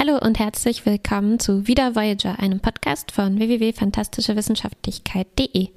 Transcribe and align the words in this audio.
Hallo 0.00 0.18
und 0.18 0.38
herzlich 0.38 0.86
willkommen 0.86 1.38
zu 1.38 1.66
Wieder 1.66 1.94
Voyager, 1.94 2.38
einem 2.38 2.60
Podcast 2.60 3.12
von 3.12 3.38
www.fantastischewissenschaftlichkeit.de. 3.38 5.68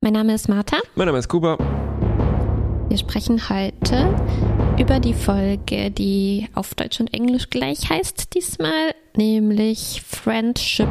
Mein 0.00 0.12
Name 0.12 0.34
ist 0.34 0.48
Martha. 0.48 0.78
Mein 0.96 1.06
Name 1.06 1.18
ist 1.18 1.28
Kuba. 1.28 1.56
Wir 2.88 2.98
sprechen 2.98 3.48
heute 3.48 4.12
über 4.76 4.98
die 4.98 5.14
Folge, 5.14 5.92
die 5.92 6.48
auf 6.52 6.74
Deutsch 6.74 6.98
und 6.98 7.14
Englisch 7.14 7.48
gleich 7.48 7.88
heißt 7.88 8.34
diesmal, 8.34 8.92
nämlich 9.16 10.02
Friendship 10.04 10.88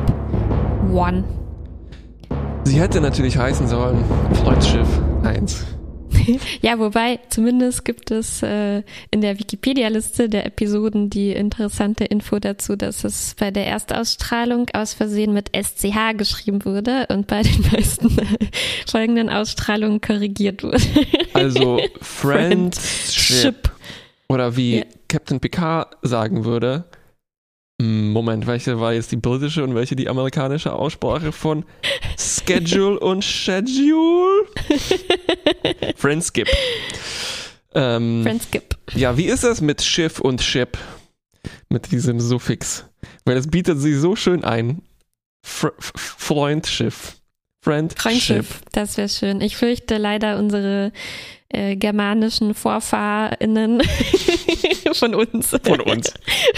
One. 0.93 1.25
Sie 2.63 2.79
hätte 2.79 3.01
natürlich 3.01 3.37
heißen 3.37 3.67
sollen 3.67 4.05
Freundschiff 4.35 4.87
1. 5.23 5.65
ja, 6.61 6.79
wobei 6.79 7.19
zumindest 7.29 7.85
gibt 7.85 8.11
es 8.11 8.43
äh, 8.43 8.83
in 9.11 9.21
der 9.21 9.39
Wikipedia-Liste 9.39 10.29
der 10.29 10.45
Episoden 10.45 11.09
die 11.09 11.31
interessante 11.31 12.05
Info 12.05 12.39
dazu, 12.39 12.75
dass 12.75 13.03
es 13.03 13.35
bei 13.39 13.51
der 13.51 13.67
Erstausstrahlung 13.67 14.67
aus 14.73 14.93
Versehen 14.93 15.33
mit 15.33 15.51
SCH 15.55 16.17
geschrieben 16.17 16.65
wurde 16.65 17.07
und 17.09 17.27
bei 17.27 17.41
den 17.41 17.61
meisten 17.71 18.15
folgenden 18.87 19.29
Ausstrahlungen 19.29 20.01
korrigiert 20.01 20.63
wurde. 20.63 20.79
Also 21.33 21.79
Friendship. 22.01 22.81
Friendship. 22.81 23.71
Oder 24.27 24.55
wie 24.55 24.77
ja. 24.77 24.83
Captain 25.07 25.39
Picard 25.39 25.95
sagen 26.01 26.43
würde, 26.45 26.85
Moment, 27.81 28.45
welche 28.45 28.79
war 28.81 28.93
jetzt 28.93 29.11
die 29.13 29.15
britische 29.15 29.63
und 29.63 29.73
welche 29.73 29.95
die 29.95 30.09
amerikanische 30.09 30.73
Aussprache 30.73 31.31
von 31.31 31.63
Schedule 32.17 32.99
und 32.99 33.23
Schedule? 33.23 34.45
Friendskip. 35.95 36.49
Ähm, 37.73 38.23
Friendskip. 38.23 38.75
Ja, 38.95 39.15
wie 39.15 39.27
ist 39.27 39.45
das 39.45 39.61
mit 39.61 39.81
Schiff 39.81 40.19
und 40.19 40.41
Ship? 40.41 40.77
Mit 41.69 41.89
diesem 41.91 42.19
Suffix. 42.19 42.83
Weil 43.23 43.35
das 43.35 43.47
bietet 43.47 43.79
sie 43.79 43.93
so 43.93 44.17
schön 44.17 44.43
ein. 44.43 44.81
Fr 45.41 45.71
Freundschiff. 45.79 47.15
Friendship. 47.61 47.99
Freundschiff, 47.99 48.61
das 48.73 48.97
wäre 48.97 49.07
schön. 49.07 49.39
Ich 49.39 49.55
fürchte 49.55 49.97
leider 49.97 50.37
unsere 50.37 50.91
äh, 51.49 51.75
germanischen 51.75 52.53
VorfahrInnen 52.53 53.81
von 54.93 55.15
uns. 55.15 55.49
Von 55.49 55.81
uns. 55.81 56.13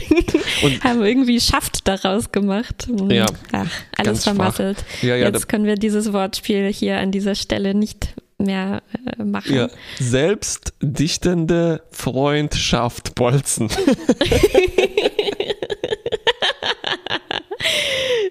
Und 0.64 0.84
haben 0.84 1.02
irgendwie 1.02 1.40
Schaft 1.40 1.88
daraus 1.88 2.32
gemacht. 2.32 2.88
Ja. 3.10 3.26
Ach, 3.54 3.72
alles 3.98 4.24
vermasselt. 4.24 4.84
Ja, 5.02 5.16
ja, 5.16 5.28
Jetzt 5.28 5.48
können 5.48 5.66
wir 5.66 5.76
dieses 5.76 6.12
Wortspiel 6.14 6.72
hier 6.72 6.98
an 6.98 7.12
dieser 7.12 7.36
Stelle 7.36 7.74
nicht 7.74 8.14
mehr 8.38 8.82
äh, 9.18 9.24
machen. 9.24 9.56
Ja, 9.56 9.70
selbstdichtende 10.00 11.84
Freundschaft 11.92 13.16
Bolzen. 13.16 13.70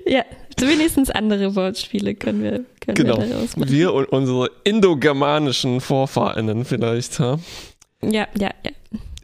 ja, 0.06 0.24
wenigstens 0.68 1.10
andere 1.10 1.54
Wortspiele 1.56 2.14
können 2.14 2.42
wir, 2.42 2.64
können 2.80 2.94
genau. 2.94 3.18
wir 3.18 3.26
daraus 3.26 3.56
machen. 3.56 3.70
Wir 3.70 3.92
und 3.92 4.06
unsere 4.06 4.50
indogermanischen 4.64 5.80
VorfahrInnen 5.80 6.64
vielleicht. 6.64 7.18
Ha? 7.20 7.38
Ja, 8.02 8.26
ja, 8.38 8.50
ja. 8.64 8.70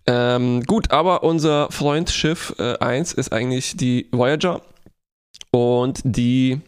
Ähm, 0.08 0.62
gut, 0.62 0.92
aber 0.92 1.24
unser 1.24 1.70
Freundschiff 1.70 2.54
äh, 2.58 2.78
1 2.78 3.12
ist 3.14 3.32
eigentlich 3.32 3.76
die 3.76 4.06
Voyager 4.12 4.62
und 5.50 6.00
die 6.04 6.60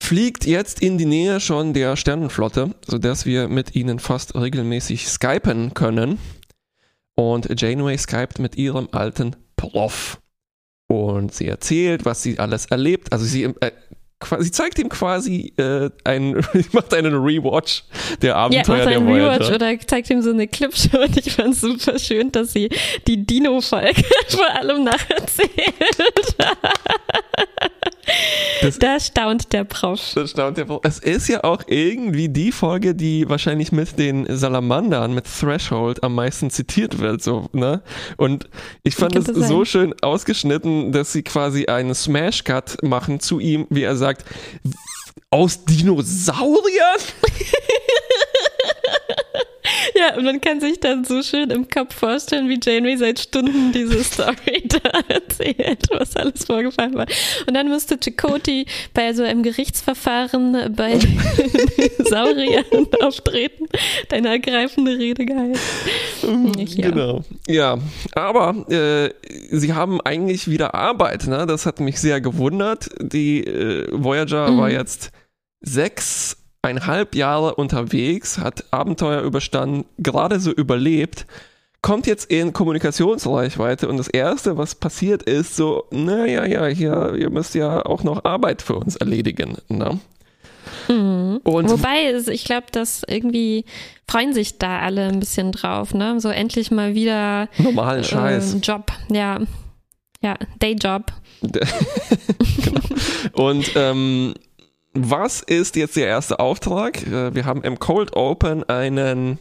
fliegt 0.00 0.46
jetzt 0.46 0.80
in 0.80 0.98
die 0.98 1.04
Nähe 1.04 1.40
schon 1.40 1.74
der 1.74 1.96
Sternenflotte, 1.96 2.74
sodass 2.86 3.26
wir 3.26 3.48
mit 3.48 3.74
ihnen 3.74 3.98
fast 3.98 4.36
regelmäßig 4.36 5.08
skypen 5.08 5.74
können. 5.74 6.18
Und 7.16 7.60
Janeway 7.60 7.96
skypt 7.98 8.38
mit 8.38 8.56
ihrem 8.56 8.88
alten 8.92 9.34
Prof. 9.56 10.20
Und 10.88 11.34
sie 11.34 11.48
erzählt, 11.48 12.04
was 12.04 12.22
sie 12.22 12.38
alles 12.38 12.66
erlebt. 12.66 13.12
Also 13.12 13.24
sie 13.24 13.44
äh, 13.44 13.72
sie 14.38 14.50
zeigt 14.50 14.78
ihm 14.78 14.88
quasi 14.88 15.52
äh, 15.58 15.90
einen, 16.04 16.44
macht 16.72 16.94
einen 16.94 17.14
Rewatch 17.14 17.84
der 18.22 18.36
Abenteuer 18.36 18.78
ja, 18.78 18.84
macht 18.84 18.96
einen 18.96 19.06
der 19.06 19.14
Rewatch 19.16 19.50
oder 19.50 19.78
zeigt 19.86 20.10
ihm 20.10 20.22
so 20.22 20.30
eine 20.30 20.48
Clipshow 20.48 20.98
und 21.02 21.16
ich 21.16 21.32
fand 21.32 21.54
es 21.54 21.60
super 21.60 21.98
schön, 21.98 22.32
dass 22.32 22.52
sie 22.52 22.70
die 23.06 23.26
Dino-Folge 23.26 24.02
vor 24.28 24.50
allem 24.54 24.84
nacherzählt. 24.84 25.50
Das, 28.62 28.78
da 28.78 28.98
staunt 28.98 29.52
der 29.52 29.64
Prof. 29.64 30.00
Da 30.14 30.26
staunt 30.26 30.56
der 30.56 30.64
Prof. 30.64 30.80
Es 30.82 30.98
ist 30.98 31.28
ja 31.28 31.44
auch 31.44 31.62
irgendwie 31.66 32.28
die 32.28 32.52
Folge, 32.52 32.94
die 32.94 33.28
wahrscheinlich 33.28 33.72
mit 33.72 33.98
den 33.98 34.26
Salamandern, 34.34 35.14
mit 35.14 35.26
Threshold 35.26 36.02
am 36.02 36.14
meisten 36.14 36.50
zitiert 36.50 36.98
wird, 36.98 37.22
so, 37.22 37.48
ne? 37.52 37.82
Und 38.16 38.48
ich 38.82 38.94
fand 38.94 39.16
es 39.16 39.26
so 39.26 39.64
schön 39.64 39.94
ausgeschnitten, 40.02 40.92
dass 40.92 41.12
sie 41.12 41.22
quasi 41.22 41.66
einen 41.66 41.94
Smash-Cut 41.94 42.82
machen 42.82 43.20
zu 43.20 43.40
ihm, 43.40 43.66
wie 43.70 43.82
er 43.82 43.96
sagt, 43.96 44.24
aus 45.30 45.64
Dinosauriern? 45.64 47.00
Ja, 49.96 50.16
und 50.16 50.24
man 50.24 50.40
kann 50.40 50.60
sich 50.60 50.78
dann 50.80 51.04
so 51.04 51.22
schön 51.22 51.50
im 51.50 51.68
Kopf 51.68 51.94
vorstellen, 51.94 52.48
wie 52.48 52.60
Janeway 52.62 52.96
seit 52.96 53.18
Stunden 53.18 53.72
diese 53.72 54.04
Story 54.04 54.62
da 54.68 55.00
erzählt, 55.08 55.88
was 55.90 56.16
alles 56.16 56.44
vorgefallen 56.44 56.94
war. 56.94 57.06
Und 57.46 57.54
dann 57.54 57.68
musste 57.68 57.98
Chakoti 57.98 58.66
bei 58.92 59.14
so 59.14 59.22
einem 59.22 59.42
Gerichtsverfahren 59.42 60.74
bei 60.74 60.98
Sauriern 62.04 62.64
auftreten, 63.00 63.66
deine 64.10 64.28
ergreifende 64.28 64.98
Rede 64.98 65.24
gehalten. 65.24 65.58
Ja. 66.76 66.90
Genau. 66.90 67.24
Ja, 67.46 67.78
aber 68.14 68.66
äh, 68.70 69.10
sie 69.50 69.72
haben 69.72 70.00
eigentlich 70.02 70.48
wieder 70.48 70.74
Arbeit, 70.74 71.26
ne? 71.26 71.46
Das 71.46 71.64
hat 71.64 71.80
mich 71.80 72.00
sehr 72.00 72.20
gewundert. 72.20 72.90
Die 73.00 73.44
äh, 73.44 73.88
Voyager 73.92 74.50
mhm. 74.50 74.58
war 74.58 74.70
jetzt 74.70 75.10
sechs 75.60 76.36
eineinhalb 76.66 77.14
Jahre 77.14 77.54
unterwegs, 77.54 78.38
hat 78.38 78.64
Abenteuer 78.72 79.22
überstanden, 79.22 79.86
gerade 79.98 80.40
so 80.40 80.50
überlebt, 80.50 81.26
kommt 81.80 82.06
jetzt 82.06 82.30
in 82.30 82.52
Kommunikationsreichweite 82.52 83.88
und 83.88 83.96
das 83.96 84.08
Erste, 84.08 84.58
was 84.58 84.74
passiert, 84.74 85.22
ist 85.22 85.54
so, 85.54 85.84
naja, 85.90 86.44
ja, 86.44 86.66
hier, 86.66 87.14
ihr 87.16 87.30
müsst 87.30 87.54
ja 87.54 87.86
auch 87.86 88.02
noch 88.02 88.24
Arbeit 88.24 88.62
für 88.62 88.74
uns 88.74 88.96
erledigen. 88.96 89.56
Ne? 89.68 90.00
Mhm. 90.88 91.40
Wobei, 91.44 92.12
ich 92.28 92.44
glaube, 92.44 92.66
dass 92.72 93.02
irgendwie 93.06 93.64
freuen 94.08 94.32
sich 94.32 94.58
da 94.58 94.80
alle 94.80 95.06
ein 95.06 95.20
bisschen 95.20 95.52
drauf, 95.52 95.94
ne? 95.94 96.20
So 96.20 96.28
endlich 96.28 96.70
mal 96.70 96.94
wieder 96.94 97.48
normalen 97.58 98.02
Scheiß. 98.02 98.54
Äh, 98.54 98.58
Job, 98.58 98.90
ja. 99.08 99.40
Ja, 100.22 100.36
Dayjob. 100.58 101.12
genau. 101.42 102.80
Und 103.32 103.70
ähm, 103.76 104.34
was 104.98 105.42
ist 105.42 105.76
jetzt 105.76 105.96
der 105.96 106.06
erste 106.06 106.40
Auftrag? 106.40 107.06
Äh, 107.06 107.34
wir 107.34 107.44
haben 107.44 107.62
im 107.62 107.78
Cold 107.78 108.16
Open 108.16 108.64
einen 108.64 109.38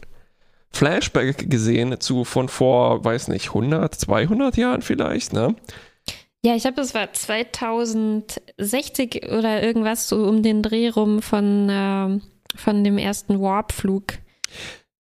Flashback 0.72 1.50
gesehen 1.50 2.00
zu 2.00 2.26
von 2.26 2.50
vor, 2.50 3.04
weiß 3.04 3.30
nicht, 3.30 3.48
100, 3.48 3.96
200 3.96 4.58
Jahren 4.58 4.82
vielleicht, 4.82 5.34
ne? 5.34 5.56
Ja, 6.44 6.56
ich 6.56 6.62
glaube, 6.62 6.78
das 6.78 6.94
war 6.94 7.12
2060 7.12 9.32
oder 9.32 9.64
irgendwas 9.64 10.08
so 10.08 10.28
um 10.28 10.44
den 10.44 10.62
Dreh 10.62 10.90
rum 10.90 11.24
von, 11.24 11.70
äh, 11.70 12.20
von 12.56 12.84
dem 12.84 13.00
ersten 13.00 13.42
Warp-Flug. 13.42 14.14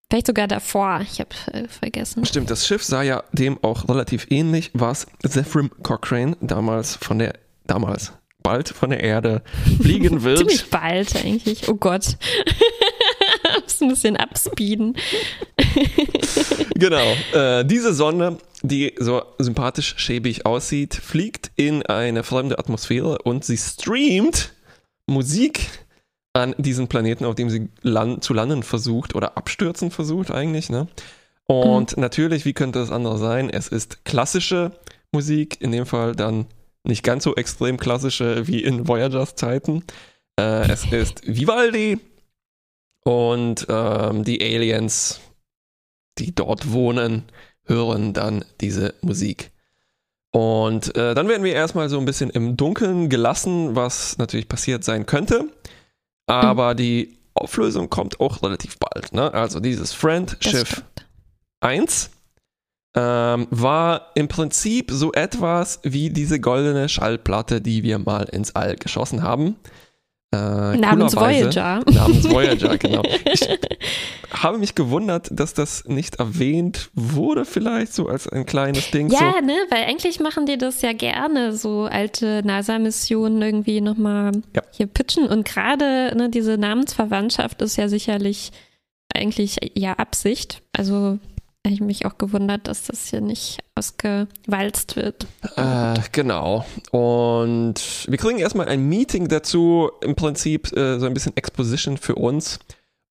Vielleicht 0.09 0.27
sogar 0.27 0.47
davor, 0.47 1.01
ich 1.01 1.19
habe 1.19 1.29
äh, 1.51 1.67
vergessen. 1.67 2.25
Stimmt, 2.25 2.49
das 2.49 2.65
Schiff 2.65 2.83
sah 2.83 3.03
ja 3.03 3.23
dem 3.31 3.63
auch 3.63 3.87
relativ 3.89 4.25
ähnlich, 4.29 4.71
was 4.73 5.05
Zephram 5.27 5.69
Cochrane 5.83 6.35
damals 6.41 6.95
von 6.95 7.19
der, 7.19 7.33
damals, 7.67 8.13
bald 8.45 8.69
von 8.69 8.91
der 8.91 9.01
Erde 9.01 9.41
fliegen 9.81 10.23
wird. 10.23 10.37
Ziemlich 10.37 10.69
bald 10.69 11.15
eigentlich. 11.15 11.67
Oh 11.67 11.73
Gott. 11.73 12.15
Muss 13.63 13.81
ein 13.81 13.89
bisschen 13.89 14.17
abspeeden. 14.17 14.95
genau. 16.75 17.15
Äh, 17.33 17.65
diese 17.65 17.93
Sonne, 17.93 18.37
die 18.61 18.93
so 18.99 19.23
sympathisch 19.39 19.95
schäbig 19.97 20.45
aussieht, 20.45 20.93
fliegt 20.93 21.51
in 21.55 21.83
eine 21.83 22.23
fremde 22.23 22.59
Atmosphäre 22.59 23.17
und 23.23 23.43
sie 23.43 23.57
streamt 23.57 24.53
Musik 25.07 25.67
an 26.33 26.53
diesen 26.59 26.87
Planeten, 26.87 27.25
auf 27.25 27.35
dem 27.35 27.49
sie 27.49 27.69
land 27.81 28.23
zu 28.23 28.33
landen 28.33 28.61
versucht 28.61 29.15
oder 29.15 29.37
abstürzen 29.37 29.89
versucht 29.89 30.29
eigentlich. 30.29 30.69
Ne? 30.69 30.87
Und 31.47 31.95
mhm. 31.95 32.01
natürlich, 32.01 32.45
wie 32.45 32.53
könnte 32.53 32.79
es 32.79 32.91
anders 32.91 33.19
sein? 33.19 33.49
Es 33.49 33.69
ist 33.69 34.05
klassische 34.05 34.71
Musik, 35.11 35.61
in 35.61 35.71
dem 35.71 35.85
Fall 35.87 36.15
dann 36.15 36.45
nicht 36.87 37.03
ganz 37.03 37.23
so 37.23 37.35
extrem 37.35 37.77
klassische 37.77 38.47
wie 38.47 38.63
in 38.63 38.87
Voyagers 38.87 39.35
Zeiten. 39.35 39.83
Äh, 40.39 40.71
es 40.71 40.85
ist 40.91 41.21
Vivaldi 41.25 41.99
und 43.03 43.67
ähm, 43.69 44.23
die 44.23 44.41
Aliens, 44.41 45.21
die 46.17 46.33
dort 46.33 46.71
wohnen, 46.71 47.23
hören 47.65 48.13
dann 48.13 48.45
diese 48.61 48.93
Musik. 49.01 49.51
Und 50.31 50.95
äh, 50.97 51.13
dann 51.13 51.29
werden 51.29 51.43
wir 51.43 51.53
erstmal 51.53 51.87
so 51.87 51.97
ein 51.97 52.05
bisschen 52.05 52.29
im 52.29 52.57
Dunkeln 52.57 53.09
gelassen, 53.09 53.75
was 53.75 54.17
natürlich 54.17 54.49
passiert 54.49 54.83
sein 54.83 55.05
könnte. 55.05 55.45
Aber 56.27 56.73
mhm. 56.73 56.77
die 56.77 57.17
Auflösung 57.33 57.89
kommt 57.89 58.19
auch 58.19 58.43
relativ 58.43 58.77
bald. 58.77 59.13
Ne? 59.13 59.33
Also 59.33 59.59
dieses 59.59 59.93
Friend 59.93 60.35
Schiff 60.41 60.83
1 61.61 62.11
ähm, 62.95 63.47
war 63.51 64.11
im 64.15 64.27
Prinzip 64.27 64.89
so 64.91 65.11
etwas 65.11 65.79
wie 65.83 66.09
diese 66.09 66.39
goldene 66.39 66.87
Schallplatte, 66.87 67.61
die 67.61 67.83
wir 67.83 67.99
mal 67.99 68.23
ins 68.23 68.55
All 68.55 68.75
geschossen 68.75 69.21
haben. 69.21 69.57
Äh, 70.33 70.77
namens 70.77 71.15
Voyager. 71.15 71.81
Namens 71.85 72.29
Voyager, 72.29 72.77
genau. 72.79 73.03
Ich 73.31 73.47
habe 74.31 74.57
mich 74.57 74.75
gewundert, 74.75 75.29
dass 75.31 75.53
das 75.53 75.85
nicht 75.85 76.15
erwähnt 76.15 76.89
wurde, 76.93 77.45
vielleicht 77.45 77.93
so 77.93 78.07
als 78.07 78.27
ein 78.27 78.45
kleines 78.45 78.91
Ding. 78.91 79.09
Ja, 79.09 79.35
so. 79.39 79.45
ne, 79.45 79.53
weil 79.69 79.83
eigentlich 79.83 80.19
machen 80.19 80.45
die 80.45 80.57
das 80.57 80.81
ja 80.81 80.93
gerne, 80.93 81.53
so 81.53 81.83
alte 81.83 82.41
NASA-Missionen 82.45 83.41
irgendwie 83.41 83.81
nochmal 83.81 84.31
ja. 84.55 84.61
hier 84.71 84.87
pitchen. 84.87 85.27
Und 85.27 85.45
gerade 85.45 86.13
ne, 86.15 86.29
diese 86.29 86.57
Namensverwandtschaft 86.57 87.61
ist 87.61 87.77
ja 87.77 87.87
sicherlich 87.87 88.51
eigentlich 89.13 89.57
ja 89.75 89.93
Absicht. 89.93 90.61
Also 90.73 91.19
habe 91.65 91.73
ich 91.73 91.81
mich 91.81 92.05
auch 92.05 92.17
gewundert, 92.17 92.67
dass 92.67 92.83
das 92.83 93.07
hier 93.07 93.21
nicht 93.21 93.59
ausgewalzt 93.75 94.95
wird. 94.95 95.27
Äh, 95.57 95.99
genau. 96.11 96.65
Und 96.91 98.05
wir 98.07 98.17
kriegen 98.17 98.39
erstmal 98.39 98.69
ein 98.69 98.87
Meeting 98.87 99.27
dazu, 99.27 99.91
im 100.01 100.15
Prinzip 100.15 100.71
äh, 100.75 100.99
so 100.99 101.05
ein 101.05 101.13
bisschen 101.13 101.35
Exposition 101.35 101.97
für 101.97 102.15
uns. 102.15 102.59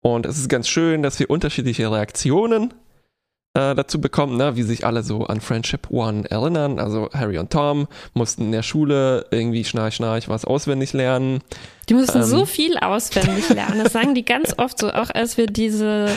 Und 0.01 0.27
es 0.27 0.39
ist 0.39 0.49
ganz 0.49 0.69
schön, 0.69 1.03
dass 1.03 1.19
wir 1.19 1.31
unterschiedliche 1.31 1.91
Reaktionen 1.91 2.75
äh, 3.55 3.75
dazu 3.75 4.01
bekommen, 4.01 4.37
ne? 4.37 4.57
wie 4.57 4.63
sich 4.65 4.85
alle 4.85 5.03
so 5.03 5.27
an 5.27 5.41
Friendship 5.41 5.91
One 5.91 6.29
erinnern. 6.31 6.79
Also 6.79 7.09
Harry 7.13 7.39
und 7.39 7.51
Tom 7.51 7.87
mussten 8.13 8.47
in 8.47 8.53
der 8.53 8.63
Schule 8.63 9.27
irgendwie 9.31 9.65
schnarch, 9.65 9.95
schnarch 9.95 10.29
was 10.29 10.45
auswendig 10.45 10.93
lernen. 10.93 11.41
Die 11.89 11.95
mussten 11.95 12.19
ähm, 12.19 12.25
so 12.25 12.47
viel 12.47 12.77
auswendig 12.79 13.49
lernen. 13.51 13.81
Das 13.83 13.93
sagen 13.93 14.15
die 14.15 14.25
ganz 14.25 14.55
oft 14.59 14.79
so, 14.79 14.91
auch 14.91 15.11
als 15.11 15.37
wir 15.37 15.47
diese 15.47 16.09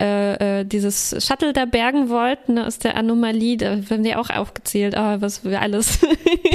äh, 0.00 0.60
äh, 0.60 0.64
dieses 0.64 1.14
Shuttle 1.18 1.52
da 1.52 1.66
bergen 1.66 2.08
wollten 2.08 2.58
aus 2.58 2.78
der 2.78 2.96
Anomalie, 2.96 3.58
da 3.58 3.76
haben 3.90 4.02
die 4.02 4.16
auch 4.16 4.30
aufgezählt, 4.30 4.94
oh, 4.96 5.16
was 5.20 5.44
wir 5.44 5.60
alles 5.60 5.98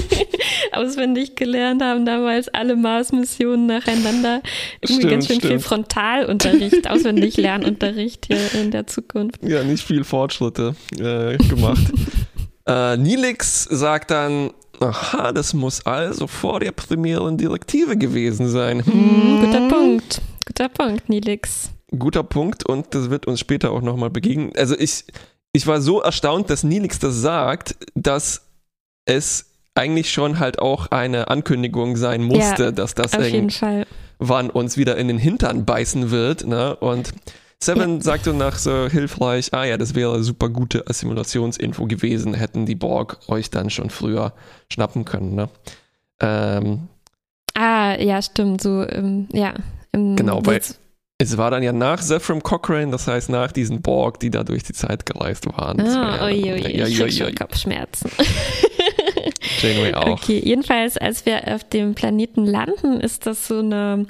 auswendig 0.72 1.36
gelernt 1.36 1.84
haben 1.84 2.08
damals, 2.08 2.48
alle 2.50 2.76
Mars-Missionen 2.76 3.68
nacheinander. 3.68 4.42
Irgendwie 4.82 5.02
stimmt, 5.02 5.12
ganz 5.12 5.28
schön 5.28 5.36
stimmt. 5.38 5.54
viel 5.54 5.60
Frontalunterricht, 5.60 6.90
auswendig 6.90 7.38
Lernunterricht 7.38 8.26
hier 8.26 8.54
in 8.60 8.72
der 8.72 8.88
Zukunft. 8.88 9.44
Ja, 9.44 9.64
nicht 9.64 9.84
viel 9.84 10.04
Fortschritte 10.04 10.76
äh, 10.94 11.38
gemacht. 11.38 11.84
äh, 12.68 12.98
Nilix 12.98 13.66
sagt 13.66 14.10
dann, 14.10 14.52
Aha, 14.80 15.32
das 15.32 15.54
muss 15.54 15.86
also 15.86 16.28
vor 16.28 16.60
der 16.60 16.74
primären 16.74 17.38
Direktive 17.38 17.96
gewesen 17.96 18.50
sein. 18.50 18.86
Hm, 18.86 19.40
guter 19.40 19.70
Punkt. 19.70 20.22
Guter 20.46 20.68
Punkt, 20.68 21.08
Nilix 21.08 21.70
guter 22.00 22.24
Punkt 22.24 22.66
und 22.66 22.94
das 22.94 23.10
wird 23.10 23.28
uns 23.28 23.40
später 23.40 23.72
auch 23.72 23.82
nochmal 23.82 24.10
begegnen. 24.10 24.52
Also 24.58 24.78
ich, 24.78 25.06
ich 25.54 25.68
war 25.68 25.82
so 25.82 26.02
erstaunt, 26.02 26.50
dass 26.50 26.64
Nilix 26.64 27.00
das 27.00 27.16
sagt, 27.22 27.76
dass 27.96 28.44
es 29.06 29.46
eigentlich 29.76 30.12
schon 30.12 30.40
halt 30.40 30.60
auch 30.60 30.88
eine 30.88 31.30
Ankündigung 31.30 31.98
sein 31.98 32.24
musste, 32.24 32.64
ja, 32.66 32.72
dass 32.72 32.96
das 32.96 33.14
irgendwann 33.14 34.50
uns 34.50 34.78
wieder 34.78 34.98
in 34.98 35.10
den 35.10 35.18
Hintern 35.18 35.66
beißen 35.66 36.12
wird. 36.12 36.48
Ne? 36.48 36.76
Und 36.78 37.12
Seven 37.62 37.96
ja. 37.96 38.02
sagte 38.02 38.34
nach 38.34 38.58
so 38.58 38.88
hilfreich, 38.88 39.54
ah 39.54 39.66
ja, 39.66 39.78
das 39.78 39.96
wäre 39.96 40.24
super 40.24 40.50
gute 40.50 40.88
Assimilationsinfo 40.88 41.88
gewesen, 41.88 42.34
hätten 42.34 42.66
die 42.66 42.76
Borg 42.76 43.20
euch 43.28 43.50
dann 43.50 43.70
schon 43.70 43.90
früher 43.90 44.34
schnappen 44.72 45.04
können. 45.04 45.36
Ne? 45.36 45.50
Ähm, 46.22 46.88
ah, 47.54 47.96
ja, 48.00 48.22
stimmt, 48.22 48.62
so, 48.62 48.88
ähm, 48.88 49.28
ja. 49.34 49.54
genau, 49.92 50.46
weil 50.46 50.62
es 51.18 51.38
war 51.38 51.50
dann 51.50 51.64
ja 51.64 51.72
nach 51.72 52.02
Zephram 52.02 52.44
Cochrane, 52.44 52.92
das 52.92 53.08
heißt 53.08 53.30
nach 53.30 53.52
diesen 53.52 53.82
Borg, 53.82 54.20
die 54.20 54.30
da 54.30 54.44
durch 54.44 54.64
die 54.64 54.74
Zeit 54.74 55.06
gereist 55.06 55.46
waren. 55.46 55.80
Ah, 55.80 56.30
ja, 56.30 56.56
ui, 56.56 56.66
ja, 56.76 56.88
ja, 56.88 57.06
ja, 57.06 57.32
Kopfschmerzen. 57.32 58.12
Janeway 59.62 59.94
auch. 59.94 60.08
Okay, 60.08 60.42
jedenfalls, 60.44 60.98
als 60.98 61.26
wir 61.26 61.56
auf 61.56 61.64
dem 61.64 61.96
Planeten 61.96 62.46
landen, 62.46 63.00
ist 63.00 63.26
das 63.26 63.48
so 63.48 63.60
eine 63.60 64.08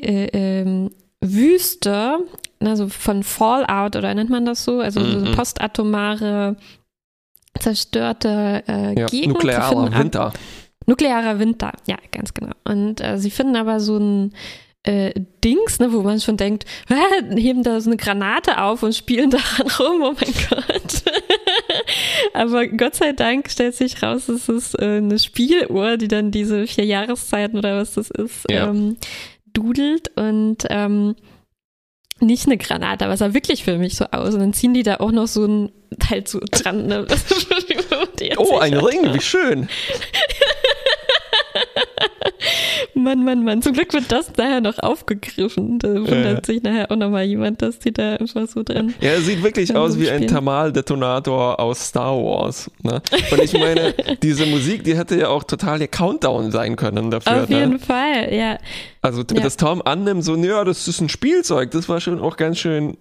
äh, 0.00 0.26
ähm, 0.32 0.90
Wüste, 1.20 2.18
also 2.58 2.88
von 2.88 3.22
Fallout 3.22 3.94
oder 3.94 4.12
nennt 4.14 4.30
man 4.30 4.44
das 4.44 4.64
so, 4.64 4.80
also 4.80 5.00
mhm. 5.00 5.10
so 5.10 5.18
eine 5.18 5.36
postatomare, 5.36 6.56
zerstörte 7.60 8.64
äh, 8.66 8.98
ja, 8.98 9.06
Gegend. 9.06 9.34
Nuklearer 9.34 9.96
Winter. 9.96 10.32
Nuklearer 10.86 11.38
Winter, 11.38 11.72
ja, 11.86 11.96
ganz 12.10 12.34
genau. 12.34 12.52
Und 12.64 13.00
äh, 13.00 13.18
sie 13.18 13.30
finden 13.30 13.54
aber 13.54 13.78
so 13.78 13.96
ein 13.98 14.34
äh, 14.84 15.12
Dings, 15.42 15.78
ne, 15.80 15.92
wo 15.92 16.02
man 16.02 16.20
schon 16.20 16.36
denkt, 16.36 16.64
heben 17.36 17.62
da 17.62 17.80
so 17.80 17.90
eine 17.90 17.96
Granate 17.96 18.60
auf 18.62 18.82
und 18.82 18.94
spielen 18.94 19.30
daran 19.30 19.68
rum, 19.78 20.02
oh 20.02 20.12
mein 20.12 20.34
Gott. 20.50 21.02
Aber 22.34 22.66
Gott 22.68 22.94
sei 22.94 23.12
Dank 23.12 23.50
stellt 23.50 23.74
sich 23.74 24.02
raus, 24.02 24.28
es 24.28 24.48
ist 24.48 24.78
äh, 24.78 24.98
eine 24.98 25.18
Spieluhr, 25.18 25.96
die 25.96 26.08
dann 26.08 26.30
diese 26.30 26.66
vier 26.66 26.84
Jahreszeiten 26.84 27.58
oder 27.58 27.78
was 27.78 27.94
das 27.94 28.10
ist, 28.10 28.44
ja. 28.50 28.68
ähm, 28.68 28.96
dudelt 29.52 30.10
und 30.16 30.64
ähm, 30.68 31.14
nicht 32.20 32.46
eine 32.46 32.58
Granate, 32.58 33.04
aber 33.04 33.14
es 33.14 33.20
sah 33.20 33.34
wirklich 33.34 33.64
für 33.64 33.76
mich 33.78 33.96
so 33.96 34.06
aus. 34.06 34.34
Und 34.34 34.40
dann 34.40 34.52
ziehen 34.52 34.74
die 34.74 34.82
da 34.82 34.96
auch 34.96 35.12
noch 35.12 35.26
so 35.26 35.46
ein 35.46 35.72
Teil 35.98 36.26
so 36.26 36.40
dran. 36.50 36.86
Ne? 36.86 37.06
oh, 38.36 38.58
ein 38.58 38.74
Ring, 38.74 39.14
wie 39.14 39.20
schön. 39.20 39.68
Mann, 42.94 43.24
Mann, 43.24 43.44
Mann. 43.44 43.62
Zum 43.62 43.72
Glück 43.72 43.92
wird 43.92 44.10
das 44.10 44.32
daher 44.32 44.60
noch 44.60 44.78
aufgegriffen. 44.78 45.78
Da 45.78 45.88
wundert 45.88 46.46
ja. 46.46 46.54
sich 46.54 46.62
nachher 46.62 46.90
auch 46.90 46.96
nochmal 46.96 47.24
jemand, 47.24 47.62
dass 47.62 47.78
die 47.78 47.92
da 47.92 48.16
einfach 48.16 48.46
so 48.48 48.62
drin. 48.62 48.94
Ja, 49.00 49.20
sieht 49.20 49.42
wirklich 49.42 49.74
aus 49.74 49.98
wie 49.98 50.10
ein 50.10 50.26
Thermal-Detonator 50.26 51.60
aus 51.60 51.88
Star 51.88 52.16
Wars. 52.16 52.70
Ne? 52.82 53.00
Und 53.30 53.42
ich 53.42 53.52
meine, 53.54 53.94
diese 54.22 54.46
Musik, 54.46 54.84
die 54.84 54.96
hätte 54.96 55.16
ja 55.16 55.28
auch 55.28 55.44
total 55.44 55.78
der 55.78 55.88
Countdown 55.88 56.50
sein 56.50 56.76
können 56.76 57.10
dafür. 57.10 57.44
Auf 57.44 57.50
jeden 57.50 57.72
ne? 57.72 57.78
Fall, 57.78 58.32
ja. 58.32 58.58
Also, 59.02 59.22
ja. 59.32 59.40
dass 59.40 59.56
Tom 59.56 59.82
annimmt, 59.82 60.24
so, 60.24 60.36
ja, 60.36 60.64
das 60.64 60.88
ist 60.88 61.00
ein 61.00 61.08
Spielzeug, 61.08 61.70
das 61.70 61.88
war 61.88 62.00
schon 62.00 62.20
auch 62.20 62.36
ganz 62.36 62.58
schön 62.58 62.96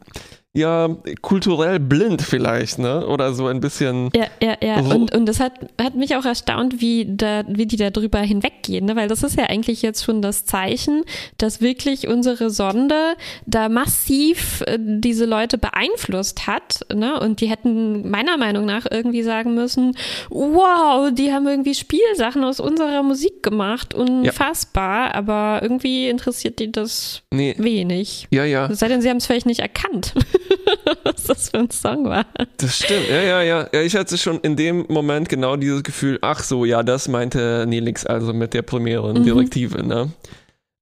ja 0.56 0.88
kulturell 1.22 1.80
blind 1.80 2.22
vielleicht, 2.22 2.78
ne? 2.78 3.08
Oder 3.08 3.34
so 3.34 3.48
ein 3.48 3.60
bisschen. 3.60 4.12
Ja, 4.16 4.28
ja, 4.42 4.56
ja. 4.62 4.80
Und, 4.82 5.14
und 5.14 5.26
das 5.26 5.40
hat, 5.40 5.54
hat 5.82 5.96
mich 5.96 6.16
auch 6.16 6.26
erstaunt, 6.26 6.80
wie, 6.80 7.08
da, 7.10 7.44
wie 7.48 7.66
die 7.66 7.76
da 7.76 7.90
drüber 7.90 8.20
hinweggehen, 8.20 8.86
ne? 8.86 8.96
Weil 8.96 9.08
das 9.08 9.24
ist 9.24 9.36
ja 9.36 9.46
eigentlich 9.46 9.82
jetzt 9.82 10.04
schon 10.04 10.22
das 10.22 10.46
Zeichen, 10.46 11.04
dass 11.40 11.60
wirklich 11.60 12.08
unsere 12.08 12.52
Sonde 12.52 13.16
da 13.48 13.68
massiv 13.68 14.62
äh, 14.68 14.78
diese 14.80 15.26
Leute 15.26 15.58
beeinflusst 15.58 16.46
hat, 16.46 16.82
ne? 16.94 17.20
Und 17.20 17.42
die 17.42 17.50
hätten 17.50 18.12
meiner 18.12 18.38
Meinung 18.38 18.66
nach 18.66 18.86
irgendwie 18.90 19.24
sagen 19.24 19.56
müssen, 19.56 19.98
wow, 20.30 21.10
die 21.12 21.34
haben 21.34 21.48
irgendwie 21.48 21.74
Spielsachen 21.74 22.44
aus 22.44 22.60
unserer 22.60 23.02
Musik 23.02 23.42
gemacht, 23.42 23.96
unfassbar, 23.96 25.08
ja. 25.08 25.16
aber 25.16 25.60
irgendwie 25.64 26.10
interessiert 26.10 26.60
die 26.60 26.72
das 26.72 27.24
nee. 27.32 27.56
wenig. 27.58 28.28
Ja, 28.30 28.46
ja. 28.46 28.68
Es 28.68 28.80
sei 28.80 28.88
denn, 28.88 29.02
sie 29.02 29.10
haben 29.10 29.18
es 29.18 29.26
vielleicht 29.26 29.48
nicht 29.48 29.62
erkannt. 29.62 30.14
was 31.04 31.24
das 31.24 31.50
für 31.50 31.60
ein 31.60 31.72
Song 31.72 32.06
war. 32.06 32.26
Das 32.58 32.78
stimmt, 32.78 33.08
ja, 33.10 33.22
ja, 33.22 33.42
ja. 33.42 33.68
ja 33.72 33.82
ich 33.82 33.96
hatte 33.96 34.18
schon 34.18 34.40
in 34.42 34.56
dem 34.56 34.86
Moment 34.90 35.30
genau 35.30 35.56
dieses 35.56 35.84
Gefühl, 35.84 36.20
ach 36.22 36.44
so, 36.44 36.66
ja, 36.66 36.84
das 36.84 37.08
meinte 37.08 37.66
Nelix 37.68 38.06
also 38.06 38.34
mit 38.34 38.54
der 38.54 38.62
primären 38.62 39.24
Direktive, 39.24 39.84
mhm. 39.84 39.88
ne? 39.88 40.12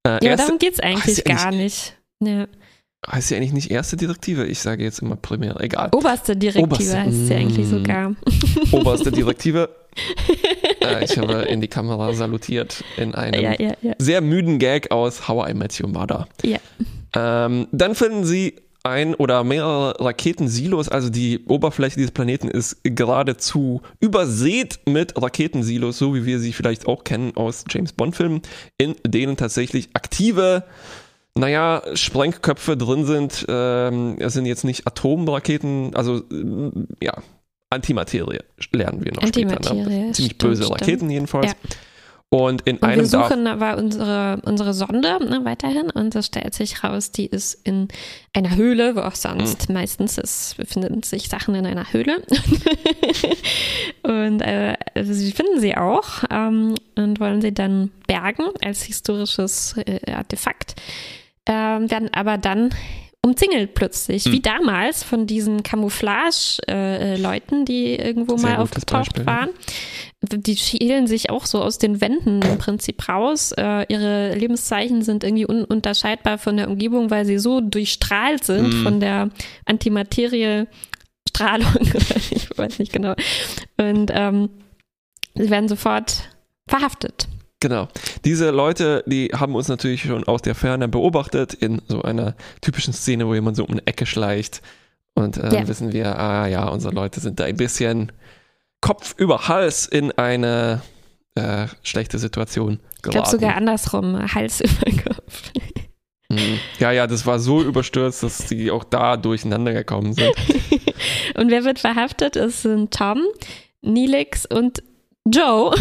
Äh, 0.06 0.24
ja, 0.24 0.36
darum 0.36 0.58
geht 0.58 0.74
es 0.74 0.80
eigentlich 0.80 1.24
gar 1.24 1.52
nicht. 1.52 1.96
Ja. 2.20 2.46
Heißt 3.10 3.28
sie 3.28 3.36
eigentlich 3.36 3.52
nicht 3.52 3.70
erste 3.70 3.96
Direktive? 3.96 4.46
Ich 4.46 4.60
sage 4.60 4.84
jetzt 4.84 5.00
immer 5.00 5.16
primär, 5.16 5.60
egal. 5.60 5.90
Oberste 5.92 6.36
Direktive 6.36 6.64
Oberste, 6.64 7.00
heißt 7.00 7.26
sie 7.26 7.34
eigentlich 7.34 7.66
mm. 7.66 7.70
sogar. 7.70 8.14
Oberste 8.72 9.10
Direktive. 9.10 9.70
äh, 10.80 11.04
ich 11.04 11.18
habe 11.18 11.42
in 11.42 11.60
die 11.60 11.66
Kamera 11.66 12.12
salutiert 12.14 12.84
in 12.96 13.16
einem 13.16 13.42
ja, 13.42 13.54
ja. 13.58 13.94
sehr 13.98 14.20
müden 14.20 14.60
Gag 14.60 14.92
aus 14.92 15.26
How 15.26 15.50
I 15.50 15.54
Met 15.54 15.80
Your 15.80 15.88
Mother. 15.88 16.28
Ja. 16.44 16.58
Ähm, 17.14 17.66
dann 17.72 17.96
finden 17.96 18.24
sie 18.24 18.54
ein 18.84 19.14
oder 19.14 19.44
mehrere 19.44 19.94
Raketensilos, 20.00 20.88
also 20.88 21.08
die 21.08 21.44
Oberfläche 21.46 21.96
dieses 21.96 22.10
Planeten 22.10 22.48
ist 22.48 22.78
geradezu 22.82 23.82
übersät 24.00 24.80
mit 24.86 25.20
Raketensilos, 25.20 25.98
so 25.98 26.14
wie 26.14 26.24
wir 26.24 26.40
sie 26.40 26.52
vielleicht 26.52 26.86
auch 26.86 27.04
kennen 27.04 27.36
aus 27.36 27.64
James 27.68 27.92
Bond-Filmen, 27.92 28.42
in 28.78 28.96
denen 29.06 29.36
tatsächlich 29.36 29.90
aktive, 29.94 30.64
naja, 31.36 31.82
Sprengköpfe 31.94 32.76
drin 32.76 33.04
sind. 33.04 33.46
Ähm, 33.48 34.16
es 34.18 34.32
sind 34.32 34.46
jetzt 34.46 34.64
nicht 34.64 34.86
Atomraketen, 34.86 35.94
also 35.94 36.18
äh, 36.30 36.70
ja, 37.00 37.14
Antimaterie 37.70 38.40
lernen 38.72 39.04
wir 39.04 39.12
noch 39.12 39.22
Antimaterie, 39.22 39.82
später. 39.82 39.90
Ne? 39.90 40.12
Ziemlich 40.12 40.38
böse 40.38 40.64
stimmt. 40.64 40.80
Raketen 40.82 41.10
jedenfalls. 41.10 41.52
Ja. 41.52 41.70
Und 42.32 42.62
in 42.62 42.78
und 42.78 42.84
einem 42.84 43.02
wir 43.02 43.06
suchen 43.06 43.44
war 43.60 43.76
unsere, 43.76 44.40
unsere 44.46 44.72
Sonde 44.72 45.22
ne, 45.22 45.44
weiterhin 45.44 45.90
und 45.90 46.14
es 46.14 46.24
stellt 46.24 46.54
sich 46.54 46.82
raus, 46.82 47.12
die 47.12 47.26
ist 47.26 47.60
in 47.62 47.88
einer 48.32 48.56
Höhle, 48.56 48.96
wo 48.96 49.00
auch 49.00 49.16
sonst 49.16 49.68
mhm. 49.68 49.74
meistens 49.74 50.16
ist, 50.16 50.56
befinden 50.56 51.02
sich 51.02 51.28
Sachen 51.28 51.54
in 51.54 51.66
einer 51.66 51.92
Höhle. 51.92 52.22
und 54.02 54.40
äh, 54.40 54.78
also 54.94 55.12
sie 55.12 55.32
finden 55.32 55.60
sie 55.60 55.76
auch 55.76 56.24
ähm, 56.30 56.74
und 56.96 57.20
wollen 57.20 57.42
sie 57.42 57.52
dann 57.52 57.90
bergen 58.06 58.46
als 58.64 58.84
historisches 58.84 59.74
äh, 59.84 60.10
Artefakt, 60.10 60.76
äh, 61.44 61.52
werden 61.52 62.08
aber 62.14 62.38
dann 62.38 62.70
umzingelt 63.20 63.74
plötzlich, 63.74 64.24
wie 64.32 64.40
damals 64.40 65.02
von 65.02 65.26
diesen 65.26 65.62
Camouflage-Leuten, 65.62 67.66
die 67.66 67.94
irgendwo 67.94 68.38
Sehr 68.38 68.52
mal 68.52 68.62
aufgetaucht 68.62 69.16
Beispiel, 69.16 69.26
waren. 69.26 69.50
Die 70.22 70.56
schälen 70.56 71.06
sich 71.08 71.30
auch 71.30 71.46
so 71.46 71.60
aus 71.62 71.78
den 71.78 72.00
Wänden 72.00 72.40
im 72.42 72.58
Prinzip 72.58 73.08
raus. 73.08 73.52
Äh, 73.58 73.86
ihre 73.92 74.34
Lebenszeichen 74.34 75.02
sind 75.02 75.24
irgendwie 75.24 75.46
ununterscheidbar 75.46 76.38
von 76.38 76.56
der 76.56 76.70
Umgebung, 76.70 77.10
weil 77.10 77.24
sie 77.26 77.38
so 77.38 77.60
durchstrahlt 77.60 78.44
sind 78.44 78.72
Mhm. 78.72 78.82
von 78.84 79.00
der 79.00 79.30
Antimaterie-Strahlung. 79.66 81.66
ich 82.30 82.48
weiß 82.56 82.78
nicht 82.78 82.92
genau. 82.92 83.14
Und 83.78 84.10
ähm, 84.14 84.48
sie 85.34 85.50
werden 85.50 85.68
sofort 85.68 86.28
verhaftet. 86.68 87.28
Genau. 87.60 87.88
Diese 88.24 88.50
Leute, 88.50 89.04
die 89.06 89.28
haben 89.34 89.54
uns 89.54 89.68
natürlich 89.68 90.02
schon 90.02 90.24
aus 90.24 90.42
der 90.42 90.54
Ferne 90.54 90.88
beobachtet 90.88 91.54
in 91.54 91.80
so 91.88 92.02
einer 92.02 92.34
typischen 92.60 92.92
Szene, 92.92 93.26
wo 93.26 93.34
jemand 93.34 93.56
so 93.56 93.64
um 93.64 93.72
eine 93.72 93.86
Ecke 93.86 94.06
schleicht. 94.06 94.62
Und 95.14 95.36
äh, 95.36 95.54
Ja. 95.54 95.68
wissen 95.68 95.92
wir, 95.92 96.18
ah 96.18 96.46
ja, 96.46 96.66
unsere 96.68 96.94
Leute 96.94 97.20
sind 97.20 97.38
da 97.38 97.44
ein 97.44 97.56
bisschen 97.56 98.10
Kopf 98.82 99.14
über 99.16 99.48
Hals 99.48 99.86
in 99.86 100.12
eine 100.12 100.82
äh, 101.34 101.66
schlechte 101.82 102.18
Situation 102.18 102.80
Ich 102.96 103.02
glaube 103.02 103.18
geraten. 103.20 103.30
sogar 103.30 103.54
andersrum, 103.56 104.34
Hals 104.34 104.60
über 104.60 105.02
Kopf. 105.02 105.52
Mhm. 106.28 106.58
Ja, 106.78 106.90
ja, 106.92 107.06
das 107.06 107.24
war 107.24 107.38
so 107.38 107.62
überstürzt, 107.62 108.22
dass 108.22 108.46
die 108.46 108.70
auch 108.70 108.84
da 108.84 109.16
durcheinander 109.16 109.72
gekommen 109.72 110.12
sind. 110.12 110.34
Und 111.34 111.50
wer 111.50 111.64
wird 111.64 111.78
verhaftet? 111.78 112.36
Es 112.36 112.62
sind 112.62 112.92
Tom, 112.92 113.22
Neelix 113.80 114.46
und 114.46 114.82
Joe. 115.30 115.72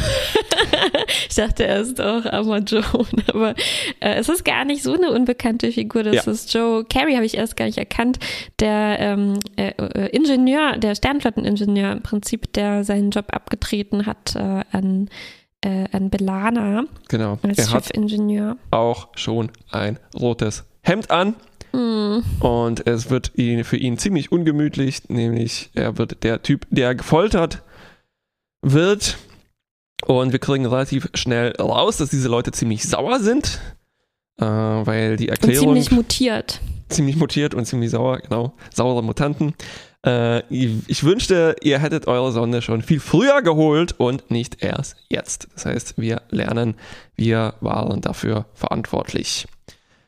ich 1.30 1.36
dachte 1.36 1.64
erst 1.64 2.00
auch 2.00 2.26
armer 2.26 2.60
Joe, 2.60 2.84
aber 3.34 3.56
äh, 4.00 4.16
es 4.16 4.30
ist 4.30 4.46
gar 4.46 4.66
nicht 4.66 4.84
so 4.84 4.94
eine 4.94 5.10
unbekannte 5.12 5.72
Figur. 5.72 6.04
Das 6.04 6.26
Ja. 6.26 6.32
ist 6.32 6.54
Joe 6.54 6.86
Carey, 6.86 7.14
habe 7.16 7.26
ich 7.26 7.36
erst 7.38 7.58
gar 7.58 7.66
nicht 7.66 7.78
erkannt. 7.80 8.20
Der 8.60 8.98
ähm, 9.00 9.40
äh, 9.56 9.70
äh, 9.78 10.10
Ingenieur, 10.16 10.78
der 10.78 10.94
Sternflotteningenieur 10.94 11.92
im 11.92 12.02
Prinzip, 12.04 12.54
der 12.54 12.84
seinen 12.84 13.10
Job 13.10 13.26
abgetreten 13.34 14.06
hat 14.06 14.36
äh, 14.36 14.62
an, 14.72 15.10
äh, 15.62 15.86
an 15.92 16.10
Belana 16.12 16.84
Genau. 17.10 17.40
als 17.42 17.58
Er 17.58 17.72
hat 17.72 17.86
Chefingenieur. 17.88 18.58
auch 18.70 19.08
schon 19.16 19.50
ein 19.72 19.98
rotes 20.20 20.66
Hemd 20.84 21.10
an. 21.10 21.36
Hm. 21.74 22.22
Und 22.42 22.86
es 22.86 23.10
wird 23.10 23.32
ihn, 23.36 23.64
für 23.64 23.78
ihn 23.78 23.98
ziemlich 23.98 24.32
ungemütlich, 24.32 25.10
nämlich 25.10 25.72
er 25.74 25.98
wird 25.98 26.24
der 26.24 26.44
Typ, 26.44 26.68
der 26.70 26.94
gefoltert 26.94 27.64
wird. 28.62 29.18
Und 30.06 30.32
wir 30.32 30.40
kriegen 30.40 30.66
relativ 30.66 31.10
schnell 31.14 31.54
raus, 31.60 31.98
dass 31.98 32.10
diese 32.10 32.28
Leute 32.28 32.52
ziemlich 32.52 32.84
sauer 32.84 33.20
sind, 33.20 33.60
äh, 34.40 34.46
weil 34.46 35.18
die 35.18 35.28
Und 35.28 35.32
Erklärung 35.32 35.68
ziemlich 35.68 35.92
mutiert. 35.92 36.60
ziemlich 36.90 37.16
mutiert 37.16 37.54
und 37.54 37.66
ziemlich 37.66 37.92
sauer, 37.92 38.20
genau, 38.20 38.54
saure 38.74 39.04
Mutanten. 39.04 39.54
Äh, 40.06 40.40
ich, 40.50 41.04
wünschte, 41.04 41.56
ihr 41.62 41.78
hättet 41.80 42.08
eure 42.08 42.32
Sonde 42.32 42.62
schon 42.62 42.82
viel 42.82 43.00
früher 43.00 43.42
geholt 43.44 43.94
und 44.00 44.32
nicht 44.32 44.64
erst 44.64 44.96
jetzt. 45.10 45.48
Das 45.54 45.66
heißt, 45.66 45.94
wir 45.98 46.24
lernen, 46.32 46.76
wir 47.16 47.54
waren 47.62 48.02
dafür 48.02 48.46
verantwortlich. 48.56 49.48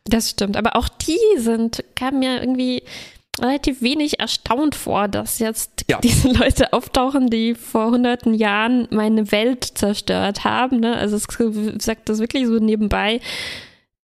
Das 0.06 0.32
stimmt, 0.32 0.58
aber 0.58 0.76
auch 0.76 0.90
die 0.90 1.20
sind, 1.38 1.84
kamen 1.96 2.20
mir 2.20 2.40
irgendwie 2.42 2.84
relativ 3.42 3.82
wenig 3.82 4.20
erstaunt 4.20 4.76
vor, 4.76 5.08
dass 5.08 5.40
jetzt 5.40 5.86
Ja. 5.90 6.00
diese 6.04 6.30
Leute 6.32 6.74
auftauchen, 6.74 7.30
die 7.30 7.56
vor 7.56 7.92
hunderten 7.92 8.34
Jahren 8.34 8.88
meine 8.92 9.32
Welt 9.32 9.64
zerstört 9.64 10.44
haben. 10.44 10.80
Ne? 10.80 10.96
Also 10.96 11.16
es 11.16 11.28
sagt 11.84 12.10
das 12.10 12.20
wirklich 12.20 12.46
so 12.48 12.60
nebenbei. 12.60 13.20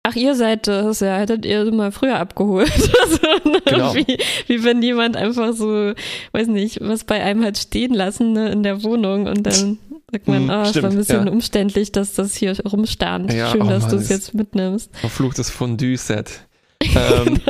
Ach, 0.04 0.16
ihr 0.16 0.36
seid 0.36 0.68
das, 0.68 1.02
ja, 1.02 1.18
hättet 1.18 1.46
ihr 1.46 1.70
mal 1.74 1.92
früher 1.92 2.18
abgeholt. 2.18 2.72
so, 2.74 3.50
ne? 3.50 3.62
Genau. 3.66 3.94
wie, 3.94 4.18
wie 4.48 4.64
wenn 4.64 4.82
jemand 4.82 5.18
einfach 5.18 5.52
so, 5.54 5.92
weiß 6.32 6.48
nicht, 6.48 6.80
was 6.82 7.04
bei 7.04 7.22
einem 7.22 7.44
hat 7.44 7.58
stehen 7.58 7.94
lassen 7.94 8.32
ne, 8.32 8.50
in 8.50 8.64
der 8.64 8.84
Wohnung 8.84 9.28
und 9.28 9.44
dann 9.44 9.80
sagt 10.10 10.30
man, 10.30 10.44
Hm, 10.44 10.50
oh, 10.50 10.54
es 10.54 10.58
war 10.58 10.66
stimmt, 10.68 10.86
ein 10.86 10.96
bisschen 10.96 11.26
ja. 11.26 11.32
umständlich, 11.34 11.92
dass 11.92 12.14
das 12.14 12.36
hier 12.36 12.58
rumstand. 12.66 13.34
Ja, 13.34 13.52
Schön, 13.52 13.64
oh 13.64 13.70
dass 13.70 13.90
du 13.90 13.98
es 13.98 14.08
jetzt 14.08 14.34
mitnimmst. 14.34 14.96
Verfluchtes 14.96 15.50
Fondue-Set. 15.50 16.42
Ähm, 16.96 17.42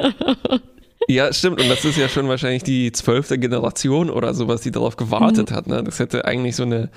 ja, 1.07 1.31
stimmt. 1.33 1.61
Und 1.61 1.69
das 1.69 1.83
ist 1.85 1.97
ja 1.97 2.09
schon 2.09 2.27
wahrscheinlich 2.27 2.63
die 2.63 2.91
zwölfte 2.91 3.37
Generation 3.37 4.09
oder 4.09 4.33
sowas, 4.33 4.61
die 4.61 4.71
darauf 4.71 4.95
gewartet 4.97 5.51
hat. 5.51 5.67
Ne? 5.67 5.83
Das 5.83 5.99
hätte 5.99 6.25
eigentlich 6.25 6.55
so 6.55 6.63
eine 6.63 6.89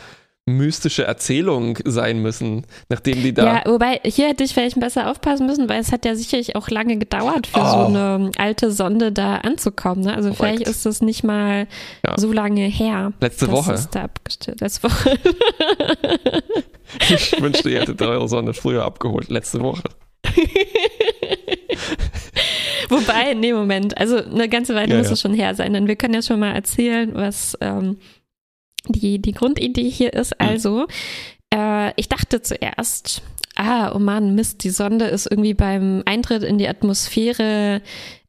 mystische 0.46 1.04
Erzählung 1.04 1.78
sein 1.84 2.20
müssen, 2.22 2.66
nachdem 2.88 3.22
die 3.22 3.32
da. 3.32 3.44
Ja, 3.44 3.62
wobei, 3.70 4.00
hier 4.04 4.28
hätte 4.28 4.42
ich 4.42 4.52
vielleicht 4.54 4.80
besser 4.80 5.08
aufpassen 5.10 5.46
müssen, 5.46 5.68
weil 5.68 5.80
es 5.80 5.92
hat 5.92 6.04
ja 6.04 6.16
sicherlich 6.16 6.56
auch 6.56 6.68
lange 6.70 6.96
gedauert, 6.96 7.46
für 7.46 7.60
Oh. 7.60 7.70
so 7.70 7.78
eine 7.86 8.32
alte 8.36 8.72
Sonde 8.72 9.12
da 9.12 9.36
anzukommen. 9.36 10.04
Ne? 10.04 10.14
Also 10.14 10.30
Korrekt. 10.32 10.56
vielleicht 10.56 10.68
ist 10.68 10.86
das 10.86 11.02
nicht 11.02 11.22
mal 11.22 11.68
Ja. 12.04 12.18
so 12.18 12.32
lange 12.32 12.62
her. 12.62 13.12
Letzte 13.20 13.50
Woche. 13.52 13.72
Letzte 14.60 14.82
Woche. 14.82 15.18
Ich 17.08 17.40
wünschte, 17.40 17.70
ihr 17.70 17.80
hättet 17.82 18.02
eure 18.02 18.26
Sonne 18.28 18.52
früher 18.52 18.84
abgeholt, 18.84 19.28
letzte 19.30 19.60
Woche. 19.60 19.84
Wobei, 22.98 23.34
nee, 23.34 23.52
Moment. 23.52 23.96
Also 23.98 24.16
eine 24.16 24.48
ganze 24.48 24.74
Weile 24.74 24.92
Ja, 24.92 24.98
muss 24.98 25.06
ja. 25.06 25.12
es 25.12 25.20
schon 25.20 25.34
her 25.34 25.54
sein. 25.54 25.72
Denn 25.72 25.86
wir 25.86 25.96
können 25.96 26.14
ja 26.14 26.22
schon 26.22 26.40
mal 26.40 26.52
erzählen, 26.52 27.14
was 27.14 27.56
ähm, 27.60 27.98
die, 28.88 29.20
die 29.20 29.32
Grundidee 29.32 29.88
hier 29.88 30.12
ist. 30.12 30.40
Also, 30.40 30.86
äh, 31.54 31.92
ich 31.96 32.08
dachte 32.08 32.42
zuerst, 32.42 33.22
ah, 33.56 33.92
oh 33.94 33.98
Mann, 33.98 34.34
Mist, 34.34 34.64
die 34.64 34.70
Sonde 34.70 35.06
ist 35.06 35.26
irgendwie 35.30 35.54
beim 35.54 36.02
Eintritt 36.04 36.42
in 36.42 36.58
die 36.58 36.68
Atmosphäre 36.68 37.82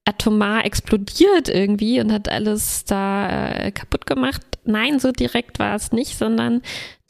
atomar 0.05 0.65
explodiert 0.65 1.47
irgendwie 1.47 1.99
und 1.99 2.11
hat 2.11 2.29
alles 2.29 2.85
da 2.85 3.51
äh, 3.51 3.71
kaputt 3.71 4.05
gemacht. 4.05 4.41
Nein, 4.63 4.99
so 4.99 5.11
direkt 5.11 5.59
war 5.59 5.75
es 5.75 5.91
nicht, 5.91 6.17
sondern 6.17 6.61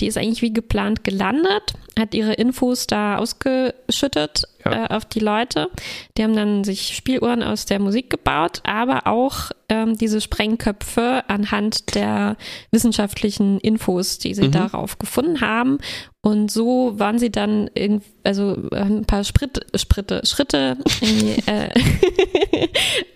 die 0.02 0.08
ist 0.08 0.18
eigentlich 0.18 0.42
wie 0.42 0.52
geplant 0.54 1.04
gelandet, 1.04 1.74
hat 1.98 2.14
ihre 2.14 2.34
Infos 2.34 2.88
da 2.88 3.18
ausgeschüttet 3.18 4.44
Ja. 4.66 4.86
äh, 4.86 4.88
auf 4.96 5.06
die 5.06 5.20
Leute. 5.20 5.70
Die 6.18 6.24
haben 6.24 6.36
dann 6.36 6.64
sich 6.64 6.96
Spieluhren 6.96 7.42
aus 7.44 7.66
der 7.66 7.80
Musik 7.80 8.10
gebaut, 8.10 8.62
aber 8.64 9.08
auch 9.08 9.52
ähm, 9.70 9.98
diese 9.98 10.20
Sprengköpfe 10.22 11.24
anhand 11.28 11.96
der 11.96 12.36
wissenschaftlichen 12.72 13.60
Infos, 13.60 14.18
die 14.20 14.34
sie 14.34 14.48
Mhm. 14.48 14.52
darauf 14.52 15.00
gefunden 15.00 15.42
haben. 15.42 15.78
Und 16.22 16.52
so 16.52 16.94
waren 17.00 17.18
sie 17.18 17.32
dann 17.32 17.70
irgend, 17.74 18.04
also 18.24 18.56
äh, 18.72 18.76
ein 18.82 19.06
paar 19.06 19.24
Sprit, 19.24 19.66
Spritte, 19.76 20.22
Schritte 20.26 20.78
irgendwie, 21.02 21.42
äh, 21.48 21.70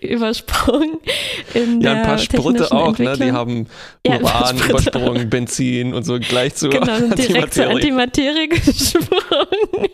übersprungen. 0.00 0.98
In 1.54 1.80
Ja, 1.80 1.92
ein 1.92 2.02
paar 2.02 2.18
Spritte 2.18 2.72
auch, 2.72 2.98
ne? 2.98 3.16
Die 3.18 3.32
haben 3.32 3.66
Ja, 4.06 4.20
Uran 4.20 4.58
Spritte 4.58 4.70
übersprungen, 4.70 5.30
Benzin 5.30 5.94
und 5.94 6.04
so 6.04 6.18
gleich 6.18 6.54
zu 6.54 6.68
Genau, 6.80 6.96
sind 6.98 7.18
direkt 7.18 7.54
zur 7.54 7.68
Antimaterie. 7.68 8.48
Gesprungen. 8.48 9.88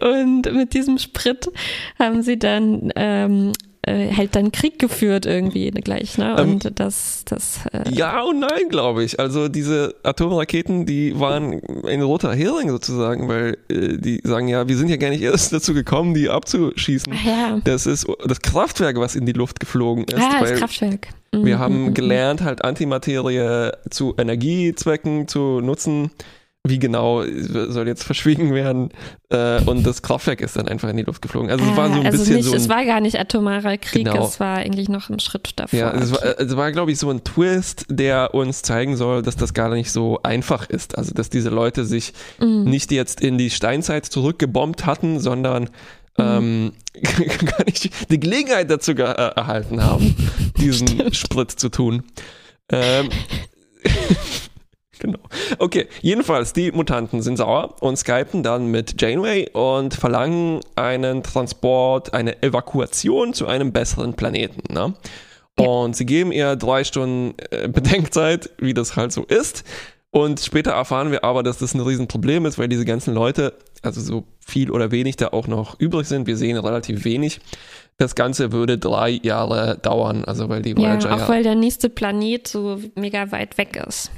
Und 0.00 0.52
mit 0.52 0.74
diesem 0.74 0.98
Sprit 0.98 1.50
haben 1.98 2.22
sie 2.22 2.38
dann 2.38 2.92
ähm, 2.96 3.52
äh, 3.86 4.12
halt 4.12 4.34
dann 4.34 4.52
Krieg 4.52 4.78
geführt 4.78 5.26
irgendwie 5.26 5.70
gleich, 5.70 6.18
ne? 6.18 6.36
Ähm, 6.38 6.54
Und 6.54 6.80
das, 6.80 7.22
das 7.24 7.60
äh, 7.72 7.88
Ja 7.90 8.22
und 8.22 8.40
nein, 8.40 8.68
glaube 8.68 9.04
ich. 9.04 9.18
Also 9.20 9.48
diese 9.48 9.94
Atomraketen, 10.02 10.86
die 10.86 11.18
waren 11.18 11.60
ein 11.86 12.02
roter 12.02 12.34
Hering 12.34 12.68
sozusagen, 12.68 13.28
weil 13.28 13.56
äh, 13.68 13.96
die 13.96 14.20
sagen 14.24 14.48
ja, 14.48 14.68
wir 14.68 14.76
sind 14.76 14.88
ja 14.88 14.96
gar 14.96 15.10
nicht 15.10 15.22
erst 15.22 15.52
dazu 15.52 15.72
gekommen, 15.72 16.14
die 16.14 16.28
abzuschießen. 16.28 17.12
ja, 17.24 17.60
Das 17.64 17.86
ist 17.86 18.06
das 18.26 18.40
Kraftwerk, 18.40 18.98
was 18.98 19.14
in 19.14 19.24
die 19.24 19.32
Luft 19.32 19.60
geflogen 19.60 20.04
ist. 20.04 20.20
ah, 20.20 20.40
das 20.40 20.54
Kraftwerk. 20.54 21.08
Mhm, 21.32 21.44
wir 21.44 21.56
mhm, 21.56 21.60
haben 21.60 21.82
mhm. 21.84 21.94
gelernt, 21.94 22.42
halt 22.42 22.64
Antimaterie 22.64 23.70
zu 23.90 24.14
Energiezwecken 24.18 25.28
zu 25.28 25.60
nutzen. 25.60 26.10
Wie 26.68 26.78
genau 26.78 27.22
soll 27.24 27.86
jetzt 27.88 28.04
verschwiegen 28.04 28.54
werden? 28.54 28.90
Äh, 29.30 29.60
und 29.62 29.86
das 29.86 30.02
Kraftwerk 30.02 30.40
ist 30.40 30.56
dann 30.56 30.68
einfach 30.68 30.88
in 30.88 30.96
die 30.96 31.02
Luft 31.02 31.22
geflogen. 31.22 31.50
Also 31.50 31.64
es 31.64 31.76
war 31.76 31.88
so 31.88 31.94
ein 31.94 32.02
Ah, 32.02 32.06
also 32.06 32.18
bisschen 32.18 32.36
nicht, 32.36 32.44
so 32.46 32.52
ein 32.52 32.56
es 32.58 32.68
war 32.68 32.84
gar 32.84 33.00
nicht 33.00 33.18
atomarer 33.18 33.76
Krieg, 33.78 34.06
Genau. 34.06 34.26
es 34.26 34.38
war 34.40 34.56
eigentlich 34.58 34.88
noch 34.88 35.08
ein 35.10 35.20
Schritt 35.20 35.50
davor. 35.56 35.78
Ja, 35.78 35.90
es 35.92 36.12
war, 36.12 36.18
Okay. 36.18 36.34
es 36.44 36.56
war 36.56 36.72
glaube 36.72 36.92
ich, 36.92 36.98
so 36.98 37.10
ein 37.10 37.24
Twist, 37.24 37.86
der 37.88 38.34
uns 38.34 38.62
zeigen 38.62 38.96
soll, 38.96 39.22
dass 39.22 39.36
das 39.36 39.54
gar 39.54 39.68
nicht 39.70 39.90
so 39.90 40.20
einfach 40.22 40.68
ist. 40.68 40.96
Also, 40.98 41.12
dass 41.14 41.30
diese 41.30 41.50
Leute 41.50 41.84
sich 41.84 42.12
Mhm. 42.40 42.64
nicht 42.64 42.90
jetzt 42.92 43.20
in 43.20 43.38
die 43.38 43.50
Steinzeit 43.50 44.06
zurückgebombt 44.06 44.86
hatten, 44.86 45.20
sondern 45.20 45.70
ähm, 46.18 46.72
gar 47.44 47.64
nicht 47.66 47.90
die 48.10 48.20
Gelegenheit 48.20 48.70
dazu 48.70 48.92
äh, 48.92 49.02
erhalten 49.02 49.84
haben, 49.84 50.14
diesen 50.58 50.86
Sprit 51.14 51.50
zu 51.50 51.68
tun. 51.68 52.04
Ähm, 52.72 53.10
Genau. 54.98 55.18
Okay, 55.58 55.86
jedenfalls, 56.00 56.52
die 56.52 56.72
Mutanten 56.72 57.22
sind 57.22 57.36
sauer 57.36 57.74
und 57.80 57.96
skypen 57.96 58.42
dann 58.42 58.70
mit 58.70 59.00
Janeway 59.00 59.50
und 59.52 59.94
verlangen 59.94 60.60
einen 60.74 61.22
Transport, 61.22 62.14
eine 62.14 62.42
Evakuation 62.42 63.34
zu 63.34 63.46
einem 63.46 63.72
besseren 63.72 64.14
Planeten. 64.14 64.72
Ne? 64.72 64.94
Ja. 65.58 65.66
Und 65.66 65.96
sie 65.96 66.06
geben 66.06 66.32
ihr 66.32 66.56
drei 66.56 66.84
Stunden 66.84 67.34
äh, 67.50 67.68
Bedenkzeit, 67.68 68.50
wie 68.58 68.74
das 68.74 68.96
halt 68.96 69.12
so 69.12 69.24
ist. 69.24 69.64
Und 70.10 70.40
später 70.40 70.70
erfahren 70.70 71.10
wir 71.10 71.24
aber, 71.24 71.42
dass 71.42 71.58
das 71.58 71.74
ein 71.74 71.80
Riesenproblem 71.80 72.46
ist, 72.46 72.58
weil 72.58 72.68
diese 72.68 72.86
ganzen 72.86 73.12
Leute, 73.12 73.52
also 73.82 74.00
so 74.00 74.24
viel 74.40 74.70
oder 74.70 74.90
wenig 74.90 75.16
da 75.16 75.28
auch 75.28 75.46
noch 75.46 75.78
übrig 75.78 76.06
sind. 76.06 76.26
Wir 76.26 76.38
sehen 76.38 76.56
relativ 76.56 77.04
wenig. 77.04 77.40
Das 77.98 78.14
Ganze 78.14 78.52
würde 78.52 78.78
drei 78.78 79.10
Jahre 79.22 79.78
dauern, 79.78 80.24
also 80.24 80.48
weil 80.48 80.62
die 80.62 80.76
Voyager. 80.76 81.08
Ja, 81.08 81.16
auch 81.16 81.28
weil 81.28 81.42
der 81.42 81.54
nächste 81.54 81.90
Planet 81.90 82.48
so 82.48 82.80
mega 82.94 83.30
weit 83.30 83.58
weg 83.58 83.82
ist. 83.86 84.10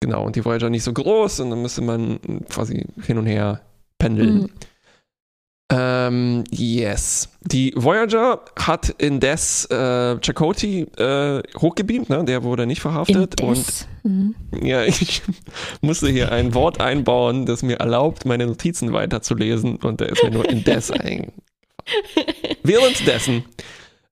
Genau, 0.00 0.24
und 0.24 0.36
die 0.36 0.44
Voyager 0.44 0.70
nicht 0.70 0.84
so 0.84 0.92
groß 0.92 1.40
und 1.40 1.50
dann 1.50 1.62
müsste 1.62 1.82
man 1.82 2.20
quasi 2.48 2.86
hin 3.02 3.18
und 3.18 3.26
her 3.26 3.62
pendeln. 3.98 4.42
Mhm. 4.42 4.50
Ähm, 5.70 6.44
yes. 6.50 7.28
Die 7.42 7.74
Voyager 7.76 8.40
hat 8.58 8.88
indes 8.96 9.66
äh, 9.66 10.18
Chakoti 10.20 10.86
äh, 10.96 11.42
hochgebeamt, 11.58 12.08
ne? 12.08 12.24
der 12.24 12.42
wurde 12.42 12.66
nicht 12.66 12.80
verhaftet. 12.80 13.38
Indes. 13.40 13.86
Und 14.02 14.10
mhm. 14.10 14.34
ja, 14.66 14.84
ich 14.84 15.20
musste 15.82 16.08
hier 16.08 16.32
ein 16.32 16.54
Wort 16.54 16.80
einbauen, 16.80 17.44
das 17.44 17.62
mir 17.62 17.80
erlaubt, 17.80 18.24
meine 18.24 18.46
Notizen 18.46 18.92
weiterzulesen 18.94 19.76
und 19.76 20.00
da 20.00 20.06
ist 20.06 20.22
mir 20.22 20.30
nur 20.30 20.48
indes 20.48 20.90
eingefallen. 20.90 21.32
Währenddessen 22.62 23.44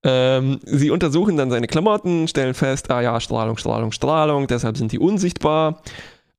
ähm, 0.09 0.61
sie 0.65 0.91
untersuchen 0.91 1.37
dann 1.37 1.51
seine 1.51 1.67
Klamotten, 1.67 2.29
stellen 2.29 2.55
fest, 2.55 2.91
ah 2.93 3.01
ja, 3.01 3.21
Strahlung, 3.21 3.57
Strahlung, 3.57 3.91
Strahlung, 3.91 4.47
deshalb 4.47 4.77
sind 4.77 4.93
die 4.93 5.01
unsichtbar. 5.01 5.83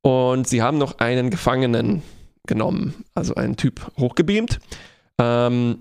Und 0.00 0.48
sie 0.48 0.62
haben 0.62 0.78
noch 0.78 0.98
einen 1.00 1.28
Gefangenen 1.28 2.02
genommen, 2.46 3.04
also 3.14 3.34
einen 3.34 3.56
Typ 3.56 3.86
hochgebeamt. 3.98 4.58
Ähm, 5.18 5.80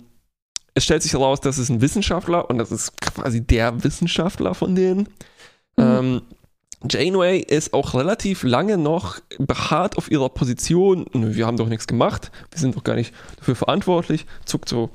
es 0.73 0.83
stellt 0.83 1.01
sich 1.01 1.13
heraus, 1.13 1.39
das 1.39 1.57
ist 1.57 1.69
ein 1.69 1.79
Wissenschaftler 1.79 2.49
und 2.49 2.57
das 2.57 2.73
ist 2.73 2.99
quasi 2.99 3.41
der 3.41 3.81
Wissenschaftler 3.85 4.53
von 4.53 4.75
denen. 4.75 5.07
Mhm. 5.77 5.83
Ähm, 5.83 6.21
Janeway 6.89 7.39
ist 7.39 7.73
auch 7.73 7.93
relativ 7.93 8.43
lange 8.43 8.77
noch 8.77 9.19
beharrt 9.39 9.97
auf 9.97 10.11
ihrer 10.11 10.29
Position. 10.29 11.05
Wir 11.13 11.47
haben 11.47 11.57
doch 11.57 11.69
nichts 11.69 11.87
gemacht, 11.87 12.31
wir 12.51 12.59
sind 12.59 12.75
doch 12.75 12.83
gar 12.83 12.95
nicht 12.95 13.13
dafür 13.37 13.55
verantwortlich. 13.55 14.25
Zuckt 14.43 14.67
so 14.67 14.89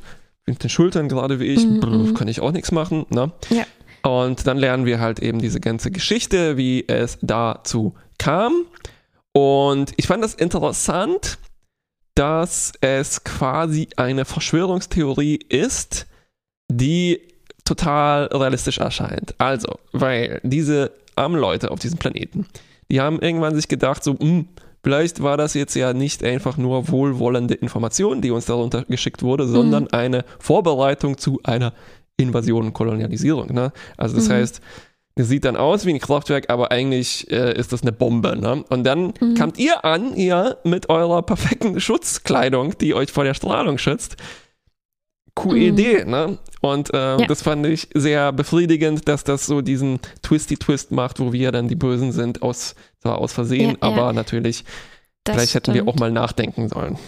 mit 0.47 0.63
den 0.63 0.71
Schultern, 0.71 1.09
gerade 1.09 1.41
wie 1.41 1.47
ich. 1.47 1.65
Mhm. 1.65 1.81
Mhm. 1.81 2.15
kann 2.15 2.29
ich 2.29 2.41
auch 2.41 2.53
nichts 2.53 2.73
machen. 2.73 3.07
Ne? 3.11 3.33
Ja. 3.51 3.65
Und 4.03 4.47
dann 4.47 4.59
lernen 4.59 4.85
wir 4.85 5.01
halt 5.01 5.21
eben 5.21 5.39
diese 5.39 5.61
ganze 5.61 5.91
Geschichte, 5.91 6.57
wie 6.57 6.85
es 6.89 7.19
dazu 7.23 7.95
kam. 8.19 8.67
Und 9.33 9.93
ich 9.97 10.07
fand 10.07 10.23
das 10.23 10.35
interessant, 10.35 11.39
dass 12.15 12.73
es 12.81 13.25
quasi 13.25 13.89
eine 13.97 14.25
Verschwörungstheorie 14.25 15.37
ist, 15.49 16.07
die 16.71 17.21
total 17.65 18.27
realistisch 18.27 18.79
erscheint. 18.79 19.35
Also, 19.39 19.79
weil 19.93 20.41
diese 20.43 20.93
armen 21.15 21.41
Leute 21.41 21.71
auf 21.71 21.79
diesem 21.79 21.99
Planeten, 21.99 22.47
die 22.91 23.01
haben 23.01 23.21
irgendwann 23.21 23.55
sich 23.55 23.69
gedacht, 23.69 24.05
so, 24.05 24.15
mh, 24.15 24.21
hm, 24.21 24.49
vielleicht 24.83 25.23
war 25.23 25.37
das 25.37 25.55
jetzt 25.55 25.75
ja 25.75 25.93
nicht 25.93 26.23
einfach 26.25 26.57
nur 26.57 26.89
wohlwollende 26.89 27.55
Information, 27.55 28.21
die 28.21 28.31
uns 28.31 28.47
darunter 28.47 28.85
geschickt 28.85 29.23
wurde, 29.23 29.47
sondern 29.47 29.85
mhm. 29.85 29.89
eine 29.93 30.25
Vorbereitung 30.39 31.19
zu 31.19 31.41
einer 31.45 31.73
Invasion 32.17 32.67
und 32.67 32.73
Kolonialisierung. 32.73 33.53
Ne? 33.53 33.73
Also 33.97 34.17
das 34.17 34.29
mhm. 34.29 34.33
heißt, 34.33 34.61
es 35.15 35.29
sieht 35.29 35.45
dann 35.45 35.57
aus 35.57 35.85
wie 35.85 35.91
ein 35.91 35.99
Kraftwerk, 35.99 36.49
aber 36.49 36.71
eigentlich 36.71 37.31
äh, 37.31 37.59
ist 37.59 37.73
das 37.73 37.83
eine 37.83 37.93
Bombe. 37.93 38.37
Ne? 38.37 38.65
Und 38.71 38.85
dann 38.85 39.13
mhm. 39.21 39.35
kamt 39.35 39.59
ihr 39.59 39.85
an, 39.85 40.17
ihr 40.17 40.59
mit 40.65 40.89
eurer 40.89 41.23
perfekten 41.23 41.79
Schutzkleidung, 41.81 42.79
die 42.79 42.95
euch 42.95 43.13
vor 43.13 43.25
der 43.25 43.35
Strahlung 43.35 43.79
schützt. 43.79 44.17
Coole 45.35 45.61
mhm. 45.61 45.79
Idee, 45.79 46.05
ne? 46.05 46.39
Und 46.61 46.93
äh, 46.93 46.97
ja. 46.97 47.27
das 47.27 47.43
fand 47.43 47.67
ich 47.67 47.89
sehr 47.95 48.33
befriedigend, 48.33 49.09
dass 49.09 49.25
das 49.25 49.47
so 49.47 49.63
diesen 49.63 49.99
Twisty-Twist 50.23 50.93
macht, 50.93 51.21
wo 51.21 51.33
wir 51.33 51.53
dann 51.53 51.69
die 51.69 51.75
Bösen 51.75 52.13
sind, 52.13 52.43
aus, 52.43 52.75
zwar 53.01 53.19
aus 53.19 53.33
Versehen, 53.33 53.71
ja, 53.71 53.77
aber 53.81 53.97
ja. 53.97 54.13
natürlich, 54.13 54.65
das 55.25 55.35
vielleicht 55.35 55.51
stimmt. 55.51 55.69
hätten 55.69 55.75
wir 55.75 55.89
auch 55.89 55.97
mal 55.97 56.11
nachdenken 56.11 56.69
sollen. 56.69 56.99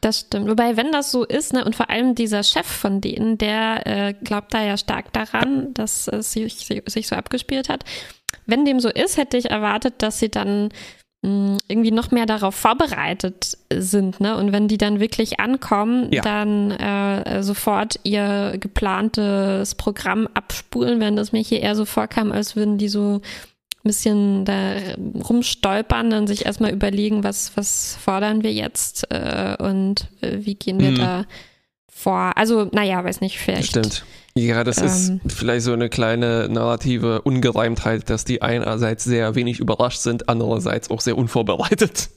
Das 0.00 0.20
stimmt. 0.20 0.48
Wobei, 0.48 0.76
wenn 0.76 0.92
das 0.92 1.10
so 1.10 1.24
ist, 1.24 1.52
ne, 1.52 1.64
und 1.64 1.74
vor 1.74 1.90
allem 1.90 2.14
dieser 2.14 2.42
Chef 2.42 2.66
von 2.66 3.00
denen, 3.00 3.38
der 3.38 3.86
äh, 3.86 4.12
glaubt 4.12 4.52
da 4.52 4.62
ja 4.62 4.76
stark 4.76 5.12
daran, 5.12 5.72
dass 5.74 6.06
es 6.08 6.32
sich, 6.32 6.68
sich 6.86 7.08
so 7.08 7.16
abgespielt 7.16 7.68
hat. 7.68 7.84
Wenn 8.46 8.64
dem 8.64 8.78
so 8.78 8.90
ist, 8.90 9.16
hätte 9.16 9.36
ich 9.36 9.50
erwartet, 9.50 9.94
dass 9.98 10.18
sie 10.18 10.28
dann 10.28 10.68
irgendwie 11.68 11.90
noch 11.90 12.10
mehr 12.10 12.26
darauf 12.26 12.54
vorbereitet 12.54 13.56
sind, 13.72 14.20
ne? 14.20 14.36
Und 14.36 14.52
wenn 14.52 14.68
die 14.68 14.78
dann 14.78 15.00
wirklich 15.00 15.40
ankommen, 15.40 16.12
ja. 16.12 16.22
dann 16.22 16.70
äh, 16.70 17.42
sofort 17.42 17.98
ihr 18.02 18.56
geplantes 18.60 19.74
Programm 19.74 20.28
abspulen, 20.34 21.00
wenn 21.00 21.16
das 21.16 21.32
mir 21.32 21.42
hier 21.42 21.60
eher 21.60 21.76
so 21.76 21.84
vorkam, 21.84 22.30
als 22.30 22.56
würden 22.56 22.78
die 22.78 22.88
so 22.88 23.20
bisschen 23.84 24.44
da 24.44 24.76
rumstolpern, 24.96 26.10
dann 26.10 26.26
sich 26.26 26.46
erstmal 26.46 26.72
überlegen, 26.72 27.22
was, 27.22 27.56
was 27.56 27.96
fordern 28.02 28.42
wir 28.42 28.52
jetzt 28.52 29.06
äh, 29.10 29.56
und 29.58 30.08
äh, 30.22 30.38
wie 30.40 30.54
gehen 30.54 30.80
wir 30.80 30.92
mhm. 30.92 30.98
da 30.98 31.24
vor. 31.86 32.32
Also, 32.36 32.68
naja, 32.72 33.04
weiß 33.04 33.20
nicht, 33.20 33.38
vielleicht. 33.38 33.68
Stimmt. 33.68 34.04
Ja, 34.36 34.64
das 34.64 34.78
ähm, 34.78 35.20
ist 35.24 35.36
vielleicht 35.36 35.64
so 35.64 35.72
eine 35.72 35.88
kleine 35.88 36.48
narrative 36.48 37.22
Ungereimtheit, 37.22 38.10
dass 38.10 38.24
die 38.24 38.42
einerseits 38.42 39.04
sehr 39.04 39.36
wenig 39.36 39.60
überrascht 39.60 40.00
sind, 40.00 40.28
andererseits 40.28 40.90
auch 40.90 41.00
sehr 41.00 41.16
unvorbereitet. 41.16 42.10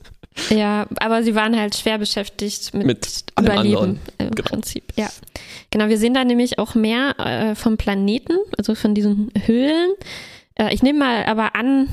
Ja, 0.49 0.87
aber 0.99 1.23
sie 1.23 1.35
waren 1.35 1.57
halt 1.57 1.75
schwer 1.75 1.97
beschäftigt 1.97 2.73
mit, 2.73 2.85
mit 2.85 3.23
Überleben 3.39 3.99
im 4.17 4.31
genau. 4.31 4.49
Prinzip. 4.49 4.93
Ja, 4.95 5.09
genau. 5.71 5.89
Wir 5.89 5.97
sehen 5.97 6.13
da 6.13 6.23
nämlich 6.23 6.59
auch 6.59 6.75
mehr 6.75 7.19
äh, 7.19 7.55
vom 7.55 7.77
Planeten, 7.77 8.33
also 8.57 8.75
von 8.75 8.93
diesen 8.93 9.31
Höhlen. 9.45 9.91
Äh, 10.55 10.73
ich 10.73 10.83
nehme 10.83 10.99
mal 10.99 11.25
aber 11.25 11.55
an, 11.55 11.87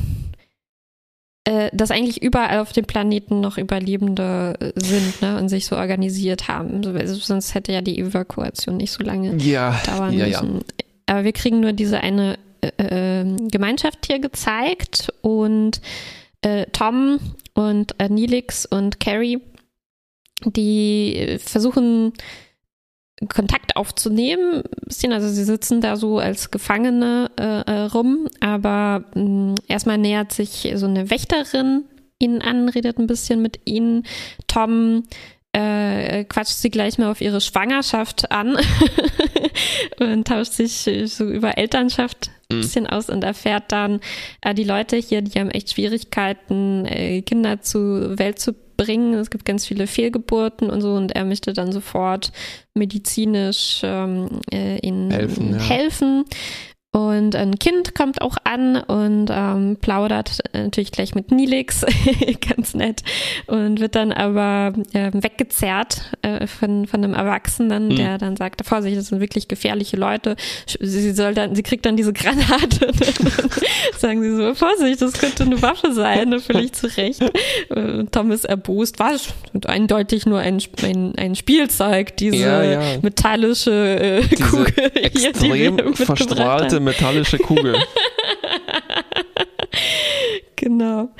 äh, 1.44 1.68
dass 1.74 1.90
eigentlich 1.90 2.22
überall 2.22 2.58
auf 2.60 2.72
dem 2.72 2.86
Planeten 2.86 3.40
noch 3.40 3.58
Überlebende 3.58 4.54
äh, 4.60 4.72
sind 4.80 5.20
ne, 5.20 5.38
und 5.38 5.50
sich 5.50 5.66
so 5.66 5.76
organisiert 5.76 6.48
haben. 6.48 6.82
sonst 7.06 7.54
hätte 7.54 7.72
ja 7.72 7.82
die 7.82 7.98
Evakuation 7.98 8.78
nicht 8.78 8.92
so 8.92 9.04
lange 9.04 9.36
ja, 9.36 9.78
dauern 9.86 10.14
ja, 10.14 10.26
müssen. 10.26 10.54
Ja. 10.54 10.84
Aber 11.06 11.24
wir 11.24 11.32
kriegen 11.32 11.60
nur 11.60 11.74
diese 11.74 12.00
eine 12.00 12.38
äh, 12.62 12.70
ähm, 12.78 13.48
Gemeinschaft 13.48 14.06
hier 14.06 14.20
gezeigt 14.20 15.12
und 15.20 15.82
äh, 16.40 16.64
Tom 16.72 17.20
und 17.52 17.94
äh, 17.98 18.08
Nilix 18.08 18.64
und 18.64 18.98
Carrie, 18.98 19.40
die 20.46 21.36
versuchen 21.44 22.14
Kontakt 23.28 23.76
aufzunehmen. 23.76 24.62
Bisschen, 24.84 25.12
also 25.12 25.28
sie 25.28 25.44
sitzen 25.44 25.80
da 25.80 25.96
so 25.96 26.18
als 26.18 26.50
Gefangene 26.50 27.30
äh, 27.38 27.70
äh 27.70 27.80
rum, 27.86 28.28
aber 28.40 29.04
mh, 29.14 29.22
mm, 29.22 29.54
erstmal 29.68 29.98
nähert 29.98 30.32
sich 30.32 30.72
so 30.74 30.86
eine 30.86 31.10
Wächterin 31.10 31.84
ihnen 32.18 32.42
an, 32.42 32.68
redet 32.68 32.98
ein 32.98 33.06
bisschen 33.06 33.42
mit 33.42 33.60
ihnen. 33.64 34.04
Tom 34.46 35.04
äh, 35.52 36.24
quatscht 36.24 36.56
sie 36.56 36.70
gleich 36.70 36.98
mal 36.98 37.10
auf 37.10 37.20
ihre 37.20 37.40
Schwangerschaft 37.40 38.32
an 38.32 38.56
und 40.00 40.26
tauscht 40.26 40.52
sich 40.52 40.88
so 41.06 41.30
über 41.30 41.56
Elternschaft 41.56 42.30
ein 42.50 42.56
mhm. 42.56 42.60
bisschen 42.60 42.86
aus 42.88 43.08
und 43.08 43.22
erfährt 43.22 43.70
dann, 43.70 44.00
äh, 44.40 44.54
die 44.54 44.64
Leute 44.64 44.96
hier, 44.96 45.22
die 45.22 45.38
haben 45.38 45.50
echt 45.50 45.70
Schwierigkeiten, 45.70 46.86
äh, 46.86 47.22
Kinder 47.22 47.60
zur 47.60 48.18
Welt 48.18 48.40
zu 48.40 48.54
bringen. 48.76 49.14
Es 49.14 49.30
gibt 49.30 49.44
ganz 49.44 49.66
viele 49.66 49.86
Fehlgeburten 49.86 50.70
und 50.70 50.80
so 50.80 50.94
und 50.94 51.12
er 51.12 51.24
möchte 51.24 51.52
dann 51.52 51.72
sofort 51.72 52.32
medizinisch 52.74 53.80
ähm, 53.82 54.40
äh, 54.52 54.78
ihnen 54.78 55.10
helfen. 55.10 55.52
Ja. 55.52 55.58
helfen. 55.58 56.24
Und 56.94 57.34
ein 57.34 57.58
Kind 57.58 57.96
kommt 57.96 58.22
auch 58.22 58.36
an 58.44 58.76
und 58.76 59.26
ähm, 59.28 59.78
plaudert 59.80 60.38
natürlich 60.52 60.92
gleich 60.92 61.16
mit 61.16 61.32
Nilix, 61.32 61.84
ganz 62.54 62.74
nett, 62.74 63.02
und 63.48 63.80
wird 63.80 63.96
dann 63.96 64.12
aber 64.12 64.72
äh, 64.92 65.10
weggezerrt 65.12 66.12
äh, 66.22 66.46
von, 66.46 66.86
von 66.86 67.02
einem 67.02 67.14
Erwachsenen, 67.14 67.88
mhm. 67.88 67.96
der 67.96 68.18
dann 68.18 68.36
sagt, 68.36 68.64
Vorsicht, 68.64 68.96
das 68.96 69.08
sind 69.08 69.18
wirklich 69.18 69.48
gefährliche 69.48 69.96
Leute. 69.96 70.36
Sie 70.78 71.10
soll 71.10 71.34
dann, 71.34 71.56
sie 71.56 71.64
kriegt 71.64 71.84
dann 71.84 71.96
diese 71.96 72.12
Granate. 72.12 72.86
Und 72.86 73.00
dann 73.00 73.50
sagen 73.98 74.22
sie 74.22 74.36
so, 74.36 74.54
Vorsicht, 74.54 75.02
das 75.02 75.14
könnte 75.14 75.42
eine 75.42 75.60
Waffe 75.62 75.92
sein, 75.92 76.38
völlig 76.38 76.74
zurecht. 76.74 77.24
Und 77.70 78.12
Tom 78.12 78.30
ist 78.30 78.44
erbost, 78.44 79.00
war 79.00 79.14
eindeutig 79.66 80.26
nur 80.26 80.38
ein, 80.38 80.62
ein, 80.84 81.14
ein 81.16 81.34
Spielzeug, 81.34 82.16
diese 82.18 82.36
ja, 82.36 82.62
ja. 82.62 82.80
metallische 83.02 83.72
äh, 83.72 84.22
diese 84.28 84.42
Kugel 84.44 84.92
hier, 85.12 85.32
die 85.32 85.94
verstrahlte 85.94 86.83
metallische 86.84 87.38
Kugel. 87.38 87.76
genau. 90.56 91.10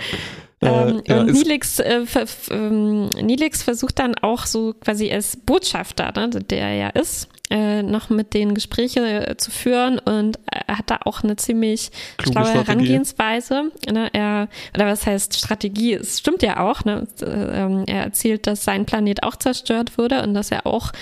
Äh, 0.61 0.67
ähm, 0.67 1.03
ja, 1.07 1.21
und 1.21 1.33
Nilix, 1.33 1.79
äh, 1.79 2.05
ähm, 2.51 3.11
Nilix 3.21 3.63
versucht 3.63 3.99
dann 3.99 4.15
auch 4.17 4.47
so 4.47 4.75
quasi 4.75 5.13
als 5.13 5.37
Botschafter, 5.37 6.13
ne, 6.17 6.29
der 6.29 6.61
er 6.61 6.75
ja 6.75 6.89
ist, 6.89 7.29
äh, 7.51 7.83
noch 7.83 8.09
mit 8.09 8.33
den 8.33 8.55
Gespräche 8.55 9.29
äh, 9.29 9.37
zu 9.37 9.51
führen 9.51 9.99
und 9.99 10.39
er 10.51 10.79
hat 10.79 10.91
da 10.91 11.01
auch 11.05 11.23
eine 11.23 11.37
ziemlich 11.37 11.91
Kluge 12.17 12.33
schlaue 12.33 12.47
Strategie. 12.47 12.67
Herangehensweise. 12.67 13.71
Ne? 13.91 14.09
Er, 14.13 14.49
oder 14.75 14.87
was 14.87 15.07
heißt 15.07 15.37
Strategie? 15.37 15.95
Es 15.95 16.21
stimmt 16.21 16.43
ja 16.43 16.61
auch. 16.61 16.85
Ne? 16.85 17.07
Ähm, 17.23 17.85
er 17.87 18.05
erzählt, 18.05 18.47
dass 18.47 18.65
sein 18.65 18.87
Planet 18.87 19.23
auch 19.23 19.37
zerstört 19.37 19.99
wurde 19.99 20.23
und 20.23 20.33
dass 20.33 20.51
er 20.51 20.67
auch 20.67 20.93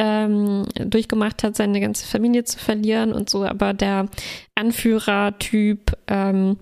ähm, 0.00 0.64
durchgemacht 0.76 1.42
hat, 1.42 1.56
seine 1.56 1.80
ganze 1.80 2.06
Familie 2.06 2.44
zu 2.44 2.56
verlieren 2.58 3.12
und 3.12 3.28
so. 3.28 3.44
Aber 3.44 3.74
der 3.74 4.06
Anführertyp 4.54 5.92
ähm, 6.06 6.56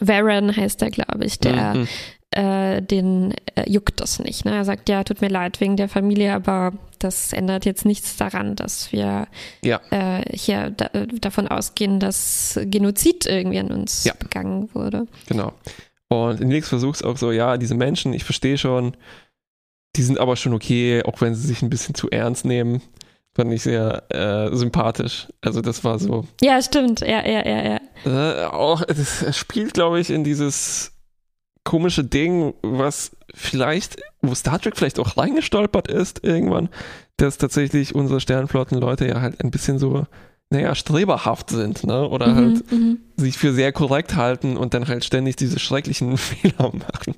Varen 0.00 0.56
heißt 0.56 0.80
er, 0.82 0.90
glaube 0.90 1.24
ich, 1.24 1.40
der 1.40 1.74
Mhm. 1.74 1.88
äh, 2.30 2.80
den 2.82 3.34
äh, 3.56 3.68
juckt 3.68 4.00
das 4.00 4.20
nicht. 4.20 4.44
Ne? 4.44 4.52
Er 4.54 4.64
sagt, 4.64 4.88
ja, 4.88 5.02
tut 5.02 5.20
mir 5.20 5.28
leid 5.28 5.60
wegen 5.60 5.76
der 5.76 5.88
Familie, 5.88 6.34
aber 6.34 6.72
das 7.00 7.32
ändert 7.32 7.64
jetzt 7.64 7.84
nichts 7.84 8.16
daran, 8.16 8.54
dass 8.54 8.92
wir 8.92 9.26
Ja. 9.64 9.80
äh, 9.90 10.22
hier 10.36 10.70
da, 10.70 10.86
äh, 10.92 11.06
davon 11.08 11.48
ausgehen, 11.48 11.98
dass 12.00 12.58
Genozid 12.64 13.26
irgendwie 13.26 13.58
an 13.58 13.72
uns 13.72 14.04
Ja. 14.04 14.12
begangen 14.18 14.68
wurde. 14.74 15.06
Genau. 15.26 15.52
Und 16.08 16.40
Nix 16.40 16.68
versucht 16.68 16.96
es 16.96 17.02
auch 17.02 17.16
so, 17.16 17.32
ja, 17.32 17.56
diese 17.56 17.74
Menschen, 17.74 18.12
ich 18.14 18.24
verstehe 18.24 18.56
schon, 18.58 18.96
die 19.98 20.02
sind 20.02 20.18
aber 20.18 20.36
schon 20.36 20.54
okay, 20.54 21.02
auch 21.04 21.20
wenn 21.20 21.34
sie 21.34 21.46
sich 21.46 21.60
ein 21.60 21.68
bisschen 21.70 21.94
zu 21.94 22.08
ernst 22.08 22.44
nehmen. 22.46 22.80
Fand 23.34 23.52
ich 23.52 23.62
sehr 23.62 24.02
äh, 24.10 24.56
sympathisch. 24.56 25.28
Also 25.42 25.60
das 25.60 25.84
war 25.84 25.98
so, 25.98 26.24
Ja, 26.40 26.60
stimmt. 26.62 27.00
Ja, 27.00 27.24
ja, 27.26 27.46
ja, 27.46 27.78
ja. 28.06 28.42
äh, 28.44 28.46
auch, 28.46 28.82
es 28.88 29.22
es 29.22 29.36
spielt, 29.36 29.74
glaube 29.74 30.00
ich, 30.00 30.10
in 30.10 30.24
dieses 30.24 30.92
komische 31.64 32.02
Ding, 32.04 32.54
was 32.62 33.10
vielleicht, 33.34 33.96
wo 34.22 34.34
Star 34.34 34.58
Trek 34.60 34.76
vielleicht 34.76 34.98
auch 34.98 35.16
reingestolpert 35.18 35.88
ist 35.88 36.24
irgendwann, 36.24 36.68
dass 37.18 37.36
tatsächlich 37.38 37.94
unsere 37.94 38.20
Sternflottenleute 38.20 39.06
ja 39.06 39.20
halt 39.20 39.42
ein 39.44 39.50
bisschen 39.50 39.78
so, 39.78 40.06
naja, 40.50 40.74
streberhaft 40.74 41.50
sind, 41.50 41.84
ne? 41.86 42.08
Oder 42.08 42.34
halt 42.34 42.70
Mhm, 42.72 42.78
mhm. 42.78 42.98
sich 43.16 43.36
für 43.36 43.52
sehr 43.52 43.70
korrekt 43.72 44.16
halten 44.16 44.56
und 44.56 44.72
dann 44.74 44.88
halt 44.88 45.04
ständig 45.04 45.36
diese 45.36 45.58
schrecklichen 45.58 46.16
Fehler 46.16 46.72
machen. 46.72 47.14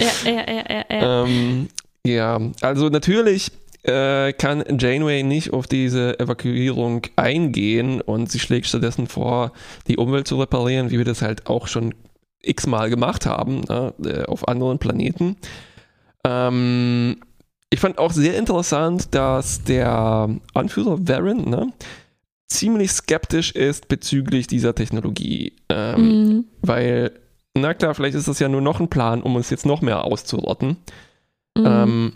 Ja, 0.00 0.06
ja, 0.24 0.52
ja, 0.52 0.64
ja, 0.68 0.84
ja. 0.88 1.24
Ähm, 1.24 1.68
ja, 2.14 2.40
also 2.60 2.88
natürlich 2.88 3.50
äh, 3.82 4.32
kann 4.32 4.64
Janeway 4.78 5.22
nicht 5.22 5.52
auf 5.52 5.66
diese 5.66 6.18
Evakuierung 6.18 7.02
eingehen 7.16 8.00
und 8.00 8.30
sie 8.30 8.38
schlägt 8.38 8.66
stattdessen 8.66 9.06
vor, 9.06 9.52
die 9.86 9.96
Umwelt 9.96 10.26
zu 10.28 10.38
reparieren, 10.38 10.90
wie 10.90 10.98
wir 10.98 11.04
das 11.04 11.22
halt 11.22 11.46
auch 11.46 11.66
schon 11.68 11.94
x-mal 12.42 12.90
gemacht 12.90 13.26
haben 13.26 13.60
ne, 13.68 13.94
äh, 14.04 14.24
auf 14.24 14.46
anderen 14.48 14.78
Planeten. 14.78 15.36
Ähm, 16.24 17.16
ich 17.70 17.80
fand 17.80 17.98
auch 17.98 18.12
sehr 18.12 18.36
interessant, 18.36 19.14
dass 19.14 19.62
der 19.64 20.28
Anführer 20.54 20.98
Varen 21.06 21.48
ne, 21.48 21.72
ziemlich 22.48 22.90
skeptisch 22.92 23.52
ist 23.52 23.88
bezüglich 23.88 24.46
dieser 24.46 24.74
Technologie. 24.74 25.52
Ähm, 25.68 26.08
Mhm. 26.08 26.44
weil, 26.62 27.12
na 27.54 27.74
klar, 27.74 27.94
vielleicht 27.94 28.16
ist 28.16 28.28
das 28.28 28.38
ja 28.38 28.48
nur 28.48 28.60
noch 28.62 28.80
ein 28.80 28.88
Plan, 28.88 29.22
um 29.22 29.36
uns 29.36 29.50
jetzt 29.50 29.66
noch 29.66 29.82
mehr 29.82 30.04
auszurotten. 30.04 30.76
Mhm. 31.58 31.66
Ähm, 31.66 32.12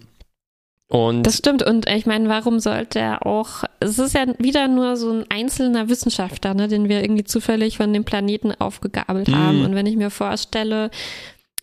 und 0.89 1.23
Das 1.23 1.39
stimmt. 1.39 1.63
Und 1.63 1.89
ich 1.89 2.05
meine, 2.05 2.29
warum 2.29 2.61
sollte 2.61 2.99
er 2.99 3.25
auch. 3.27 3.65
Es 3.81 3.99
ist 3.99 4.15
ja 4.15 4.27
wieder 4.39 4.69
nur 4.69 4.97
so 4.97 5.11
ein 5.11 5.25
einzelner 5.31 5.89
Wissenschaftler, 5.89 6.53
ne, 6.53 6.69
den 6.69 6.89
wir 6.91 7.03
irgendwie 7.03 7.25
zufällig 7.25 7.79
von 7.79 7.93
dem 7.95 8.05
Planeten 8.05 8.53
aufgegabelt 8.53 9.29
Mhm. 9.29 9.37
haben. 9.37 9.65
Und 9.65 9.75
wenn 9.75 9.87
ich 9.87 9.97
mir 9.97 10.11
vorstelle, 10.11 10.91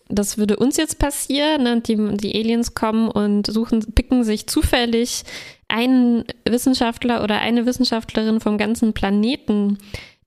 das 0.08 0.36
würde 0.36 0.56
uns 0.56 0.76
jetzt 0.76 0.98
passieren, 0.98 1.62
ne, 1.62 1.80
die, 1.80 1.96
die 2.16 2.34
Aliens 2.34 2.74
kommen 2.74 3.08
und 3.08 3.46
suchen, 3.46 3.80
picken 3.94 4.24
sich 4.24 4.48
zufällig 4.48 5.22
einen 5.68 6.24
Wissenschaftler 6.48 7.22
oder 7.22 7.38
eine 7.38 7.66
Wissenschaftlerin 7.66 8.40
vom 8.40 8.58
ganzen 8.58 8.92
Planeten 8.94 9.78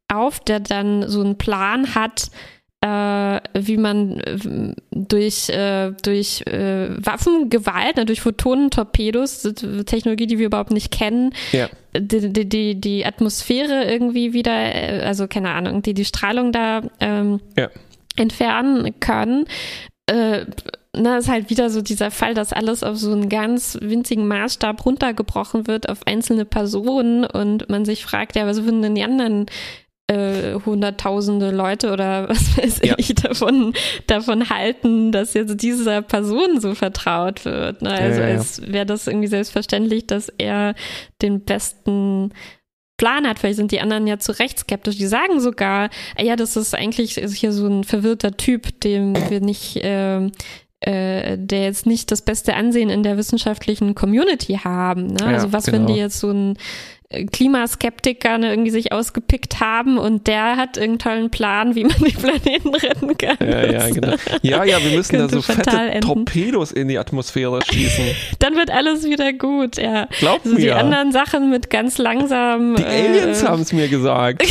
auf, 0.07 0.39
der 0.39 0.61
dann 0.61 1.09
so 1.09 1.19
einen 1.19 1.37
Plan 1.37 1.93
hat, 1.95 2.31
wie 2.85 3.77
man 3.77 4.19
äh, 4.19 4.75
durch, 4.91 5.49
äh, 5.49 5.91
durch 6.03 6.41
äh, 6.47 6.89
Waffengewalt, 7.03 7.95
ne, 7.97 8.05
durch 8.05 8.21
Photonentorpedos, 8.21 9.43
Technologie, 9.85 10.27
die 10.27 10.37
wir 10.39 10.47
überhaupt 10.47 10.71
nicht 10.71 10.91
kennen, 10.91 11.33
ja, 11.51 11.69
die, 11.97 12.33
die, 12.33 12.49
die, 12.49 12.81
die 12.81 13.05
Atmosphäre 13.05 13.85
irgendwie 13.85 14.33
wieder, 14.33 14.53
äh, 14.53 15.01
also 15.03 15.27
keine 15.27 15.51
Ahnung, 15.51 15.81
die 15.81 15.93
die 15.93 16.05
Strahlung 16.05 16.51
da 16.51 16.81
ähm, 16.99 17.39
Ja. 17.57 17.69
entfernen 18.15 18.99
können. 18.99 19.45
Äh, 20.07 20.45
na, 20.95 21.17
ist 21.17 21.29
halt 21.29 21.49
wieder 21.49 21.69
so 21.71 21.81
dieser 21.81 22.11
Fall, 22.11 22.33
dass 22.35 22.53
alles 22.53 22.83
auf 22.83 22.97
so 22.97 23.11
einen 23.11 23.27
ganz 23.29 23.77
winzigen 23.81 24.27
Maßstab 24.27 24.85
runtergebrochen 24.85 25.65
wird 25.65 25.89
auf 25.89 26.05
einzelne 26.05 26.45
Personen 26.45 27.25
und 27.25 27.67
man 27.69 27.83
sich 27.85 28.05
fragt, 28.05 28.35
ja, 28.35 28.45
was 28.45 28.63
würden 28.63 28.81
denn 28.83 28.93
die 28.93 29.03
anderen 29.03 29.47
äh, 30.07 30.55
hunderttausende 30.65 31.51
Leute 31.51 31.91
oder 31.91 32.29
was 32.29 32.57
weiß 32.57 32.81
Ja. 32.83 32.95
ich 32.97 33.15
davon, 33.15 33.73
davon 34.07 34.49
halten, 34.49 35.11
dass 35.11 35.33
jetzt 35.33 35.61
dieser 35.61 36.01
Person 36.01 36.59
so 36.59 36.75
vertraut 36.75 37.45
wird. 37.45 37.81
Ne? 37.81 37.91
Also 37.91 38.21
ja, 38.21 38.27
ja. 38.27 38.35
als 38.35 38.61
wäre 38.61 38.85
das 38.85 39.07
irgendwie 39.07 39.27
selbstverständlich, 39.27 40.07
dass 40.07 40.29
er 40.37 40.75
den 41.21 41.45
besten 41.45 42.31
Plan 42.97 43.27
hat. 43.27 43.39
Vielleicht 43.39 43.57
sind 43.57 43.71
die 43.71 43.81
anderen 43.81 44.05
ja 44.05 44.19
zu 44.19 44.37
Recht 44.37 44.59
skeptisch. 44.59 44.97
Die 44.97 45.07
sagen 45.07 45.39
sogar, 45.39 45.89
ah 46.15 46.23
ja, 46.23 46.35
das 46.35 46.55
ist 46.55 46.75
eigentlich 46.75 47.17
ist 47.17 47.33
hier 47.35 47.51
so 47.51 47.67
ein 47.67 47.83
verwirrter 47.83 48.37
Typ, 48.37 48.79
dem 48.81 49.15
wir 49.29 49.41
nicht 49.41 49.79
ähm, 49.81 50.31
äh, 50.85 51.37
der 51.37 51.63
jetzt 51.63 51.85
nicht 51.85 52.11
das 52.11 52.21
beste 52.21 52.55
Ansehen 52.55 52.89
in 52.89 53.03
der 53.03 53.17
wissenschaftlichen 53.17 53.95
Community 53.95 54.59
haben. 54.63 55.07
Ne? 55.07 55.17
Ja, 55.21 55.27
also 55.27 55.53
was, 55.53 55.67
wenn 55.67 55.85
genau. 55.85 55.93
die 55.93 55.99
jetzt 55.99 56.19
so 56.19 56.29
ein 56.29 56.57
äh, 57.07 57.23
Klimaskeptiker 57.25 58.37
ne, 58.37 58.49
irgendwie 58.49 58.71
sich 58.71 58.91
ausgepickt 58.91 59.61
haben 59.61 59.97
und 59.97 60.27
der 60.27 60.57
hat 60.57 60.75
irgendeinen 60.75 60.99
tollen 60.99 61.29
Plan, 61.29 61.75
wie 61.75 61.85
man 61.85 61.97
den 61.99 62.13
Planeten 62.13 62.75
retten 62.75 63.17
kann. 63.17 63.37
ja, 63.39 63.71
ja, 63.71 63.89
genau. 63.89 64.15
Ja, 64.41 64.63
ja, 64.65 64.83
wir 64.83 64.91
müssen 64.97 65.17
da 65.17 65.29
so 65.29 65.41
fette 65.41 65.71
enden. 65.71 66.01
Torpedos 66.01 66.73
in 66.73 66.89
die 66.89 66.97
Atmosphäre 66.97 67.61
schießen. 67.63 68.05
Dann 68.39 68.55
wird 68.55 68.69
alles 68.69 69.05
wieder 69.05 69.31
gut, 69.31 69.77
ja. 69.77 70.07
Glaubt 70.19 70.45
Also 70.45 70.57
die 70.57 70.63
mir. 70.65 70.75
anderen 70.75 71.13
Sachen 71.13 71.49
mit 71.49 71.69
ganz 71.69 71.97
langsam. 71.97 72.75
die 72.75 72.83
Aliens 72.83 73.41
äh, 73.41 73.47
haben 73.47 73.61
es 73.61 73.71
mir 73.71 73.87
gesagt. 73.87 74.43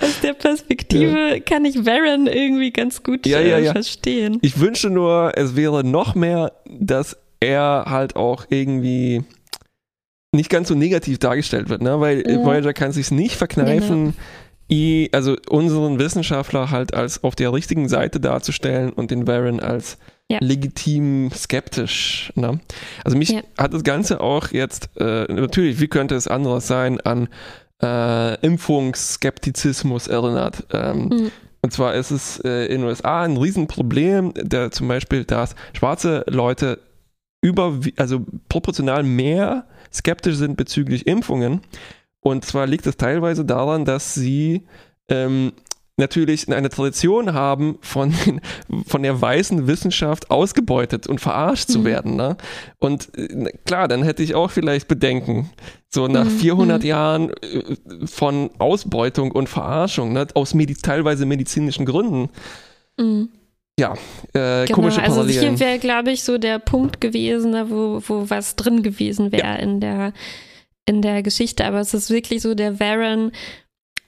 Aus 0.00 0.20
der 0.22 0.34
Perspektive 1.00 1.40
kann 1.42 1.64
ich 1.64 1.84
Varen 1.86 2.26
irgendwie 2.26 2.70
ganz 2.70 3.02
gut 3.02 3.26
Ja, 3.26 3.38
äh, 3.40 3.50
ja, 3.50 3.58
ja. 3.58 3.72
verstehen. 3.72 4.38
Ich 4.42 4.58
wünsche 4.60 4.90
nur, 4.90 5.32
es 5.36 5.56
wäre 5.56 5.84
noch 5.84 6.14
mehr, 6.14 6.52
dass 6.68 7.16
er 7.40 7.84
halt 7.88 8.16
auch 8.16 8.46
irgendwie 8.48 9.22
nicht 10.32 10.50
ganz 10.50 10.68
so 10.68 10.74
negativ 10.74 11.18
dargestellt 11.18 11.68
wird, 11.68 11.82
ne? 11.82 12.00
weil 12.00 12.18
Mhm. 12.18 12.44
Voyager 12.44 12.72
kann 12.72 12.92
sich 12.92 13.10
nicht 13.10 13.36
verkneifen, 13.36 14.14
i- 14.70 15.08
also 15.12 15.36
unseren 15.48 15.98
Wissenschaftler 15.98 16.70
halt 16.70 16.94
als 16.94 17.22
auf 17.22 17.36
der 17.36 17.52
richtigen 17.52 17.88
Seite 17.88 18.18
darzustellen 18.18 18.90
und 18.90 19.10
den 19.10 19.26
Varen 19.26 19.60
als 19.60 19.98
Ja. 20.30 20.38
legitim 20.40 21.30
skeptisch. 21.32 22.32
Ne? 22.34 22.58
Also 23.04 23.16
mich 23.18 23.28
Ja. 23.28 23.42
hat 23.58 23.74
das 23.74 23.84
Ganze 23.84 24.20
auch 24.20 24.48
jetzt, 24.52 24.88
äh, 24.98 25.30
natürlich, 25.32 25.80
wie 25.80 25.88
könnte 25.88 26.14
es 26.14 26.26
anderes 26.26 26.66
sein, 26.66 26.98
an 27.02 27.28
äh, 27.84 28.34
Impfungsskeptizismus 28.46 30.08
erinnert. 30.08 30.66
Ähm, 30.72 31.08
Mhm. 31.08 31.30
und 31.62 31.72
zwar 31.72 31.94
ist 31.94 32.10
es 32.10 32.40
äh, 32.40 32.66
in 32.66 32.80
den 32.80 32.84
USA 32.84 33.22
ein 33.22 33.36
Riesenproblem, 33.36 34.32
der 34.36 34.70
zum 34.70 34.88
Beispiel, 34.88 35.24
dass 35.24 35.54
schwarze 35.72 36.24
Leute 36.28 36.78
über, 37.42 37.78
also 37.96 38.24
proportional 38.48 39.02
mehr 39.02 39.66
skeptisch 39.92 40.36
sind 40.36 40.56
bezüglich 40.56 41.06
Impfungen. 41.06 41.60
Und 42.20 42.44
zwar 42.44 42.66
liegt 42.66 42.86
es 42.86 42.96
teilweise 42.96 43.44
daran, 43.44 43.84
dass 43.84 44.14
sie 44.14 44.62
ähm, 45.08 45.52
natürlich 45.96 46.48
eine 46.52 46.68
Tradition 46.70 47.34
haben, 47.34 47.78
von, 47.80 48.12
von 48.86 49.02
der 49.02 49.20
weißen 49.20 49.66
Wissenschaft 49.66 50.30
ausgebeutet 50.30 51.06
und 51.06 51.20
verarscht 51.20 51.68
zu 51.68 51.80
Mhm. 51.80 51.84
werden. 51.84 52.16
Ne? 52.16 52.36
Und 52.78 53.16
äh, 53.16 53.52
klar, 53.64 53.86
dann 53.88 54.02
hätte 54.02 54.22
ich 54.22 54.34
auch 54.34 54.50
vielleicht 54.50 54.88
Bedenken. 54.88 55.50
So 55.88 56.08
nach 56.08 56.24
Mhm. 56.24 56.30
400 56.38 56.82
Mhm. 56.82 56.88
Jahren 56.88 57.30
äh, 57.30 57.76
von 58.06 58.50
Ausbeutung 58.58 59.30
und 59.30 59.48
Verarschung, 59.48 60.12
ne? 60.12 60.26
aus 60.34 60.52
medi 60.54 60.74
teilweise 60.74 61.26
medizinischen 61.26 61.86
Gründen. 61.86 62.28
Mhm. 62.98 63.28
Ja, 63.78 63.94
äh, 64.34 64.66
Genau, 64.66 64.74
komische 64.76 65.02
also 65.02 65.16
Parallelen. 65.22 65.56
hier 65.56 65.60
wäre, 65.60 65.78
glaube 65.78 66.10
ich, 66.12 66.22
so 66.22 66.38
der 66.38 66.58
Punkt 66.60 67.00
gewesen, 67.00 67.52
da 67.52 67.70
wo, 67.70 68.00
wo 68.06 68.30
was 68.30 68.54
drin 68.56 68.82
gewesen 68.82 69.32
wäre 69.32 69.58
in 69.60 69.80
der 69.80 70.12
in 70.86 71.00
der 71.02 71.22
Geschichte. 71.22 71.64
Aber 71.64 71.80
es 71.80 71.94
ist 71.94 72.10
wirklich 72.10 72.42
so, 72.42 72.54
der 72.54 72.78
Varen, 72.78 73.32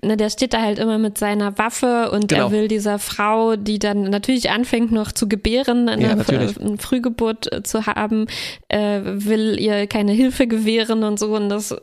ne, 0.07 0.17
der 0.17 0.31
steht 0.31 0.55
da 0.55 0.63
halt 0.63 0.79
immer 0.79 0.99
mit 0.99 1.19
seiner 1.19 1.59
Waffe 1.59 2.11
und 2.11 2.29
Genau. 2.29 2.47
er 2.47 2.51
will 2.53 2.69
dieser 2.69 2.99
Frau, 2.99 3.57
die 3.57 3.79
dann 3.79 4.03
natürlich 4.03 4.51
anfängt 4.51 4.93
noch 4.93 5.13
zu 5.13 5.29
gebären, 5.29 5.89
eine, 5.89 6.03
Ja, 6.03 6.11
eine 6.13 6.79
Frühgeburt 6.79 7.53
äh, 7.53 7.63
zu 7.63 7.87
haben, 7.87 8.27
äh, 8.69 9.01
will 9.05 9.59
ihr 9.61 9.87
keine 9.87 10.13
Hilfe 10.13 10.47
gewähren 10.47 11.05
und 11.05 11.19
so. 11.19 11.35
Und 11.35 11.49
das 11.49 11.73
äh, 11.73 11.77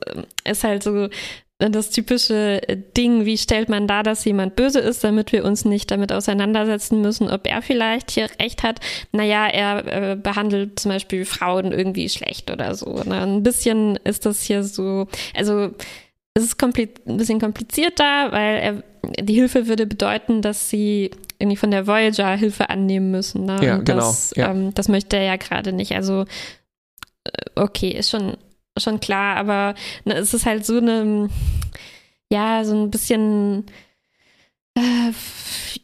ist 0.46 0.64
halt 0.64 0.84
so 0.84 1.08
das 1.60 1.92
typische 1.92 2.62
Ding, 2.98 3.26
wie 3.26 3.38
stellt 3.38 3.70
man 3.70 3.88
dar, 3.88 4.04
dass 4.04 4.26
jemand 4.26 4.56
böse 4.56 4.80
ist, 4.80 5.04
damit 5.04 5.32
wir 5.32 5.46
uns 5.46 5.66
nicht 5.66 5.92
damit 5.92 6.12
auseinandersetzen 6.12 7.02
müssen, 7.02 7.30
ob 7.30 7.48
er 7.48 7.62
vielleicht 7.62 8.12
hier 8.12 8.28
recht 8.42 8.64
hat. 8.64 8.80
Naja, 9.12 9.48
er 9.48 10.12
äh, 10.12 10.16
behandelt 10.16 10.80
zum 10.80 10.92
Beispiel 10.92 11.26
Frauen 11.26 11.72
irgendwie 11.72 12.10
schlecht 12.10 12.52
oder 12.52 12.76
so. 12.76 13.02
Ne? 13.06 13.22
Ein 13.22 13.44
bisschen 13.44 13.98
ist 14.04 14.26
das 14.26 14.42
hier 14.42 14.64
so, 14.64 15.08
also 15.36 15.72
es 16.36 16.44
ist 16.44 16.64
ein 16.64 17.18
bisschen 17.18 17.40
komplizierter, 17.40 18.32
weil 18.32 18.58
er, 18.58 19.24
die 19.24 19.36
Hilfe 19.36 19.68
würde 19.68 19.86
bedeuten, 19.86 20.42
dass 20.42 20.70
sie 20.70 21.12
irgendwie 21.40 21.58
von 21.58 21.72
der 21.72 21.86
Voyager 21.88 22.36
Hilfe 22.36 22.70
annehmen 22.70 23.12
müssen. 23.12 23.46
Ne? 23.46 23.60
Ja, 23.64 23.78
genau, 23.78 23.98
Das, 23.98 24.34
ja. 24.36 24.50
Ähm, 24.52 24.74
das 24.74 24.88
möchte 24.88 25.18
er 25.18 25.24
ja 25.24 25.36
gerade 25.36 25.74
nicht. 25.74 25.94
Also 25.94 26.26
äh, 27.26 27.32
okay, 27.56 27.90
ist 27.90 28.10
schon 28.10 28.38
schon 28.80 29.00
klar, 29.00 29.36
aber 29.38 29.76
ne, 30.04 30.16
es 30.16 30.34
ist 30.34 30.48
halt 30.48 30.66
so 30.66 30.78
eine 30.78 31.30
ja, 32.32 32.64
so 32.64 32.76
ein 32.76 32.90
bisschen 32.90 33.66
äh, 34.76 35.12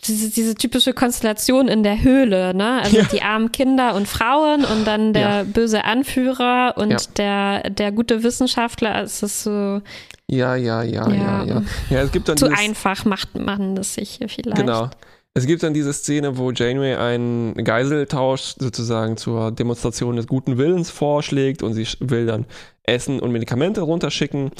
diese, 0.05 0.31
diese 0.31 0.55
typische 0.55 0.93
Konstellation 0.93 1.67
in 1.67 1.83
der 1.83 2.01
Höhle, 2.01 2.55
ne? 2.55 2.81
Also 2.81 2.97
Ja. 2.97 3.03
die 3.03 3.21
armen 3.21 3.51
Kinder 3.51 3.93
und 3.93 4.07
Frauen 4.07 4.65
und 4.65 4.85
dann 4.85 5.13
der 5.13 5.21
Ja. 5.21 5.43
böse 5.43 5.83
Anführer 5.83 6.73
und 6.77 6.89
Ja. 6.91 6.97
der, 7.17 7.69
der 7.69 7.91
gute 7.91 8.23
Wissenschaftler. 8.23 9.03
Es 9.03 9.21
ist 9.21 9.43
so 9.43 9.81
Ja, 10.29 10.55
ja, 10.55 10.83
ja, 10.83 11.09
ja, 11.09 11.43
Ja. 11.43 11.63
ja. 11.89 12.01
Es 12.01 12.11
gibt 12.11 12.29
dann 12.29 12.37
zu 12.37 12.45
dieses, 12.47 12.59
einfach, 12.59 13.05
macht 13.05 13.37
man 13.37 13.75
das 13.75 13.93
sich 13.95 14.09
hier 14.11 14.29
vielleicht. 14.29 14.57
Genau. 14.57 14.89
Es 15.33 15.45
gibt 15.45 15.61
dann 15.63 15.73
diese 15.73 15.93
Szene, 15.93 16.37
wo 16.37 16.51
Janeway 16.51 16.95
einen 16.95 17.53
Geiseltausch 17.63 18.55
sozusagen 18.59 19.15
zur 19.17 19.51
Demonstration 19.51 20.15
des 20.15 20.27
guten 20.27 20.57
Willens 20.57 20.89
vorschlägt 20.89 21.63
und 21.63 21.73
sie 21.73 21.87
will 21.99 22.25
dann 22.25 22.45
Essen 22.83 23.19
und 23.19 23.31
Medikamente 23.31 23.81
runterschicken. 23.81 24.51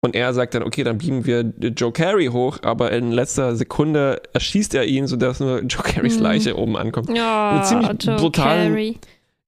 Und 0.00 0.14
er 0.14 0.34
sagt 0.34 0.54
dann, 0.54 0.62
okay, 0.62 0.84
dann 0.84 0.98
beamen 0.98 1.24
wir 1.26 1.40
Joe 1.76 1.90
Carey 1.90 2.26
hoch, 2.26 2.58
aber 2.62 2.92
in 2.92 3.12
letzter 3.12 3.56
Sekunde 3.56 4.20
erschießt 4.34 4.74
er 4.74 4.84
ihn, 4.84 5.06
sodass 5.06 5.40
nur 5.40 5.60
Joe 5.66 5.82
Carys 5.82 6.16
Mhm. 6.16 6.22
Leiche 6.22 6.56
oben 6.58 6.76
ankommt. 6.76 7.08
Ja, 7.16 7.62
ziemlich 7.64 7.88
Joe 8.04 8.16
brutalen- 8.16 8.68
Carey. 8.72 8.98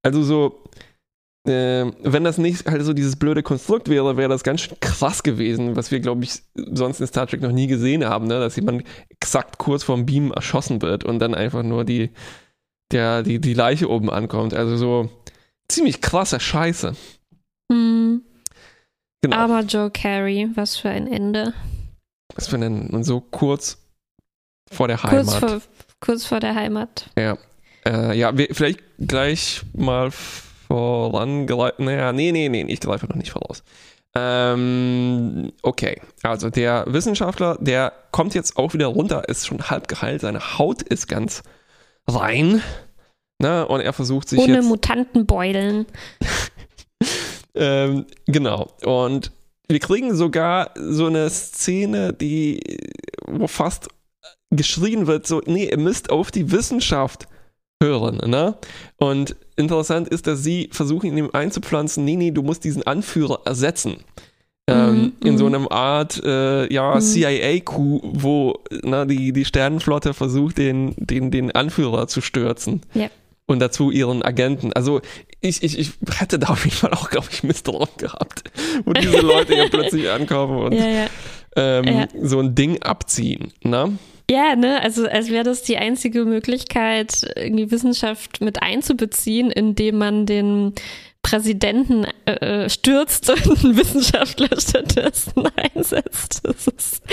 Also 0.01 0.23
so, 0.23 0.63
äh, 1.45 1.91
wenn 2.03 2.23
das 2.23 2.37
nicht 2.37 2.65
halt 2.65 2.83
so 2.83 2.93
dieses 2.93 3.15
blöde 3.15 3.43
Konstrukt 3.43 3.89
wäre, 3.89 4.17
wäre 4.17 4.29
das 4.29 4.43
ganz 4.43 4.61
schön 4.61 4.79
krass 4.79 5.23
gewesen, 5.23 5.75
was 5.75 5.91
wir, 5.91 5.99
glaube 5.99 6.23
ich, 6.23 6.41
sonst 6.55 6.99
in 6.99 7.07
Star 7.07 7.27
Trek 7.27 7.41
noch 7.41 7.51
nie 7.51 7.67
gesehen 7.67 8.05
haben, 8.05 8.27
ne? 8.27 8.39
dass 8.39 8.55
jemand 8.55 8.83
exakt 9.09 9.57
kurz 9.57 9.83
vorm 9.83 10.05
Beam 10.05 10.31
erschossen 10.31 10.81
wird 10.81 11.03
und 11.03 11.19
dann 11.19 11.33
einfach 11.33 11.63
nur 11.63 11.85
die, 11.85 12.11
der, 12.91 13.23
die, 13.23 13.39
die 13.39 13.53
Leiche 13.53 13.89
oben 13.89 14.09
ankommt. 14.09 14.53
Also 14.53 14.75
so 14.75 15.09
ziemlich 15.69 16.01
krasse 16.01 16.39
Scheiße. 16.39 16.95
Mhm. 17.71 18.23
Genau. 19.21 19.35
Aber 19.35 19.61
Joe 19.61 19.91
Carey, 19.91 20.49
was 20.55 20.77
für 20.77 20.89
ein 20.89 21.07
Ende. 21.07 21.53
was 22.35 22.51
wir 22.51 22.59
nennen. 22.59 22.89
Und 22.89 23.03
so 23.03 23.21
kurz 23.21 23.77
vor 24.71 24.87
der 24.87 24.97
Kurz 24.97 25.35
Heimat. 25.35 25.39
vor, 25.39 25.61
kurz 25.99 26.25
vor 26.25 26.39
der 26.39 26.55
Heimat. 26.55 27.09
Ja, 27.17 27.37
äh, 27.85 28.17
ja 28.17 28.37
wir, 28.37 28.47
vielleicht 28.51 28.79
gleich 28.97 29.61
mal 29.73 30.11
vorangeleitet. 30.69 31.79
Naja, 31.79 32.13
nee, 32.13 32.31
nee, 32.31 32.49
nee, 32.49 32.65
ich 32.67 32.79
greife 32.79 33.07
noch 33.07 33.15
nicht 33.15 33.31
voraus. 33.31 33.63
Ähm, 34.15 35.51
okay, 35.61 36.01
also 36.23 36.49
der 36.49 36.85
Wissenschaftler, 36.87 37.57
der 37.59 37.93
kommt 38.11 38.33
jetzt 38.33 38.57
auch 38.57 38.73
wieder 38.73 38.87
runter, 38.87 39.27
ist 39.27 39.45
schon 39.45 39.69
halb 39.69 39.87
geheilt, 39.87 40.21
seine 40.21 40.57
Haut 40.57 40.81
ist 40.81 41.07
ganz 41.07 41.43
rein. 42.07 42.61
Ne, 43.41 43.65
und 43.67 43.79
er 43.79 43.93
versucht 43.93 44.27
sich 44.27 44.39
Ohne 44.39 44.55
jetzt. 44.55 44.65
Mutantenbeulen. 44.67 45.85
Ähm, 47.55 48.05
genau. 48.25 48.71
Und 48.85 49.31
wir 49.67 49.79
kriegen 49.79 50.15
sogar 50.15 50.71
so 50.75 51.07
eine 51.07 51.29
Szene, 51.29 52.13
die, 52.13 52.77
wo 53.27 53.47
fast 53.47 53.89
geschrien 54.51 55.07
wird, 55.07 55.27
so, 55.27 55.41
nee, 55.45 55.69
ihr 55.69 55.77
müsst 55.77 56.09
auf 56.09 56.31
die 56.31 56.51
Wissenschaft 56.51 57.27
hören, 57.81 58.17
ne? 58.29 58.55
Und 58.97 59.35
interessant 59.55 60.07
ist, 60.09 60.27
dass 60.27 60.43
sie 60.43 60.69
versuchen, 60.71 61.15
ihm 61.17 61.29
einzupflanzen, 61.33 62.03
nee, 62.05 62.15
nee, 62.15 62.31
du 62.31 62.41
musst 62.43 62.63
diesen 62.63 62.83
Anführer 62.85 63.41
ersetzen. 63.45 63.97
Ähm, 64.67 65.13
Mhm, 65.21 65.27
in 65.27 65.37
so 65.37 65.47
mhm. 65.47 65.55
einem 65.55 65.67
Art 65.69 66.21
ja, 66.23 66.95
Mhm. 66.95 66.99
CIA-Coup, 67.01 68.01
wo 68.03 68.59
na, 68.83 69.05
die, 69.05 69.31
die 69.33 69.45
Sternenflotte 69.45 70.13
versucht, 70.13 70.57
den, 70.57 70.93
den, 70.97 71.31
den 71.31 71.51
Anführer 71.51 72.07
zu 72.07 72.21
stürzen. 72.21 72.81
Ja. 72.93 73.07
Und 73.47 73.59
dazu 73.59 73.89
ihren 73.89 74.21
Agenten. 74.23 74.71
Also 74.73 75.01
ich, 75.41 75.63
ich, 75.63 75.79
ich 75.79 75.93
hätte 76.19 76.37
da 76.37 76.49
auf 76.49 76.65
jeden 76.65 76.75
Fall 76.77 76.91
auch, 76.91 77.09
glaube 77.09 77.27
ich, 77.31 77.41
Mist 77.43 77.67
drauf 77.67 77.95
gehabt, 77.97 78.43
wo 78.85 78.93
diese 78.93 79.21
Leute 79.21 79.55
hier 79.55 79.69
plötzlich 79.69 80.07
ankommen 80.11 80.59
und 80.65 80.73
Ja, 80.73 80.85
ja. 80.87 81.05
ähm, 81.55 81.85
Ja. 81.87 82.07
so 82.21 82.39
ein 82.39 82.53
Ding 82.53 82.79
abziehen. 82.83 83.51
Ne? 83.63 83.97
Ja, 84.29 84.55
ne, 84.55 84.79
also 84.81 85.07
als 85.07 85.29
wäre 85.29 85.43
das 85.43 85.63
die 85.63 85.77
einzige 85.77 86.23
Möglichkeit, 86.23 87.25
irgendwie 87.35 87.71
Wissenschaft 87.71 88.41
mit 88.41 88.61
einzubeziehen, 88.61 89.49
indem 89.49 89.97
man 89.97 90.27
den 90.27 90.73
Präsidenten 91.23 92.05
äh, 92.25 92.69
stürzt 92.69 93.29
und 93.29 93.63
einen 93.63 93.77
Wissenschaftler 93.77 94.49
stattdessen 94.59 95.43
einsetzt. 95.75 96.41
Das 96.43 96.67
ist 96.67 97.03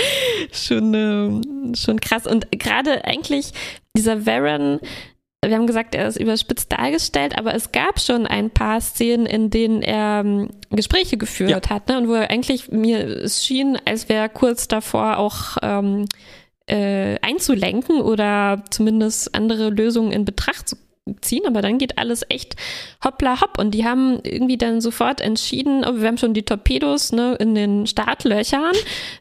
schon, 0.51 0.93
ähm, 0.93 1.73
schon 1.75 1.99
krass. 1.99 2.27
Und 2.27 2.51
gerade 2.51 3.03
eigentlich 3.05 3.51
dieser 3.95 4.27
Varen, 4.27 4.79
wir 5.43 5.55
haben 5.55 5.67
gesagt, 5.67 5.95
er 5.95 6.07
ist 6.07 6.17
überspitzt 6.19 6.71
dargestellt, 6.71 7.35
aber 7.35 7.55
es 7.55 7.71
gab 7.71 7.99
schon 7.99 8.27
ein 8.27 8.51
paar 8.51 8.79
Szenen, 8.79 9.25
in 9.25 9.49
denen 9.49 9.81
er 9.81 10.21
ähm, 10.23 10.49
Gespräche 10.69 11.17
geführt 11.17 11.71
hat, 11.71 11.87
ne? 11.87 11.97
Und 11.97 12.07
wo 12.07 12.13
er 12.13 12.29
eigentlich 12.29 12.69
mir 12.71 12.99
es 13.07 13.43
schien, 13.43 13.77
als 13.85 14.07
wäre 14.07 14.29
kurz 14.29 14.67
davor 14.67 15.17
auch 15.17 15.57
ähm, 15.63 16.05
äh, 16.67 17.17
einzulenken 17.21 18.01
oder 18.01 18.63
zumindest 18.69 19.33
andere 19.33 19.69
Lösungen 19.69 20.11
in 20.11 20.25
Betracht 20.25 20.69
zu 20.69 20.75
ziehen, 21.21 21.43
aber 21.47 21.61
dann 21.61 21.77
geht 21.77 21.97
alles 21.97 22.23
echt 22.29 22.55
hoppla 23.03 23.41
hopp 23.41 23.57
und 23.57 23.71
die 23.71 23.85
haben 23.85 24.19
irgendwie 24.23 24.57
dann 24.57 24.81
sofort 24.81 25.21
entschieden, 25.21 25.85
oh, 25.85 25.99
wir 26.01 26.07
haben 26.07 26.17
schon 26.17 26.33
die 26.33 26.43
Torpedos 26.43 27.11
ne, 27.11 27.35
in 27.39 27.55
den 27.55 27.87
Startlöchern 27.87 28.73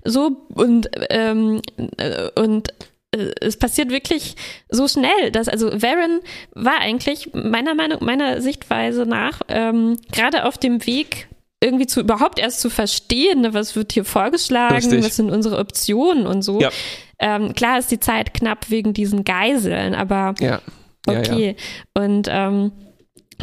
so 0.05 0.47
und 0.49 0.91
ähm, 1.11 1.63
äh, 1.99 2.29
und 2.35 2.71
äh, 3.13 3.31
es 3.41 3.57
passiert 3.57 3.91
wirklich 3.91 4.35
so 4.69 4.89
schnell, 4.89 5.31
dass 5.31 5.49
also 5.49 5.71
Varen 5.81 6.21
war 6.55 6.79
eigentlich 6.81 7.33
meiner 7.33 7.75
Meinung, 7.75 8.05
meiner 8.05 8.41
Sichtweise 8.41 9.07
nach 9.07 9.43
ähm, 9.49 9.99
gerade 10.13 10.45
auf 10.45 10.59
dem 10.59 10.87
Weg 10.87 11.29
irgendwie 11.63 11.87
zu 11.87 12.01
überhaupt 12.01 12.39
erst 12.39 12.61
zu 12.61 12.69
verstehen, 12.69 13.41
ne, 13.41 13.55
was 13.55 13.77
wird 13.77 13.93
hier 13.93 14.05
vorgeschlagen, 14.05 14.75
Richtig. 14.75 15.05
was 15.05 15.17
sind 15.17 15.31
unsere 15.31 15.59
Optionen 15.59 16.27
und 16.27 16.43
so. 16.43 16.61
Ja. 16.61 16.71
Ähm, 17.19 17.55
klar 17.55 17.79
ist 17.79 17.91
die 17.91 18.01
Zeit 18.01 18.35
knapp 18.35 18.71
wegen 18.71 18.93
diesen 18.93 19.25
Geiseln, 19.25 19.95
aber 19.95 20.35
Ja. 20.41 20.61
Ja, 21.07 21.13
ja. 21.13 21.19
okay. 21.21 21.57
Und 21.95 22.29
ähm, 22.31 22.73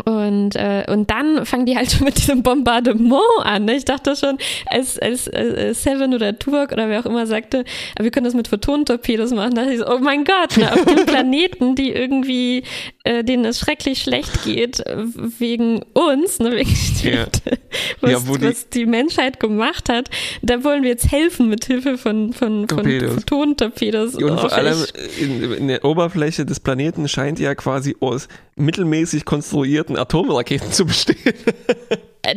und, 0.05 0.55
äh, 0.55 0.85
und 0.89 1.11
dann 1.11 1.45
fangen 1.45 1.65
die 1.65 1.77
halt 1.77 1.91
schon 1.91 2.05
mit 2.05 2.17
diesem 2.17 2.41
Bombardement 2.41 3.21
an. 3.43 3.65
Ne? 3.65 3.75
Ich 3.75 3.85
dachte 3.85 4.15
schon, 4.15 4.37
als, 4.65 4.97
als 4.97 5.27
äh, 5.27 5.73
Seven 5.73 6.13
oder 6.13 6.37
Tuvok 6.37 6.71
oder 6.71 6.89
wer 6.89 6.99
auch 7.01 7.05
immer 7.05 7.27
sagte, 7.27 7.63
"Ah, 7.97 8.03
wir 8.03 8.11
können 8.11 8.25
das 8.25 8.33
mit 8.33 8.47
Photonentorpedos 8.47 9.31
machen, 9.31 9.53
dachte 9.53 9.71
ich 9.71 9.79
so, 9.79 9.87
oh 9.87 9.99
mein 9.99 10.23
Gott, 10.23 10.57
ne? 10.57 10.71
auf 10.71 10.83
dem 10.85 11.05
Planeten, 11.05 11.75
die 11.75 11.91
irgendwie, 11.91 12.63
äh, 13.03 13.23
denen 13.23 13.45
es 13.45 13.59
schrecklich 13.59 14.01
schlecht 14.01 14.43
geht, 14.43 14.79
äh, 14.79 14.95
wegen 15.37 15.83
uns, 15.93 16.39
ne? 16.39 16.51
wegen 16.53 16.73
Ja. 17.03 17.25
was, 18.01 18.11
Ja, 18.11 18.19
die- 18.19 18.41
was 18.45 18.69
die 18.69 18.85
Menschheit 18.85 19.39
gemacht 19.39 19.89
hat, 19.89 20.09
da 20.41 20.63
wollen 20.63 20.83
wir 20.83 20.89
jetzt 20.89 21.11
helfen 21.11 21.49
mit 21.49 21.65
Hilfe 21.65 21.97
von, 21.97 22.33
von, 22.33 22.67
von 22.67 22.67
Torpedos. 22.67 23.13
Photonentorpedos. 23.15 24.15
Und 24.15 24.23
Oh, 24.31 24.37
vor 24.37 24.53
allem 24.53 24.77
in, 25.19 25.51
in 25.53 25.67
der 25.67 25.83
Oberfläche 25.85 26.45
des 26.45 26.59
Planeten 26.59 27.07
scheint 27.07 27.39
ja 27.39 27.55
quasi 27.55 27.95
aus 27.99 28.27
mittelmäßig 28.55 29.25
konstruierten 29.25 29.97
Atomraketen 29.97 30.71
zu 30.71 30.85
bestehen. 30.85 31.33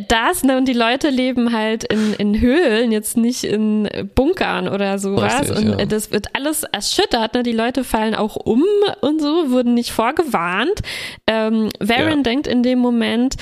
Das, 0.09 0.43
ne, 0.43 0.57
und 0.57 0.67
die 0.67 0.73
Leute 0.73 1.09
leben 1.09 1.53
halt 1.53 1.85
in, 1.85 2.13
in 2.15 2.41
Höhlen, 2.41 2.91
jetzt 2.91 3.15
nicht 3.15 3.45
in 3.45 3.87
Bunkern 4.15 4.67
oder 4.67 4.99
sowas. 4.99 5.39
Richtig, 5.49 5.57
und 5.59 5.69
ja. 5.69 5.79
äh, 5.79 5.87
das 5.87 6.11
wird 6.11 6.27
alles 6.35 6.63
erschüttert, 6.63 7.35
ne? 7.35 7.43
Die 7.43 7.53
Leute 7.53 7.85
fallen 7.85 8.13
auch 8.13 8.35
um 8.35 8.63
und 8.99 9.21
so, 9.21 9.49
wurden 9.49 9.75
nicht 9.75 9.91
vorgewarnt. 9.91 10.81
Ähm, 11.25 11.69
Varen 11.79 12.17
Ja. 12.17 12.23
denkt 12.23 12.47
in 12.47 12.63
dem 12.63 12.79
Moment, 12.79 13.35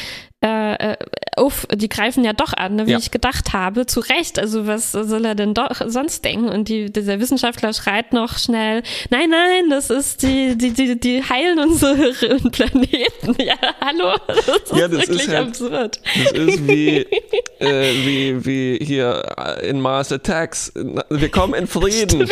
äh, 0.43 0.91
äh, 0.93 0.98
uff, 1.38 1.65
die 1.74 1.89
greifen 1.89 2.24
ja 2.24 2.34
doch 2.34 2.54
an, 2.54 2.76
ne, 2.76 2.86
wie 2.88 2.91
Ja. 2.91 2.98
ich 3.00 3.10
gedacht 3.10 3.54
habe. 3.54 3.86
Zu 3.88 4.00
Recht, 4.02 4.38
also 4.38 4.67
was 4.67 4.91
soll 4.91 5.26
er 5.26 5.34
denn 5.36 5.54
doch 5.54 5.82
sonst 5.88 6.24
denken? 6.24 6.50
Und 6.50 6.67
die, 6.69 6.91
dieser 6.91 7.19
Wissenschaftler 7.19 7.74
schreit 7.74 8.13
noch 8.13 8.38
schnell, 8.38 8.84
nein, 9.10 9.30
nein, 9.30 9.69
das 9.69 9.89
ist 9.89 10.21
die, 10.24 10.56
die, 10.58 10.71
die, 10.71 11.00
die 11.00 11.24
heilen 11.24 11.60
unseren 11.60 12.52
Planeten. 12.52 13.36
Ja, 13.45 13.56
hallo? 13.82 14.15
Das 14.28 14.38
ist 14.48 14.76
Ja, 14.76 14.88
das 14.88 15.04
ist 15.04 15.10
wirklich 15.10 15.28
halt- 15.30 15.48
absurd. 15.48 16.00
Das 16.15 16.32
ist 16.34 16.67
wie, 16.67 16.98
äh, 17.60 17.93
wie, 18.06 18.45
wie 18.45 18.86
hier 18.86 19.24
in 19.63 19.80
Mars 19.82 20.12
Attacks. 20.12 20.71
Wir 21.10 21.30
kommen 21.30 21.54
in 21.56 21.67
Frieden. 21.67 22.30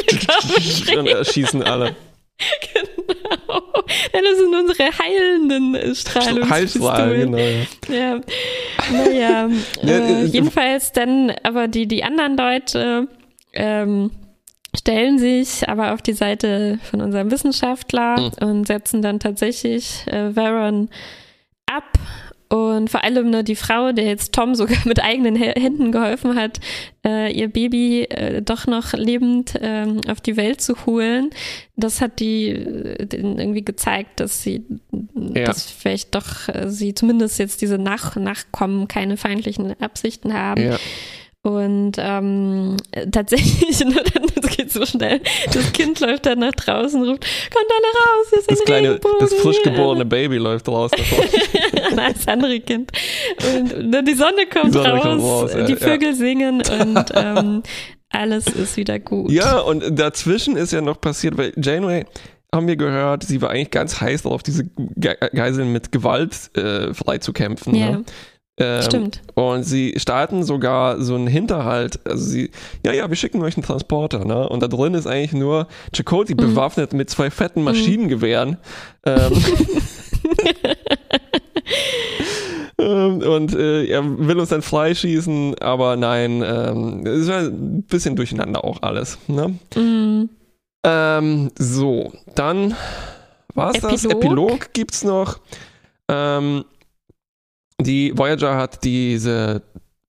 Und 0.98 1.08
erschießen 1.08 1.64
alle. 1.64 1.96
Genau. 2.74 3.84
Das 4.12 4.38
sind 4.38 4.56
unsere 4.56 4.90
heilenden 4.98 5.76
äh, 5.76 5.96
Strahlungspistolen. 5.96 6.50
Heilstrahl, 6.50 7.18
genau. 7.18 7.38
ja. 7.38 7.66
Ja, 7.90 8.22
naja. 8.92 9.50
Ja, 9.84 9.98
äh, 9.98 10.24
äh, 10.24 10.26
jedenfalls 10.26 10.92
dann, 10.92 11.32
aber 11.44 11.68
die, 11.68 11.88
die 11.88 12.04
anderen 12.04 12.36
Leute 12.38 13.08
ähm, 13.54 14.12
stellen 14.76 15.20
sich 15.20 15.68
aber 15.70 15.94
auf 15.94 16.02
die 16.02 16.14
Seite 16.14 16.80
von 16.90 17.02
unserem 17.02 17.30
Wissenschaftler 17.32 18.20
Mhm. 18.20 18.32
und 18.48 18.68
setzen 18.68 19.02
dann 19.02 19.20
tatsächlich 19.20 20.06
äh, 20.08 20.36
Varon 20.36 20.90
ab. 21.72 21.84
Und 22.56 22.92
vor 22.92 23.04
allem 23.04 23.32
ne, 23.32 23.44
die 23.44 23.56
Frau, 23.56 23.94
der 23.94 24.06
jetzt 24.06 24.32
Tom 24.34 24.54
sogar 24.54 24.78
mit 24.86 25.04
eigenen 25.04 25.36
Hä- 25.36 25.60
Händen 25.60 25.92
geholfen 25.92 26.36
hat, 26.36 26.60
äh, 27.04 27.32
ihr 27.34 27.48
Baby 27.48 28.04
äh, 28.04 28.44
doch 28.44 28.68
noch 28.68 28.94
lebend 28.94 29.54
ähm, 29.60 30.02
auf 30.08 30.22
die 30.22 30.38
Welt 30.38 30.62
zu 30.62 30.86
holen, 30.86 31.32
das 31.76 32.00
hat 32.00 32.20
die 32.20 32.50
äh, 32.50 33.08
irgendwie 33.12 33.66
gezeigt, 33.66 34.20
dass 34.20 34.44
sie, 34.44 34.64
Ja. 35.16 35.46
dass 35.46 35.72
vielleicht 35.72 36.14
doch 36.14 36.48
äh, 36.48 36.70
sie 36.70 36.94
zumindest 36.94 37.40
jetzt 37.40 37.62
diese 37.64 37.80
Nach 37.80 38.16
Nachkommen 38.18 38.88
keine 38.88 39.18
feindlichen 39.18 39.74
Absichten 39.82 40.34
haben. 40.36 40.62
Ja. 40.64 40.78
Und 41.46 41.96
ähm, 41.98 42.78
tatsächlich, 43.12 43.78
ne, 43.86 43.96
das 44.42 44.56
geht 44.56 44.72
so 44.72 44.86
schnell. 44.86 45.20
Das 45.52 45.74
Kind 45.74 46.00
läuft 46.00 46.26
dann 46.26 46.40
nach 46.40 46.54
draußen 46.54 47.02
und 47.02 47.10
ruft, 47.10 47.26
kommt 47.54 47.70
alle 47.70 47.94
raus, 48.00 48.28
hier 48.30 48.40
ist 48.40 48.52
Das 48.52 48.60
ein 48.62 48.66
kleine, 48.66 48.88
Regenbogen 48.92 49.18
das 49.20 49.34
frisch 49.34 49.58
hier." 49.62 49.72
geborene 49.74 50.06
Baby 50.06 50.38
läuft 50.38 50.70
raus. 50.70 50.92
davor. 50.98 51.26
Nein, 51.96 52.14
das 52.16 52.28
andere 52.30 52.62
Kind. 52.62 52.92
Und 53.56 53.90
ne, 53.90 54.02
die 54.04 54.14
Sonne 54.14 54.46
kommt 54.52 54.68
Die 54.68 54.72
Sonne 54.72 54.90
raus, 54.94 55.04
kommt 55.04 55.22
raus, 55.22 55.54
ja, 55.54 55.64
die 55.66 55.74
ja. 55.74 55.78
Vögel 55.80 56.16
singen 56.16 56.62
und 56.80 57.12
ähm, 57.14 57.64
alles 58.10 58.48
ist 58.48 58.78
wieder 58.78 59.00
gut. 59.00 59.30
Ja, 59.30 59.60
und 59.60 59.84
dazwischen 60.00 60.56
ist 60.56 60.72
ja 60.72 60.80
noch 60.80 61.02
passiert, 61.02 61.38
weil 61.38 61.52
Janeway, 61.58 62.06
haben 62.54 62.68
wir 62.68 62.76
gehört, 62.78 63.24
sie 63.24 63.42
war 63.42 63.50
eigentlich 63.50 63.72
ganz 63.72 64.00
heiß 64.00 64.22
darauf, 64.22 64.44
diese 64.44 64.66
Ge 64.96 65.16
Geiseln 65.34 65.74
mit 65.74 65.92
Gewalt 65.92 66.56
äh, 66.56 66.94
freizukämpfen. 66.94 67.76
Ja, 67.76 67.92
Ne? 67.92 68.04
Ähm, 68.60 68.82
stimmt. 68.84 69.22
Und 69.34 69.64
sie 69.64 69.96
starten 69.98 70.44
sogar 70.44 71.02
so 71.02 71.16
einen 71.16 71.26
Hinterhalt. 71.28 72.00
Also 72.06 72.24
sie, 72.26 72.52
ja, 72.86 72.92
ja, 72.94 73.10
wir 73.10 73.16
schicken 73.16 73.42
euch 73.42 73.58
einen 73.58 73.66
Transporter, 73.66 74.26
ne? 74.26 74.48
Und 74.48 74.62
da 74.62 74.68
drin 74.68 74.94
ist 74.94 75.08
eigentlich 75.08 75.34
nur 75.34 75.68
Chakotay 75.96 76.34
Mhm. 76.34 76.38
bewaffnet 76.38 76.94
mit 76.94 77.10
zwei 77.10 77.32
fetten 77.32 77.64
Maschinengewehren. 77.64 78.58
Ähm, 79.06 79.34
ähm, 82.80 83.22
und 83.22 83.56
äh, 83.56 83.86
er 83.86 84.04
will 84.28 84.40
uns 84.40 84.50
dann 84.50 84.62
freischießen, 84.62 85.56
aber 85.60 85.96
nein, 85.96 86.44
ähm, 86.46 87.06
es 87.06 87.28
war 87.28 87.40
ein 87.40 87.84
bisschen 87.84 88.16
durcheinander 88.16 88.64
auch 88.64 88.82
alles. 88.82 89.18
Ne? 89.28 89.58
Mm, 89.76 90.30
Ähm, 90.86 91.50
so, 91.58 92.12
dann 92.36 92.76
war 93.56 93.74
es 93.74 93.82
das. 93.82 94.04
Epilog. 94.04 94.24
Epilog 94.24 94.74
gibt's 94.74 95.04
noch. 95.04 95.40
Ähm, 96.10 96.66
die 97.84 98.18
Voyager 98.18 98.56
hat 98.58 98.84
diese, 98.84 99.62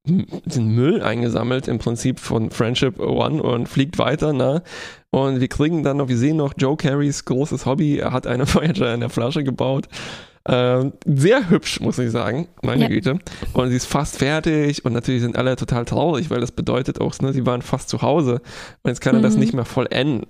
den 0.07 0.75
Müll 0.75 1.03
eingesammelt, 1.03 1.69
im 1.69 1.79
Prinzip 1.79 2.21
von 2.21 2.51
Friendship 2.51 2.99
One 3.01 3.43
und 3.43 3.69
fliegt 3.69 3.99
weiter, 3.99 4.33
ne? 4.33 4.63
Und 5.11 5.41
wir 5.41 5.49
kriegen 5.49 5.83
dann 5.85 5.99
noch, 5.99 6.09
wir 6.09 6.19
sehen 6.19 6.37
noch 6.37 6.55
Joe 6.59 6.77
Carys 6.77 7.25
großes 7.25 7.67
Hobby. 7.67 7.99
Er 7.99 8.13
hat 8.13 8.27
eine 8.27 8.47
Voyager 8.55 8.93
in 8.93 9.01
der 9.01 9.11
Flasche 9.11 9.45
gebaut. 9.45 9.87
Ähm, 10.47 10.93
sehr 11.07 11.49
hübsch, 11.49 11.81
muss 11.81 11.99
ich 11.99 12.11
sagen, 12.11 12.49
meine 12.63 12.83
Ja. 12.83 12.89
Güte. 12.89 13.19
Und 13.55 13.71
sie 13.71 13.77
ist 13.77 13.87
fast 13.87 14.19
fertig 14.19 14.85
und 14.85 14.93
natürlich 14.93 15.23
sind 15.23 15.39
alle 15.39 15.57
total 15.57 15.87
traurig, 15.87 16.29
weil 16.29 16.41
das 16.41 16.53
bedeutet 16.53 17.01
auch, 17.01 17.19
ne, 17.21 17.33
sie 17.33 17.47
waren 17.47 17.63
fast 17.63 17.89
zu 17.89 18.03
Hause 18.03 18.43
und 18.83 18.91
jetzt 18.91 19.01
kann 19.01 19.15
er 19.15 19.23
das 19.23 19.35
Mhm. 19.35 19.41
nicht 19.41 19.55
mehr 19.55 19.65
vollenden. 19.65 20.27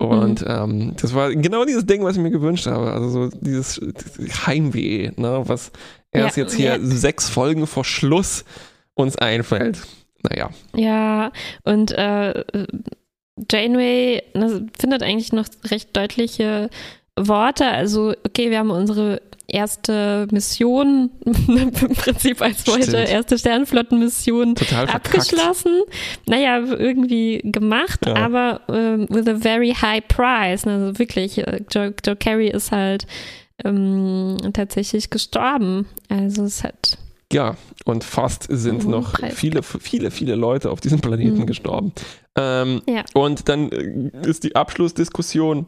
Und 0.00 0.44
ähm, 0.46 0.92
das 1.00 1.12
war 1.12 1.34
genau 1.34 1.64
dieses 1.64 1.86
Ding, 1.86 2.04
was 2.04 2.16
ich 2.16 2.22
mir 2.22 2.30
gewünscht 2.30 2.68
habe. 2.68 2.92
Also 2.92 3.08
so 3.08 3.30
dieses 3.40 3.80
Heimweh, 4.46 5.10
ne, 5.16 5.42
was 5.46 5.72
erst 6.12 6.36
Ja, 6.36 6.42
jetzt 6.42 6.54
hier 6.54 6.70
ja. 6.70 6.78
sechs 6.80 7.28
Folgen 7.28 7.66
vor 7.66 7.84
Schluss 7.84 8.44
uns 8.94 9.16
einfällt. 9.16 9.80
Naja. 10.22 10.50
Ja, 10.74 11.32
und 11.64 11.92
äh, 11.92 12.44
Janeway 13.50 14.22
ne, 14.34 14.66
findet 14.78 15.02
eigentlich 15.02 15.32
noch 15.32 15.46
recht 15.70 15.96
deutliche 15.96 16.70
Worte. 17.16 17.66
Also, 17.66 18.14
okay, 18.26 18.50
wir 18.50 18.58
haben 18.58 18.70
unsere 18.70 19.22
erste 19.46 20.26
Mission, 20.30 21.10
im 21.24 21.70
Prinzip 21.72 22.42
als 22.42 22.66
heute 22.66 22.96
erste 22.98 23.38
Sternflottenmission 23.38 24.54
abgeschlossen. 24.86 25.82
Naja, 26.26 26.58
irgendwie 26.58 27.40
gemacht, 27.44 28.00
Ja. 28.06 28.14
aber 28.16 28.60
ähm, 28.68 29.06
with 29.08 29.26
a 29.26 29.36
very 29.36 29.72
high 29.72 30.06
price. 30.06 30.66
Also 30.66 30.98
wirklich, 30.98 31.38
äh, 31.38 31.62
Joe, 31.70 31.94
Joe 32.04 32.16
Carey 32.16 32.48
ist 32.50 32.72
halt 32.72 33.06
ähm, 33.64 34.36
tatsächlich 34.52 35.10
gestorben. 35.10 35.86
Also 36.08 36.44
es 36.44 36.62
hat 36.64 36.98
Ja, 37.32 37.56
und 37.84 38.04
fast 38.04 38.46
sind 38.50 38.84
Mhm, 38.84 38.90
noch 38.90 39.12
Preis. 39.12 39.34
viele, 39.34 39.62
viele, 39.62 40.10
viele 40.10 40.34
Leute 40.34 40.70
auf 40.70 40.80
diesem 40.80 41.00
Planeten 41.00 41.40
Mhm. 41.40 41.46
gestorben. 41.46 41.92
Ähm, 42.36 42.80
Ja. 42.86 43.04
Und 43.14 43.48
dann 43.48 43.70
äh, 43.70 44.10
ist 44.26 44.44
die 44.44 44.56
Abschlussdiskussion, 44.56 45.66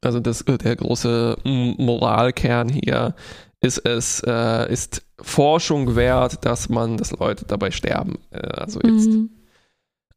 also 0.00 0.20
das, 0.20 0.40
äh, 0.42 0.56
der 0.56 0.76
große 0.76 1.36
Moralkern 1.44 2.68
hier, 2.70 3.14
ist 3.60 3.78
es, 3.86 4.22
äh, 4.26 4.72
ist 4.72 5.02
Forschung 5.20 5.96
wert, 5.96 6.46
dass 6.46 6.70
man, 6.70 6.96
dass 6.96 7.10
Leute 7.10 7.44
dabei 7.44 7.70
sterben. 7.72 8.18
Äh, 8.30 8.38
also 8.38 8.80
jetzt 8.82 9.10
mhm. 9.10 9.28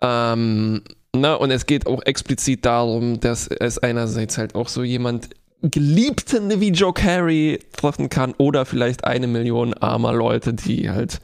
ähm, 0.01 0.82
na, 1.15 1.36
und 1.36 1.51
es 1.51 1.65
geht 1.65 1.86
auch 1.86 2.01
explizit 2.03 2.65
darum, 2.65 3.19
dass 3.19 3.47
es 3.47 3.77
einerseits 3.77 4.38
halt 4.38 4.56
auch 4.56 4.67
so 4.67 4.84
jemand 4.84 5.29
Geliebten 5.63 6.60
wie 6.60 6.69
Joe 6.71 6.93
Carey 6.93 7.60
treffen 7.76 8.10
kann 8.10 8.34
oder 8.38 8.65
vielleicht 8.65 9.06
eine 9.06 9.28
Million 9.28 9.73
armer 9.73 10.13
Leute, 10.13 10.54
die 10.54 10.89
halt 10.89 11.19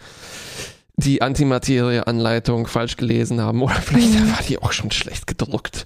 die 0.97 1.21
Antimaterie-Anleitung 1.21 2.67
falsch 2.67 2.97
gelesen 2.97 3.41
haben 3.41 3.61
oder 3.61 3.75
vielleicht 3.75 4.13
Mhm. 4.19 4.31
war 4.31 4.39
die 4.47 4.57
auch 4.61 4.71
schon 4.71 4.91
schlecht 4.91 5.27
gedruckt. 5.27 5.85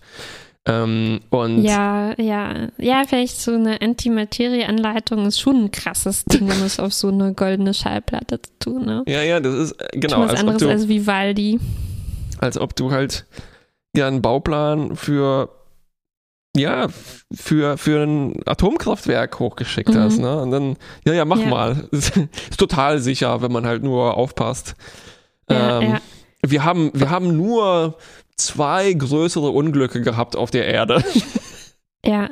Ähm, 0.66 1.20
und 1.30 1.64
Ja, 1.64 2.14
ja. 2.20 2.70
Ja, 2.78 3.04
vielleicht 3.08 3.40
so 3.42 3.52
eine 3.54 3.82
Antimaterie-Anleitung 3.82 5.26
ist 5.28 5.40
schon 5.40 5.66
ein 5.66 5.72
krasses 5.72 6.24
Ding, 6.26 6.44
um 6.44 6.64
es 6.64 6.80
auf 6.80 6.94
so 6.94 7.10
eine 7.10 7.34
goldene 7.34 7.74
Schallplatte 7.74 8.42
zu 8.42 8.52
tun. 8.60 8.86
Ne? 8.86 9.04
ja, 9.08 9.22
ja, 9.24 9.40
das 9.40 9.54
ist 9.56 9.72
äh, 9.74 9.88
genau, 10.00 10.16
Schon 10.16 10.24
was 10.24 10.30
als 10.32 10.40
anderes 10.40 10.62
du, 10.62 10.70
als 10.70 10.88
Vivaldi. 10.88 11.60
als 12.40 12.58
ob 12.58 12.76
du 12.76 12.92
halt 12.92 13.26
ja 13.96 14.08
einen 14.08 14.22
Bauplan 14.22 14.96
für 14.96 15.50
ja, 16.56 16.88
für, 17.34 17.78
für 17.78 18.04
ein 18.04 18.42
Atomkraftwerk 18.46 19.40
hochgeschickt 19.40 19.90
Mhm. 19.94 19.98
hast, 20.00 20.20
ne? 20.20 20.42
Und 20.42 20.52
dann, 20.52 20.78
ja, 21.06 21.14
ja, 21.14 21.26
mach 21.26 21.40
Ja. 21.40 21.48
mal. 21.48 21.88
Ist, 21.92 22.16
ist 22.18 22.60
total 22.60 23.00
sicher, 23.00 23.42
wenn 23.42 23.52
man 23.52 23.66
halt 23.66 23.84
nur 23.84 24.16
aufpasst. 24.18 24.76
Ja, 25.50 25.80
ähm, 25.82 25.90
ja. 25.94 26.02
Wir, 26.46 26.64
haben, 26.64 26.92
wir 26.94 27.10
haben 27.10 27.36
nur 27.38 27.98
zwei 28.36 28.94
größere 28.94 29.50
Unglücke 29.50 30.02
gehabt 30.02 30.36
auf 30.36 30.52
der 30.52 30.68
Erde. 30.68 31.04
Ja. 32.06 32.30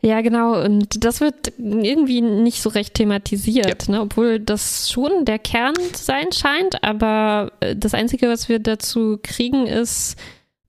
Ja, 0.00 0.20
genau. 0.20 0.62
Und 0.62 1.04
das 1.04 1.20
wird 1.20 1.52
irgendwie 1.58 2.20
nicht 2.20 2.62
so 2.62 2.68
recht 2.68 2.94
thematisiert, 2.94 3.88
ne? 3.88 4.00
obwohl 4.02 4.38
das 4.38 4.90
schon 4.90 5.24
der 5.24 5.38
Kern 5.38 5.74
sein 5.94 6.30
scheint. 6.32 6.84
Aber 6.84 7.50
äh, 7.60 7.74
das 7.74 7.94
Einzige, 7.94 8.28
was 8.28 8.48
wir 8.48 8.58
dazu 8.60 9.18
kriegen, 9.22 9.66
ist 9.66 10.16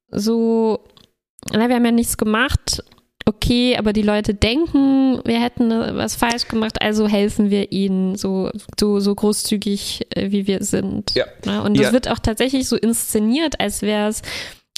so, 0.10 0.80
na, 1.52 1.68
wir 1.68 1.76
haben 1.76 1.86
ja 1.86 1.92
nichts 1.92 2.18
gemacht. 2.18 2.84
Okay, 3.26 3.76
aber 3.78 3.94
die 3.94 4.02
Leute 4.02 4.34
denken, 4.34 5.22
wir 5.24 5.40
hätten 5.40 5.70
was 5.70 6.16
falsch 6.16 6.48
gemacht, 6.48 6.82
also 6.82 7.08
helfen 7.08 7.52
wir 7.52 7.72
ihnen 7.72 8.16
so, 8.16 8.50
so, 8.80 9.00
so 9.00 9.14
großzügig, 9.14 10.08
äh, 10.16 10.32
wie 10.32 10.48
wir 10.48 10.64
sind. 10.64 11.14
Ja. 11.16 11.26
Ne? 11.46 11.62
Und 11.62 11.78
das 11.78 11.88
Ja. 11.88 11.94
wird 11.94 12.08
auch 12.10 12.18
tatsächlich 12.20 12.68
so 12.68 12.76
inszeniert, 12.76 13.60
als 13.60 13.84
wäre 13.84 14.08
es 14.10 14.24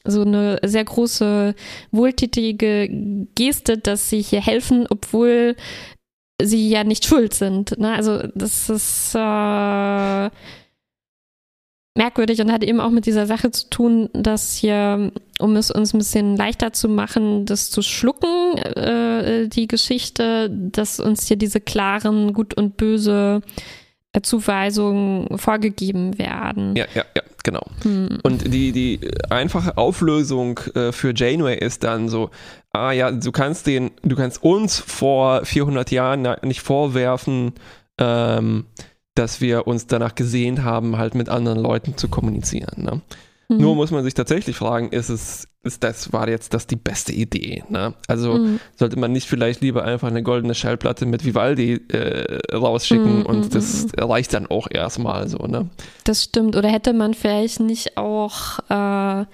so 0.04 0.22
eine 0.24 0.60
sehr 0.64 0.84
große, 0.84 1.56
wohltätige 1.92 2.90
Geste, 3.36 3.78
dass 3.78 4.10
sie 4.10 4.22
hier 4.22 4.42
helfen, 4.42 4.86
obwohl 4.90 5.56
sie 6.42 6.68
ja 6.70 6.84
nicht 6.84 7.06
schuld 7.06 7.34
sind. 7.34 7.78
Ne? 7.80 7.94
Also 7.94 8.24
das 8.36 8.70
ist 8.70 9.16
äh, 9.16 10.30
merkwürdig 11.96 12.40
und 12.42 12.52
hat 12.52 12.64
eben 12.64 12.80
auch 12.80 12.90
mit 12.90 13.06
dieser 13.06 13.26
Sache 13.26 13.52
zu 13.52 13.70
tun, 13.70 14.10
dass 14.14 14.56
hier, 14.56 15.12
um 15.40 15.56
es 15.56 15.72
uns 15.72 15.94
ein 15.94 15.98
bisschen 15.98 16.38
leichter 16.38 16.72
zu 16.72 16.88
machen, 16.88 17.46
das 17.46 17.70
zu 17.70 17.82
schlucken, 17.82 18.58
äh, 18.58 19.48
die 19.50 19.68
Geschichte, 19.68 20.50
dass 20.50 21.00
uns 21.00 21.28
hier 21.28 21.38
diese 21.38 21.60
klaren 21.60 22.34
Gut 22.34 22.54
und 22.54 22.78
Böse 22.78 23.42
äh, 24.14 24.22
Zuweisungen 24.22 25.38
vorgegeben 25.38 26.18
werden. 26.18 26.76
ja, 26.78 26.86
ja, 26.94 27.04
ja, 27.16 27.24
genau. 27.44 27.64
Hm. 27.84 28.20
Und 28.24 28.54
die, 28.54 28.72
die 28.72 29.00
einfache 29.30 29.78
Auflösung 29.78 30.60
äh, 30.76 30.94
für 30.94 31.14
Janeway 31.14 31.58
ist 31.58 31.84
dann 31.84 32.08
so, 32.08 32.30
ah 32.72 32.92
ja, 32.94 33.12
du 33.12 33.34
kannst 33.34 33.68
den, 33.68 33.92
du 34.02 34.16
kannst 34.16 34.44
uns 34.44 34.80
vor 34.80 35.44
400 35.44 35.92
Jahren 35.92 36.28
nicht 36.42 36.62
vorwerfen, 36.62 37.54
ähm, 37.98 38.66
dass 39.16 39.42
wir 39.42 39.68
uns 39.68 39.88
danach 39.88 40.16
gesehnt 40.16 40.64
haben, 40.64 40.98
halt 40.98 41.16
mit 41.16 41.30
anderen 41.30 41.60
Leuten 41.60 41.98
zu 41.98 42.08
kommunizieren. 42.08 42.84
Ne? 42.84 43.02
Hm. 43.50 43.58
Nur 43.58 43.76
muss 43.76 43.92
man 43.92 44.04
sich 44.04 44.14
tatsächlich 44.14 44.56
fragen, 44.56 44.90
ist 44.90 45.10
es, 45.10 45.48
ist 45.64 45.84
das, 45.84 46.14
war 46.14 46.30
jetzt 46.30 46.54
das 46.54 46.66
die 46.66 46.78
beste 46.78 47.12
Idee? 47.12 47.64
Ne? 47.70 47.94
Also 48.08 48.36
Hm. 48.36 48.60
sollte 48.78 48.98
man 48.98 49.12
nicht 49.12 49.28
vielleicht 49.28 49.62
lieber 49.62 49.84
einfach 49.84 50.08
eine 50.08 50.24
goldene 50.24 50.56
Schallplatte 50.56 51.06
mit 51.06 51.26
Vivaldi 51.26 51.82
äh, 51.90 52.56
rausschicken 52.56 53.24
Mm, 53.24 53.26
und 53.26 53.48
mm, 53.48 53.50
das 53.50 53.88
mm, 53.88 54.04
reicht 54.04 54.34
dann 54.34 54.48
auch 54.48 54.68
erstmal 54.72 55.28
so, 55.28 55.40
ne? 55.40 55.70
Das 56.06 56.24
stimmt. 56.24 56.56
Oder 56.56 56.70
hätte 56.70 56.94
man 56.94 57.14
vielleicht 57.14 57.60
nicht 57.60 57.98
auch 57.98 58.60
äh, 58.70 59.26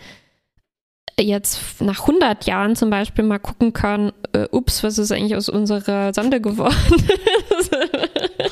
jetzt 1.19 1.81
nach 1.81 2.01
100 2.01 2.45
Jahren 2.45 2.75
zum 2.75 2.89
Beispiel 2.89 3.23
mal 3.23 3.39
gucken 3.39 3.73
können, 3.73 4.11
äh, 4.33 4.47
ups, 4.51 4.83
was 4.83 4.97
ist 4.97 5.11
eigentlich 5.11 5.35
aus 5.35 5.49
unserer 5.49 6.13
Sonde 6.13 6.41
geworden? 6.41 6.75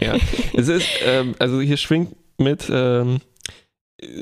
Ja. 0.06 0.16
Es 0.54 0.68
ist, 0.68 0.86
ähm, 1.04 1.34
also 1.38 1.60
hier 1.60 1.76
schwingt 1.76 2.14
mit 2.38 2.70
ähm, 2.72 3.20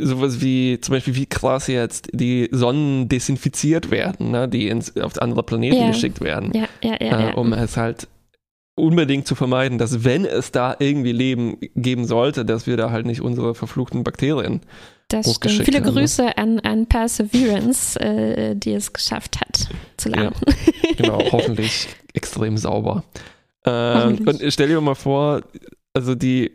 sowas 0.00 0.40
wie, 0.40 0.80
zum 0.80 0.94
Beispiel, 0.94 1.14
wie 1.14 1.26
krass 1.26 1.68
jetzt 1.68 2.08
die 2.12 2.48
Sonnen 2.50 3.08
desinfiziert 3.08 3.90
werden, 3.90 4.32
ne, 4.32 4.48
die 4.48 4.68
ins, 4.68 4.96
auf 4.96 5.20
andere 5.20 5.42
Planeten 5.42 5.76
Ja. 5.80 5.88
geschickt 5.88 6.20
werden, 6.20 6.52
ja, 6.54 6.68
ja, 6.82 6.96
ja. 7.00 7.18
äh, 7.18 7.26
ja. 7.28 7.34
um 7.34 7.52
es 7.52 7.76
halt 7.76 8.08
unbedingt 8.74 9.26
zu 9.26 9.34
vermeiden, 9.34 9.78
dass 9.78 10.04
wenn 10.04 10.24
es 10.24 10.52
da 10.52 10.76
irgendwie 10.78 11.12
Leben 11.12 11.58
geben 11.74 12.06
sollte, 12.06 12.44
dass 12.44 12.66
wir 12.66 12.76
da 12.76 12.90
halt 12.90 13.06
nicht 13.06 13.20
unsere 13.20 13.54
verfluchten 13.54 14.04
Bakterien 14.04 14.60
das 15.08 15.34
stimmt. 15.34 15.64
Viele 15.64 15.78
haben. 15.78 15.86
Ne? 15.86 16.00
Grüße 16.00 16.36
an, 16.36 16.60
an 16.60 16.86
Perseverance, 16.86 17.98
äh, 17.98 18.54
die 18.54 18.72
es 18.74 18.92
geschafft 18.92 19.40
hat 19.40 19.68
zu 19.96 20.10
landen. 20.10 20.34
Ja, 20.46 20.92
genau, 20.96 21.18
hoffentlich 21.32 21.88
extrem 22.12 22.58
sauber. 22.58 23.04
Ähm, 23.64 24.26
und 24.26 24.42
stell 24.48 24.68
dir 24.68 24.80
mal 24.80 24.94
vor, 24.94 25.42
also 25.92 26.14
die, 26.14 26.54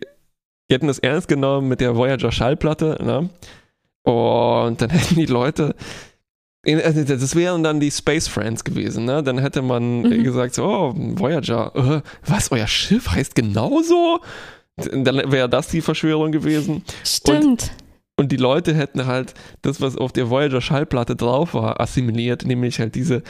die 0.69 0.73
hätten 0.73 0.87
das 0.87 0.99
ernst 0.99 1.27
genommen 1.27 1.67
mit 1.67 1.81
der 1.81 1.95
Voyager 1.95 2.31
Schallplatte, 2.31 2.97
ne? 3.03 3.29
Und 4.03 4.81
dann 4.81 4.89
hätten 4.91 5.15
die 5.15 5.25
Leute 5.25 5.75
also, 6.65 7.03
das 7.03 7.35
wären 7.35 7.61
dann 7.63 7.79
die 7.79 7.91
Space 7.91 8.27
Friends 8.27 8.63
gewesen, 8.63 9.05
ne? 9.05 9.21
Dann 9.21 9.37
hätte 9.37 9.61
man 9.61 10.03
mhm. 10.03 10.23
gesagt, 10.23 10.55
so, 10.55 10.63
oh, 10.63 10.93
Voyager, 10.95 11.71
äh, 11.75 12.01
was, 12.25 12.51
euer 12.51 12.67
Schiff 12.67 13.09
heißt 13.09 13.35
genauso? 13.35 14.21
Dann 14.77 15.31
wäre 15.31 15.49
das 15.49 15.67
die 15.67 15.81
Verschwörung 15.81 16.31
gewesen. 16.31 16.83
Stimmt. 17.03 17.45
Und, 17.45 17.71
und 18.15 18.31
die 18.31 18.37
Leute 18.37 18.73
hätten 18.73 19.05
halt 19.05 19.33
das, 19.61 19.81
was 19.81 19.97
auf 19.97 20.13
der 20.13 20.29
Voyager 20.29 20.61
Schallplatte 20.61 21.15
drauf 21.15 21.53
war, 21.53 21.81
assimiliert, 21.81 22.45
nämlich 22.45 22.79
halt 22.79 22.95
diese 22.95 23.23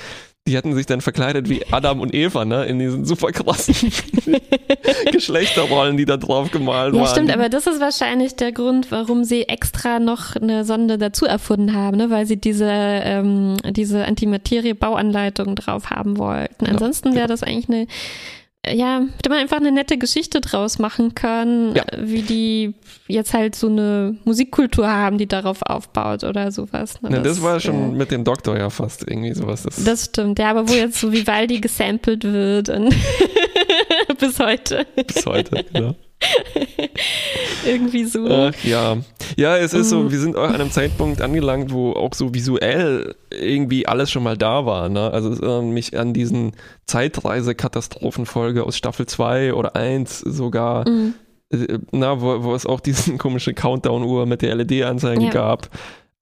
die 0.45 0.57
hatten 0.57 0.75
sich 0.75 0.85
dann 0.85 0.99
verkleidet 0.99 1.47
wie 1.47 1.65
Adam 1.71 2.01
und 2.01 2.13
Eva, 2.13 2.43
ne, 2.43 2.65
in 2.65 2.77
diesen 2.77 3.05
super 3.05 3.31
krassen 3.31 3.75
Geschlechterrollen, 5.11 5.95
die 5.95 6.03
da 6.03 6.17
drauf 6.17 6.51
gemalt 6.51 6.93
ja, 6.93 6.99
waren. 6.99 7.05
Ja, 7.05 7.11
stimmt, 7.11 7.31
aber 7.31 7.47
das 7.47 7.65
ist 7.65 7.79
wahrscheinlich 7.79 8.35
der 8.35 8.51
Grund, 8.51 8.91
warum 8.91 9.23
sie 9.23 9.43
extra 9.43 9.99
noch 9.99 10.35
eine 10.35 10.65
Sonde 10.65 10.97
dazu 10.97 11.25
erfunden 11.25 11.73
haben, 11.73 11.95
ne, 11.95 12.09
weil 12.09 12.25
sie 12.25 12.35
diese, 12.35 12.69
ähm, 12.69 13.55
diese 13.69 14.05
Antimaterie-Bauanleitung 14.05 15.55
drauf 15.55 15.91
haben 15.91 16.17
wollten. 16.17 16.65
Ansonsten 16.65 17.15
wäre 17.15 17.27
das 17.27 17.41
eigentlich 17.41 17.69
eine 17.69 17.87
ja, 18.65 19.01
hätte 19.17 19.29
man 19.29 19.39
einfach 19.39 19.57
eine 19.57 19.71
nette 19.71 19.97
Geschichte 19.97 20.39
draus 20.39 20.79
machen 20.79 21.15
können, 21.15 21.75
ja. 21.75 21.83
wie 21.97 22.21
die 22.21 22.73
jetzt 23.07 23.33
halt 23.33 23.55
so 23.55 23.67
eine 23.67 24.15
Musikkultur 24.23 24.87
haben, 24.87 25.17
die 25.17 25.27
darauf 25.27 25.61
aufbaut 25.63 26.23
oder 26.23 26.51
sowas. 26.51 27.01
Ne? 27.01 27.09
Ja, 27.11 27.19
das, 27.19 27.37
das, 27.37 27.43
war 27.43 27.59
schon 27.59 27.93
äh, 27.93 27.97
mit 27.97 28.11
dem 28.11 28.23
Doktor 28.23 28.57
ja 28.57 28.69
fast 28.69 29.05
irgendwie 29.05 29.33
sowas. 29.33 29.63
Das, 29.63 29.83
das 29.83 30.05
stimmt, 30.05 30.39
ja, 30.39 30.51
aber 30.51 30.69
wo 30.69 30.73
jetzt 30.73 30.99
so 30.99 31.11
Vivaldi 31.11 31.59
gesampelt 31.59 32.23
wird 32.23 32.69
und 32.69 32.95
bis 34.19 34.39
heute. 34.39 34.85
Bis 34.95 35.25
heute, 35.25 35.65
genau. 35.73 35.95
Irgendwie 37.65 38.05
so. 38.05 38.27
Ach, 38.27 38.53
ja. 38.63 38.97
Ja, 39.37 39.57
es 39.57 39.73
ist 39.73 39.89
so, 39.89 40.01
mhm. 40.01 40.11
wir 40.11 40.19
sind 40.19 40.35
auch 40.35 40.47
an 40.47 40.55
einem 40.55 40.71
Zeitpunkt 40.71 41.21
angelangt, 41.21 41.71
wo 41.71 41.93
auch 41.93 42.13
so 42.13 42.33
visuell 42.33 43.15
irgendwie 43.31 43.87
alles 43.87 44.11
schon 44.11 44.23
mal 44.23 44.37
da 44.37 44.65
war. 44.65 44.89
Ne? 44.89 45.11
Also 45.11 45.29
es 45.29 45.39
erinnert 45.39 45.73
mich 45.73 45.97
an 45.97 46.13
diesen 46.13 46.53
Zeitreise-Katastrophenfolge 46.85 48.63
aus 48.63 48.77
Staffel 48.77 49.05
2 49.05 49.53
oder 49.53 49.75
1 49.75 50.19
sogar. 50.19 50.87
Mhm. 50.87 51.13
Äh, 51.51 51.79
na, 51.91 52.21
wo, 52.21 52.43
wo 52.43 52.55
es 52.55 52.65
auch 52.65 52.79
diesen 52.79 53.17
komischen 53.17 53.55
Countdown-Uhr 53.55 54.25
mit 54.25 54.41
der 54.41 54.55
LED-Anzeige 54.55 55.25
ja. 55.25 55.29
gab. 55.29 55.69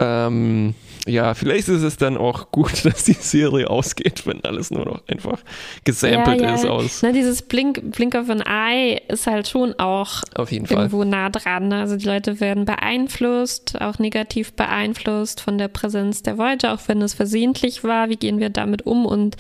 Ähm, 0.02 0.74
ja, 1.08 1.34
vielleicht 1.34 1.68
ist 1.68 1.82
es 1.82 1.98
dann 1.98 2.18
auch 2.18 2.52
gut, 2.52 2.86
dass 2.86 3.04
die 3.06 3.14
Serie 3.14 3.70
ausgeht, 3.70 4.26
wenn 4.26 4.44
alles 4.44 4.72
nur 4.72 4.86
noch 4.86 5.08
einfach 5.08 5.40
gesampelt 5.84 6.42
ja, 6.42 6.50
ja. 6.50 6.56
ist 6.56 6.66
aus. 6.66 7.02
Na, 7.02 7.12
dieses 7.12 7.42
Blink, 7.44 7.82
of 8.16 8.30
an 8.30 8.42
Eye 8.42 9.02
ist 9.08 9.28
halt 9.28 9.48
schon 9.48 9.74
auch 9.80 10.24
irgendwo 10.36 11.04
nah 11.04 11.30
dran. 11.30 11.70
Ne? 11.70 11.80
Also 11.80 11.98
die 11.98 12.06
Leute 12.06 12.40
werden 12.40 12.66
beeinflusst, 12.66 13.80
auch 13.82 14.00
negativ 14.00 14.54
beeinflusst 14.54 15.42
von 15.42 15.58
der 15.58 15.68
Präsenz 15.68 16.24
der 16.24 16.38
Voyager, 16.38 16.74
auch 16.74 16.82
wenn 16.88 17.02
es 17.02 17.14
versehentlich 17.14 17.84
war. 17.84 18.10
Wie 18.10 18.18
gehen 18.18 18.40
wir 18.40 18.50
damit 18.50 18.86
um? 18.86 19.06
Und 19.06 19.38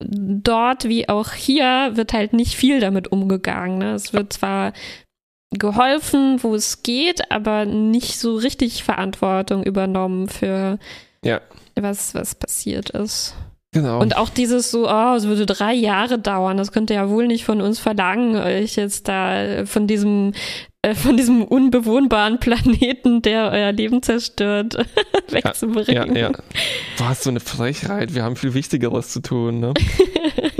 dort 0.00 0.88
wie 0.88 1.08
auch 1.08 1.32
hier 1.32 1.92
wird 1.94 2.12
halt 2.12 2.32
nicht 2.32 2.54
viel 2.54 2.80
damit 2.80 3.10
umgegangen. 3.10 3.78
Ne? 3.78 3.94
Es 3.94 4.12
wird 4.12 4.32
zwar 4.32 4.72
geholfen, 5.52 6.42
wo 6.42 6.54
es 6.54 6.82
geht, 6.82 7.30
aber 7.30 7.64
nicht 7.64 8.18
so 8.18 8.36
richtig 8.36 8.84
Verantwortung 8.84 9.62
übernommen 9.62 10.28
für 10.28 10.78
ja. 11.24 11.40
was, 11.74 12.14
was 12.14 12.34
passiert 12.34 12.90
ist. 12.90 13.34
Genau. 13.74 14.00
Und 14.00 14.16
auch 14.18 14.28
dieses 14.28 14.70
so, 14.70 14.86
oh, 14.86 15.14
es 15.14 15.26
würde 15.26 15.46
drei 15.46 15.72
Jahre 15.72 16.18
dauern, 16.18 16.58
das 16.58 16.72
könnt 16.72 16.90
ihr 16.90 16.96
ja 16.96 17.08
wohl 17.08 17.26
nicht 17.26 17.44
von 17.44 17.62
uns 17.62 17.78
verlangen, 17.78 18.36
euch 18.36 18.76
jetzt 18.76 19.08
da 19.08 19.64
von 19.64 19.86
diesem, 19.86 20.34
äh, 20.82 20.94
von 20.94 21.16
diesem 21.16 21.42
unbewohnbaren 21.42 22.38
Planeten, 22.38 23.22
der 23.22 23.50
euer 23.50 23.72
Leben 23.72 24.02
zerstört, 24.02 24.76
wegzubringen. 25.30 26.14
Ja, 26.14 26.20
ja, 26.22 26.28
ja. 26.28 26.32
Boah, 26.98 27.14
so 27.14 27.30
eine 27.30 27.40
Frechheit, 27.40 28.14
wir 28.14 28.24
haben 28.24 28.36
viel 28.36 28.52
Wichtigeres 28.52 29.08
zu 29.08 29.20
tun, 29.20 29.60
ne? 29.60 29.72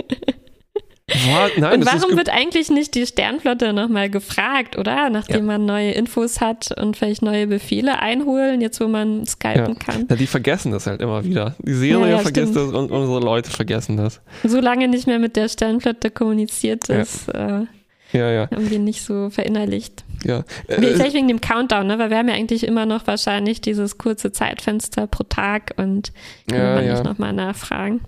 Nein, 1.09 1.81
und 1.81 1.87
warum 1.87 2.17
wird 2.17 2.31
eigentlich 2.31 2.71
nicht 2.71 2.95
die 2.95 3.07
Sternflotte 3.07 3.73
nochmal 3.73 4.09
gefragt, 4.09 4.79
oder? 4.79 5.11
Nachdem 5.11 5.39
ja. 5.39 5.43
man 5.43 5.67
neue 5.67 5.91
Infos 5.91 6.41
hat 6.41 6.71
und 6.81 6.97
vielleicht 6.97 7.23
neue 7.23 7.47
Befehle 7.47 7.99
einholen, 7.99 8.61
jetzt 8.61 8.81
wo 8.81 8.89
man 8.89 9.27
skypen 9.27 9.75
ja. 9.75 9.75
kann. 9.75 10.07
Ja, 10.09 10.17
die 10.17 10.27
vergessen 10.27 10.73
das 10.73 10.87
halt 10.87 11.03
immer 11.03 11.25
wieder. 11.25 11.57
Die 11.59 11.75
Serie 11.75 12.19
vergisst 12.19 12.53
stimmt. 12.53 12.57
das 12.57 12.73
und 12.73 12.91
unsere 12.91 13.21
Leute 13.21 13.51
vergessen 13.51 13.97
das. 13.97 14.21
So 14.45 14.61
lange 14.61 14.89
nicht 14.89 15.07
mehr 15.07 15.19
mit 15.19 15.37
der 15.37 15.49
Sternflotte 15.49 16.11
kommuniziert 16.11 16.89
ist. 16.89 17.29
Äh, 17.29 17.67
ja, 18.13 18.31
ja. 18.31 18.51
Haben 18.51 18.71
wir 18.71 18.79
nicht 18.79 19.03
so 19.03 19.31
verinnerlicht. 19.31 20.05
Ja. 20.25 20.45
Äh, 20.69 20.75
Vielleicht 20.75 21.15
wegen 21.15 21.29
dem 21.29 21.41
Countdown, 21.41 21.87
ne? 21.87 21.99
weil 21.99 22.11
wir 22.11 22.19
haben 22.19 22.29
ja 22.29 22.35
eigentlich 22.35 22.65
immer 22.65 22.87
noch 22.87 23.07
wahrscheinlich 23.07 23.61
dieses 23.61 23.99
kurze 23.99 24.33
Zeitfenster 24.33 25.07
pro 25.07 25.25
Tag 25.25 25.73
und 25.77 26.13
kann 26.49 26.59
ja, 26.59 26.75
man 26.75 26.85
ja. 26.85 26.93
nicht 26.93 27.05
nochmal 27.05 27.33
nachfragen. 27.33 28.01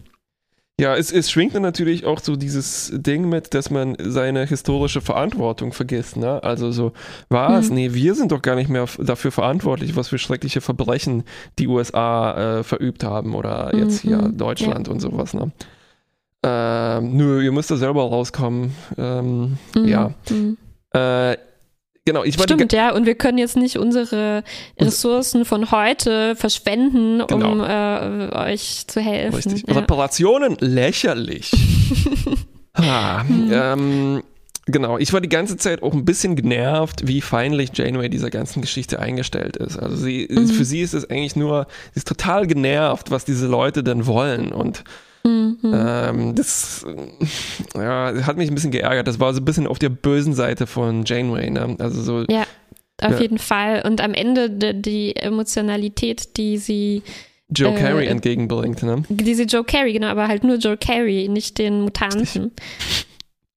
Ja, 0.81 0.97
es, 0.97 1.13
es 1.13 1.31
schwingt 1.31 1.55
dann 1.55 1.63
natürlich 1.63 2.05
auch 2.05 2.19
so 2.19 2.35
dieses 2.35 2.91
Ding 2.93 3.29
mit, 3.29 3.55
dass 3.55 3.71
man 3.71 3.97
seine 4.01 4.45
historische 4.45 5.01
Verantwortung 5.01 5.73
vergisst. 5.73 6.17
Ne? 6.17 6.43
Also 6.43 6.73
so, 6.73 6.93
was? 7.29 7.69
Mhm. 7.69 7.75
Nee, 7.77 7.95
wir 7.95 8.17
sind 8.17 8.33
doch 8.33 8.43
gar 8.43 8.57
nicht 8.57 8.69
mehr 8.69 8.87
dafür 8.99 9.31
verantwortlich, 9.31 9.95
was 9.95 10.09
für 10.09 10.19
schreckliche 10.19 10.61
Verbrechen 10.61 11.23
die 11.61 11.69
USA 11.69 12.59
äh, 12.59 12.63
verübt 12.65 13.05
haben 13.05 13.37
oder 13.37 13.73
jetzt 13.77 14.01
hier 14.01 14.19
mhm. 14.19 14.37
Deutschland 14.37 14.89
ja. 14.89 14.93
und 14.93 14.99
sowas. 14.99 15.33
Ne? 15.33 15.53
Ähm, 16.43 17.17
nö, 17.17 17.41
ihr 17.41 17.53
müsst 17.53 17.71
da 17.71 17.77
selber 17.77 18.03
rauskommen. 18.03 18.75
Ähm, 18.99 19.59
mhm. 19.77 19.85
Ja. 19.85 20.11
Mhm. 20.29 20.59
Äh, 20.93 21.37
Genau, 22.07 22.23
ich 22.23 22.35
Stimmt, 22.35 22.75
ja, 22.75 22.93
und 22.93 23.07
wir 23.07 23.15
können 23.15 23.39
jetzt 23.39 23.57
nicht 23.57 23.79
unsere 23.79 24.45
Ressourcen 24.79 25.47
von 25.47 25.71
heute 25.71 26.37
verschwenden, 26.37 27.23
genau. 27.27 27.53
um 27.53 27.61
äh, 27.61 28.53
euch 28.53 28.87
zu 28.87 29.01
helfen. 29.01 29.37
Richtig. 29.37 29.65
Ja. 29.67 29.77
Reparationen 29.77 30.59
lächerlich. 30.61 31.51
ha, 32.77 33.25
hm. 33.27 33.51
ähm, 33.51 34.23
genau, 34.67 34.99
ich 34.99 35.15
war 35.15 35.23
die 35.23 35.31
ganze 35.31 35.57
Zeit 35.57 35.83
auch 35.83 35.95
ein 35.95 36.05
bisschen 36.05 36.37
genervt, 36.37 37.07
wie 37.07 37.23
feinlich 37.23 37.71
Janeway 37.73 38.11
dieser 38.11 38.29
ganzen 38.29 38.61
Geschichte 38.61 38.99
eingestellt 38.99 39.57
ist. 39.57 39.79
Also 39.79 39.97
sie, 39.97 40.29
mhm. 40.31 40.49
für 40.49 40.67
sie 40.67 40.83
ist 40.83 40.93
es 40.93 41.09
eigentlich 41.09 41.37
nur, 41.37 41.67
sie 41.95 42.01
ist 42.01 42.09
total 42.09 42.47
genervt, 42.47 43.13
was 43.13 43.25
diese 43.25 43.47
Leute 43.47 43.83
denn 43.83 44.07
wollen 44.07 44.53
und 44.53 44.85
Mhm. 45.27 45.59
Ähm, 45.65 46.35
das 46.35 46.85
ja, 47.75 48.13
hat 48.27 48.37
mich 48.37 48.51
ein 48.51 48.55
bisschen 48.55 48.71
geärgert. 48.71 49.07
Das 49.07 49.21
war 49.21 49.33
so 49.33 49.41
ein 49.41 49.45
bisschen 49.45 49.67
auf 49.67 49.79
der 49.79 49.89
bösen 49.89 50.35
Seite 50.35 50.67
von 50.67 51.05
Janeway. 51.05 51.51
Ne? 51.51 51.77
Also 51.79 52.03
so, 52.03 52.25
ja, 52.29 52.45
auf 53.03 53.13
ja. 53.13 53.21
jeden 53.21 53.39
Fall. 53.39 53.83
Und 53.87 54.01
am 54.01 54.15
Ende 54.15 54.51
die, 54.51 54.81
die 54.81 55.17
Emotionalität, 55.17 56.37
die 56.37 56.59
sie 56.59 57.03
Joe 57.49 57.73
äh, 57.73 57.79
Carey 57.81 58.07
entgegenbringt. 58.07 58.83
Ne? 58.83 59.03
Die 59.09 59.35
sie 59.35 59.45
Joe 59.45 59.65
Carey, 59.65 59.93
genau, 59.93 60.09
aber 60.09 60.29
halt 60.29 60.45
nur 60.45 60.57
Joe 60.57 60.77
Carey, 60.77 61.29
nicht 61.29 61.59
den 61.59 61.81
Mutanten. 61.83 62.53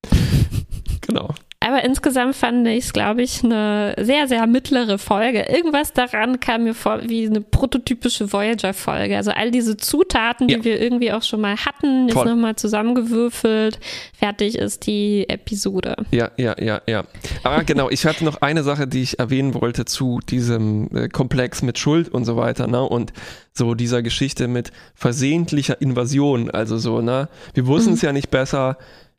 genau. 1.01 1.33
Aber 1.67 1.83
insgesamt 1.83 2.33
fand 2.33 2.65
ich 2.65 2.85
es, 2.85 2.93
glaube 2.93 3.21
ich, 3.23 3.43
eine 3.43 3.93
sehr, 3.99 4.29
sehr 4.29 4.47
mittlere 4.47 4.97
Folge. 4.97 5.41
Irgendwas 5.49 5.91
daran 5.91 6.39
kam 6.39 6.63
mir 6.63 6.73
vor 6.73 7.01
wie 7.09 7.27
eine 7.27 7.41
prototypische 7.41 8.31
Voyager-Folge. 8.31 9.17
Also 9.17 9.31
all 9.31 9.51
diese 9.51 9.75
Zutaten, 9.75 10.47
ja. 10.47 10.57
die 10.57 10.63
wir 10.63 10.81
irgendwie 10.81 11.11
auch 11.11 11.23
schon 11.23 11.41
mal 11.41 11.57
hatten, 11.57 12.07
ist 12.07 12.15
nochmal 12.15 12.55
zusammengewürfelt. 12.55 13.79
Fertig 14.17 14.57
ist 14.57 14.87
die 14.87 15.27
Episode. 15.27 15.97
Ja, 16.11 16.31
ja, 16.37 16.55
ja, 16.57 16.81
ja. 16.87 17.03
Ah, 17.43 17.61
genau. 17.65 17.89
Ich 17.89 18.05
hatte 18.05 18.23
noch 18.23 18.41
eine 18.41 18.63
Sache, 18.63 18.87
die 18.87 19.01
ich 19.01 19.19
erwähnen 19.19 19.53
wollte 19.53 19.83
zu 19.83 20.21
diesem 20.29 20.89
äh, 20.95 21.09
Komplex 21.09 21.63
mit 21.63 21.77
Schuld 21.77 22.07
und 22.07 22.23
so 22.23 22.37
weiter. 22.37 22.67
Ne? 22.67 22.81
Und 22.81 23.11
so 23.51 23.75
dieser 23.75 24.01
Geschichte 24.01 24.47
mit 24.47 24.71
versehentlicher 24.95 25.81
Invasion. 25.81 26.49
Also 26.49 26.77
so, 26.77 27.01
ne? 27.01 27.27
Wir 27.53 27.67
wussten 27.67 27.93
es 27.93 28.03
mhm. 28.03 28.05
ja 28.05 28.13
nicht 28.13 28.29
besser 28.31 28.77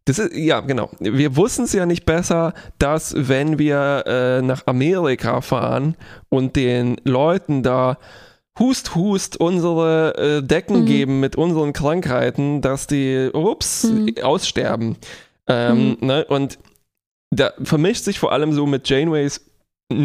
das 0.09 0.19
ist, 0.19 0.35
ja, 0.35 0.61
genau. 0.61 0.91
Wir 1.01 1.37
wussten 1.37 1.65
es 1.65 1.75
ja 1.75 1.85
nicht 1.85 2.07
besser, 2.07 2.55
dass 2.79 3.15
wenn 3.17 3.59
wir 3.59 4.05
äh, 4.07 4.43
nach 4.43 4.67
Amerika 4.67 5.43
fahren 5.43 5.97
und 6.31 6.57
den 6.57 6.97
Leuten 7.05 7.63
da 7.63 7.99
Hust, 8.59 8.95
Hust 8.95 9.39
unsere 9.39 10.17
äh, 10.17 10.43
Decken 10.43 10.81
mhm. 10.81 10.87
geben 10.87 11.21
mit 11.21 11.37
unseren 11.37 11.75
Krankheiten, 11.75 12.63
dass 12.63 12.87
die, 12.87 13.29
ups, 13.33 13.85
mhm. 13.85 14.15
aussterben. 14.23 14.97
Ähm, 15.47 15.99
mhm. 16.01 16.07
ne? 16.07 16.25
Und 16.25 16.59
da 17.31 17.53
vermischt 17.63 18.05
sich 18.05 18.19
vor 18.19 18.33
allem 18.33 18.53
so 18.53 18.65
mit 18.67 18.89
Janeways 18.89 19.45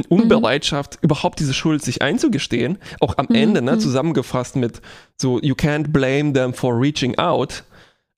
Unbereitschaft, 0.09 0.95
mhm. 0.95 1.05
überhaupt 1.05 1.39
diese 1.39 1.53
Schuld 1.53 1.81
sich 1.81 2.01
einzugestehen. 2.01 2.77
Auch 2.99 3.17
am 3.17 3.27
mhm. 3.29 3.35
Ende, 3.35 3.61
ne, 3.61 3.73
mhm. 3.73 3.79
zusammengefasst 3.79 4.57
mit 4.57 4.81
so, 5.17 5.39
you 5.41 5.55
can't 5.55 5.93
blame 5.93 6.33
them 6.33 6.53
for 6.53 6.77
reaching 6.79 7.17
out. 7.17 7.63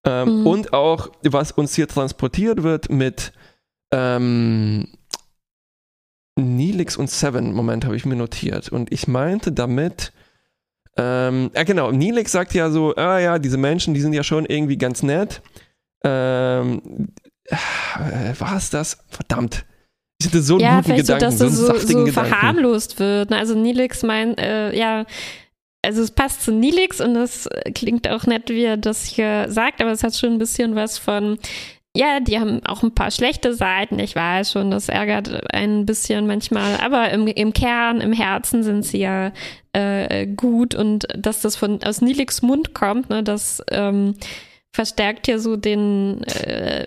Ähm, 0.06 0.41
mhm. 0.41 0.47
Und 0.47 0.74
auch, 0.74 1.10
was 1.24 1.51
uns 1.51 1.76
hier 1.76 1.88
transportiert 1.88 2.64
wird 2.64 2.89
mit 2.89 3.34
ähm, 3.91 4.88
Nilix 6.38 6.95
und 6.95 7.10
Seven, 7.10 7.53
Moment, 7.53 7.86
habe 7.86 7.95
ich 7.95 8.06
mir 8.06 8.16
notiert. 8.16 8.70
Und 8.70 8.91
ich 8.91 9.08
meinte 9.08 9.51
damit, 9.51 10.14
ähm, 10.97 11.51
ja 11.56 11.64
genau, 11.64 11.91
Nilix 11.91 12.32
sagt 12.32 12.53
ja 12.53 12.70
so, 12.70 12.95
ah 12.95 13.20
ja, 13.20 13.39
diese 13.39 13.58
Menschen, 13.58 13.93
die 13.93 14.01
sind 14.01 14.14
ja 14.14 14.24
schon 14.24 14.45
irgendwie 14.45 14.78
ganz 14.78 15.01
nett. 15.01 15.41
Ähm, 16.03 17.10
äh, 17.45 18.39
war 18.39 18.58
es 18.58 18.70
das? 18.70 18.99
Verdammt. 19.10 19.66
Ich 20.20 20.28
hatte 20.28 20.41
so 20.41 20.56
einen 20.56 20.64
ja, 20.64 20.78
guten 20.78 20.95
Gedanken, 20.95 21.32
so, 21.32 21.45
dass 21.45 21.56
so, 21.56 21.74
so, 21.74 21.78
so 21.78 22.08
verharmlost 22.08 22.99
wird. 22.99 23.32
Also 23.34 23.56
Nilix 23.56 24.03
meint, 24.03 24.39
äh, 24.39 24.76
ja, 24.78 25.06
also 25.86 26.01
es 26.01 26.11
passt 26.11 26.41
zu 26.41 26.51
Nilix 26.51 26.99
und 26.99 27.13
das 27.13 27.47
klingt 27.73 28.07
auch 28.09 28.25
nett, 28.25 28.49
wie 28.49 28.63
er 28.63 28.77
das 28.77 29.05
hier 29.05 29.45
sagt, 29.49 29.81
aber 29.81 29.91
es 29.91 30.03
hat 30.03 30.15
schon 30.15 30.33
ein 30.33 30.39
bisschen 30.39 30.75
was 30.75 30.97
von, 30.97 31.38
ja, 31.95 32.19
die 32.19 32.39
haben 32.39 32.65
auch 32.65 32.83
ein 32.83 32.93
paar 32.93 33.11
schlechte 33.11 33.53
Seiten, 33.53 33.99
ich 33.99 34.15
weiß 34.15 34.51
schon, 34.51 34.69
das 34.71 34.89
ärgert 34.89 35.53
ein 35.53 35.86
bisschen 35.86 36.27
manchmal, 36.27 36.77
aber 36.83 37.09
im, 37.11 37.27
im 37.27 37.53
Kern, 37.53 38.01
im 38.01 38.11
Herzen 38.11 38.63
sind 38.63 38.83
sie 38.83 38.99
ja 38.99 39.31
äh, 39.71 40.27
gut 40.27 40.75
und 40.75 41.07
dass 41.15 41.41
das 41.41 41.55
von 41.55 41.81
aus 41.83 42.01
Nilix 42.01 42.41
Mund 42.41 42.73
kommt, 42.73 43.09
ne, 43.09 43.23
das 43.23 43.63
ähm, 43.71 44.15
verstärkt 44.76 45.28
ja 45.28 45.39
so 45.39 45.55
den, 45.55 46.21
äh, 46.23 46.86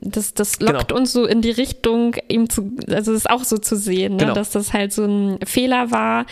das, 0.00 0.32
das 0.32 0.60
lockt 0.60 0.88
genau. 0.88 0.98
uns 0.98 1.12
so 1.12 1.26
in 1.26 1.42
die 1.42 1.50
Richtung, 1.50 2.16
ihm 2.28 2.48
zu, 2.48 2.72
also 2.88 3.12
es 3.12 3.18
ist 3.18 3.30
auch 3.30 3.44
so 3.44 3.58
zu 3.58 3.76
sehen, 3.76 4.16
ne, 4.16 4.24
genau. 4.24 4.34
dass 4.34 4.50
das 4.50 4.72
halt 4.72 4.94
so 4.94 5.04
ein 5.04 5.38
Fehler 5.44 5.90
war, 5.90 6.24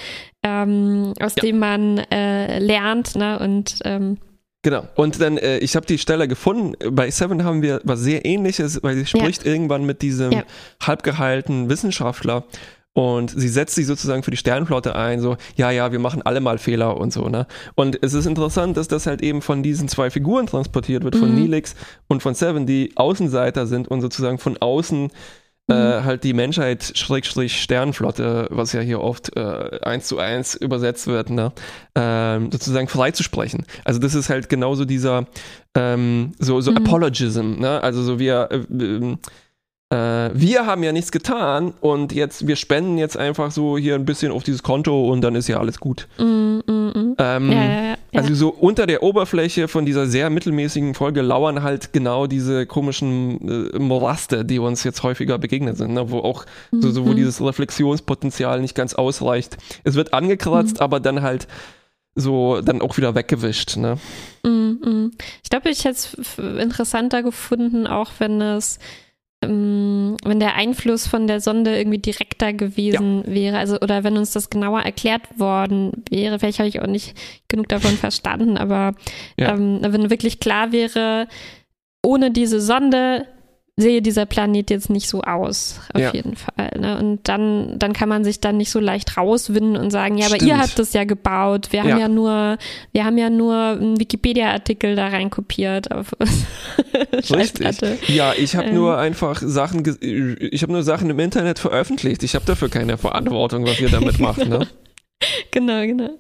ähm, 0.42 1.12
aus 1.20 1.34
ja. 1.36 1.42
dem 1.42 1.58
man 1.58 1.98
äh, 1.98 2.58
lernt, 2.58 3.14
ne, 3.14 3.38
und 3.38 3.78
ähm, 3.84 4.16
Genau. 4.62 4.82
Und 4.96 5.20
dann, 5.20 5.38
äh, 5.38 5.58
ich 5.58 5.76
habe 5.76 5.86
die 5.86 5.96
Stelle 5.96 6.26
gefunden. 6.26 6.74
Bei 6.90 7.08
Seven 7.08 7.44
haben 7.44 7.62
wir 7.62 7.80
was 7.84 8.00
sehr 8.00 8.24
ähnliches, 8.24 8.82
weil 8.82 8.96
sie 8.96 9.06
spricht 9.06 9.44
ja. 9.44 9.52
irgendwann 9.52 9.84
mit 9.86 10.02
diesem 10.02 10.32
ja. 10.32 10.42
halbgeheilten 10.82 11.68
Wissenschaftler 11.70 12.42
und 12.96 13.30
sie 13.30 13.50
setzt 13.50 13.74
sich 13.74 13.84
sozusagen 13.86 14.22
für 14.22 14.30
die 14.30 14.38
Sternflotte 14.38 14.96
ein, 14.96 15.20
so, 15.20 15.36
ja, 15.56 15.70
ja, 15.70 15.92
wir 15.92 15.98
machen 15.98 16.22
alle 16.22 16.40
mal 16.40 16.56
Fehler 16.56 16.96
und 16.96 17.12
so, 17.12 17.28
ne? 17.28 17.46
Und 17.74 18.02
es 18.02 18.14
ist 18.14 18.24
interessant, 18.24 18.78
dass 18.78 18.88
das 18.88 19.06
halt 19.06 19.20
eben 19.20 19.42
von 19.42 19.62
diesen 19.62 19.86
zwei 19.88 20.08
Figuren 20.08 20.46
transportiert 20.46 21.04
wird, 21.04 21.14
von 21.14 21.28
mhm. 21.28 21.42
Neelix 21.42 21.74
und 22.08 22.22
von 22.22 22.34
Seven, 22.34 22.64
die 22.64 22.92
Außenseiter 22.94 23.66
sind 23.66 23.86
und 23.86 24.00
sozusagen 24.00 24.38
von 24.38 24.56
außen 24.56 25.10
äh, 25.68 25.74
mhm. 25.74 26.04
halt 26.06 26.24
die 26.24 26.32
Menschheit 26.32 26.92
Schrägstrich 26.94 27.60
Sternflotte, 27.60 28.46
was 28.50 28.72
ja 28.72 28.80
hier 28.80 29.02
oft 29.02 29.36
äh, 29.36 29.78
eins 29.82 30.08
zu 30.08 30.18
eins 30.18 30.54
übersetzt 30.54 31.06
wird, 31.06 31.28
ne, 31.28 31.52
ähm, 31.94 32.50
sozusagen 32.50 32.88
freizusprechen. 32.88 33.66
Also 33.84 34.00
das 34.00 34.14
ist 34.14 34.30
halt 34.30 34.48
genauso 34.48 34.86
dieser 34.86 35.26
ähm, 35.76 36.32
so 36.38 36.62
so 36.62 36.70
mhm. 36.70 36.78
Apologism, 36.78 37.56
ne? 37.58 37.82
Also 37.82 38.02
so 38.02 38.18
wir 38.18 38.48
äh, 38.50 39.16
äh, 39.88 40.30
wir 40.34 40.66
haben 40.66 40.82
ja 40.82 40.90
nichts 40.90 41.12
getan 41.12 41.72
und 41.80 42.12
jetzt, 42.12 42.48
wir 42.48 42.56
spenden 42.56 42.98
jetzt 42.98 43.16
einfach 43.16 43.52
so 43.52 43.78
hier 43.78 43.94
ein 43.94 44.04
bisschen 44.04 44.32
auf 44.32 44.42
dieses 44.42 44.64
Konto 44.64 45.08
und 45.12 45.20
dann 45.20 45.36
ist 45.36 45.46
ja 45.46 45.60
alles 45.60 45.78
gut. 45.78 46.08
Mm, 46.18 46.24
mm, 46.24 46.60
mm. 46.66 47.14
Ähm, 47.18 47.52
ja, 47.52 47.64
ja, 47.64 47.82
ja. 47.82 47.96
Also 48.12 48.34
so 48.34 48.48
unter 48.48 48.88
der 48.88 49.04
Oberfläche 49.04 49.68
von 49.68 49.86
dieser 49.86 50.06
sehr 50.06 50.28
mittelmäßigen 50.28 50.94
Folge 50.94 51.22
lauern 51.22 51.62
halt 51.62 51.92
genau 51.92 52.26
diese 52.26 52.66
komischen 52.66 53.72
äh, 53.74 53.78
Moraste, 53.78 54.44
die 54.44 54.58
uns 54.58 54.82
jetzt 54.82 55.04
häufiger 55.04 55.38
begegnet 55.38 55.76
sind, 55.76 55.94
ne? 55.94 56.10
wo 56.10 56.18
auch 56.18 56.46
so, 56.72 56.90
so, 56.90 57.06
wo 57.06 57.10
mhm. 57.10 57.16
dieses 57.16 57.40
Reflexionspotenzial 57.40 58.60
nicht 58.60 58.74
ganz 58.74 58.94
ausreicht. 58.94 59.56
Es 59.84 59.94
wird 59.94 60.14
angekratzt, 60.14 60.78
mhm. 60.78 60.82
aber 60.82 60.98
dann 60.98 61.22
halt 61.22 61.46
so 62.16 62.60
dann 62.60 62.82
auch 62.82 62.96
wieder 62.96 63.14
weggewischt. 63.14 63.76
Ne? 63.76 63.98
Mhm, 64.42 65.12
ich 65.44 65.50
glaube, 65.50 65.68
ich 65.68 65.84
hätte 65.84 65.98
es 66.18 66.38
interessanter 66.38 67.22
gefunden, 67.22 67.86
auch 67.86 68.10
wenn 68.18 68.40
es 68.40 68.80
wenn 69.42 70.40
der 70.40 70.54
Einfluss 70.54 71.06
von 71.06 71.26
der 71.26 71.40
Sonde 71.40 71.76
irgendwie 71.76 71.98
direkter 71.98 72.52
gewesen 72.52 73.22
ja. 73.26 73.34
wäre, 73.34 73.58
also 73.58 73.78
oder 73.80 74.02
wenn 74.02 74.16
uns 74.16 74.32
das 74.32 74.50
genauer 74.50 74.80
erklärt 74.80 75.38
worden 75.38 76.04
wäre, 76.10 76.38
vielleicht 76.38 76.58
habe 76.58 76.68
ich 76.68 76.80
auch 76.80 76.86
nicht 76.86 77.16
genug 77.48 77.68
davon 77.68 77.90
verstanden, 77.96 78.56
aber 78.56 78.94
ja. 79.36 79.54
ähm, 79.54 79.80
wenn 79.82 80.10
wirklich 80.10 80.40
klar 80.40 80.72
wäre, 80.72 81.28
ohne 82.02 82.30
diese 82.30 82.60
Sonde 82.60 83.26
sehe 83.78 84.00
dieser 84.00 84.24
Planet 84.24 84.70
jetzt 84.70 84.88
nicht 84.88 85.06
so 85.06 85.20
aus, 85.20 85.80
auf 85.92 86.00
ja. 86.00 86.10
jeden 86.14 86.34
Fall. 86.34 86.70
Ne? 86.78 86.98
Und 86.98 87.28
dann, 87.28 87.78
dann 87.78 87.92
kann 87.92 88.08
man 88.08 88.24
sich 88.24 88.40
dann 88.40 88.56
nicht 88.56 88.70
so 88.70 88.80
leicht 88.80 89.18
rauswinden 89.18 89.76
und 89.76 89.90
sagen, 89.90 90.16
ja, 90.16 90.26
aber 90.26 90.36
Stimmt. 90.36 90.50
ihr 90.50 90.58
habt 90.58 90.78
das 90.78 90.94
ja 90.94 91.04
gebaut. 91.04 91.72
Wir 91.72 91.84
ja. 91.84 91.90
haben 91.90 92.00
ja 92.00 92.08
nur, 92.08 92.56
wir 92.92 93.04
haben 93.04 93.18
ja 93.18 93.28
nur 93.28 93.54
einen 93.54 94.00
Wikipedia-Artikel 94.00 94.96
da 94.96 95.08
rein 95.08 95.28
kopiert 95.28 95.90
auf 95.90 96.16
Richtig. 97.12 98.08
Ja, 98.08 98.32
ich 98.32 98.56
habe 98.56 98.68
ähm. 98.68 98.74
nur 98.76 98.96
einfach 98.96 99.42
Sachen, 99.44 99.84
ich 100.00 100.62
habe 100.62 100.72
nur 100.72 100.82
Sachen 100.82 101.10
im 101.10 101.18
Internet 101.18 101.58
veröffentlicht. 101.58 102.22
Ich 102.22 102.34
habe 102.34 102.46
dafür 102.46 102.70
keine 102.70 102.96
Verantwortung, 102.96 103.66
was 103.66 103.78
ihr 103.78 103.90
damit 103.90 104.18
macht. 104.18 104.48
Ne? 104.48 104.66
genau, 105.50 105.82
genau. 105.82 106.10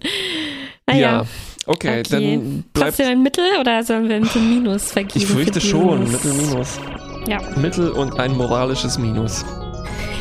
Naja. 0.86 1.00
Ja. 1.00 1.26
Okay, 1.68 2.00
okay, 2.00 2.02
dann 2.10 2.64
bleibt. 2.74 2.98
Du 2.98 3.04
ein 3.04 3.22
Mittel 3.22 3.44
oder 3.58 3.82
sollen 3.82 4.08
wir 4.08 4.16
ein 4.16 4.28
Minus 4.34 4.92
vergeben? 4.92 5.24
Ich 5.24 5.26
fürchte 5.26 5.60
schon, 5.60 6.12
Mittel, 6.12 6.32
Minus. 6.34 6.78
Ja. 7.26 7.38
Mittel 7.56 7.90
und 7.90 8.18
ein 8.20 8.36
moralisches 8.36 8.98
Minus. 8.98 9.44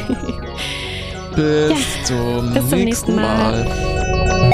Bis, 1.35 1.69
ja. 1.69 1.75
zum, 2.05 2.53
bis 2.53 2.69
zum 2.69 2.79
nächsten 2.79 3.15
Mal. 3.15 3.65
mal. 3.65 4.51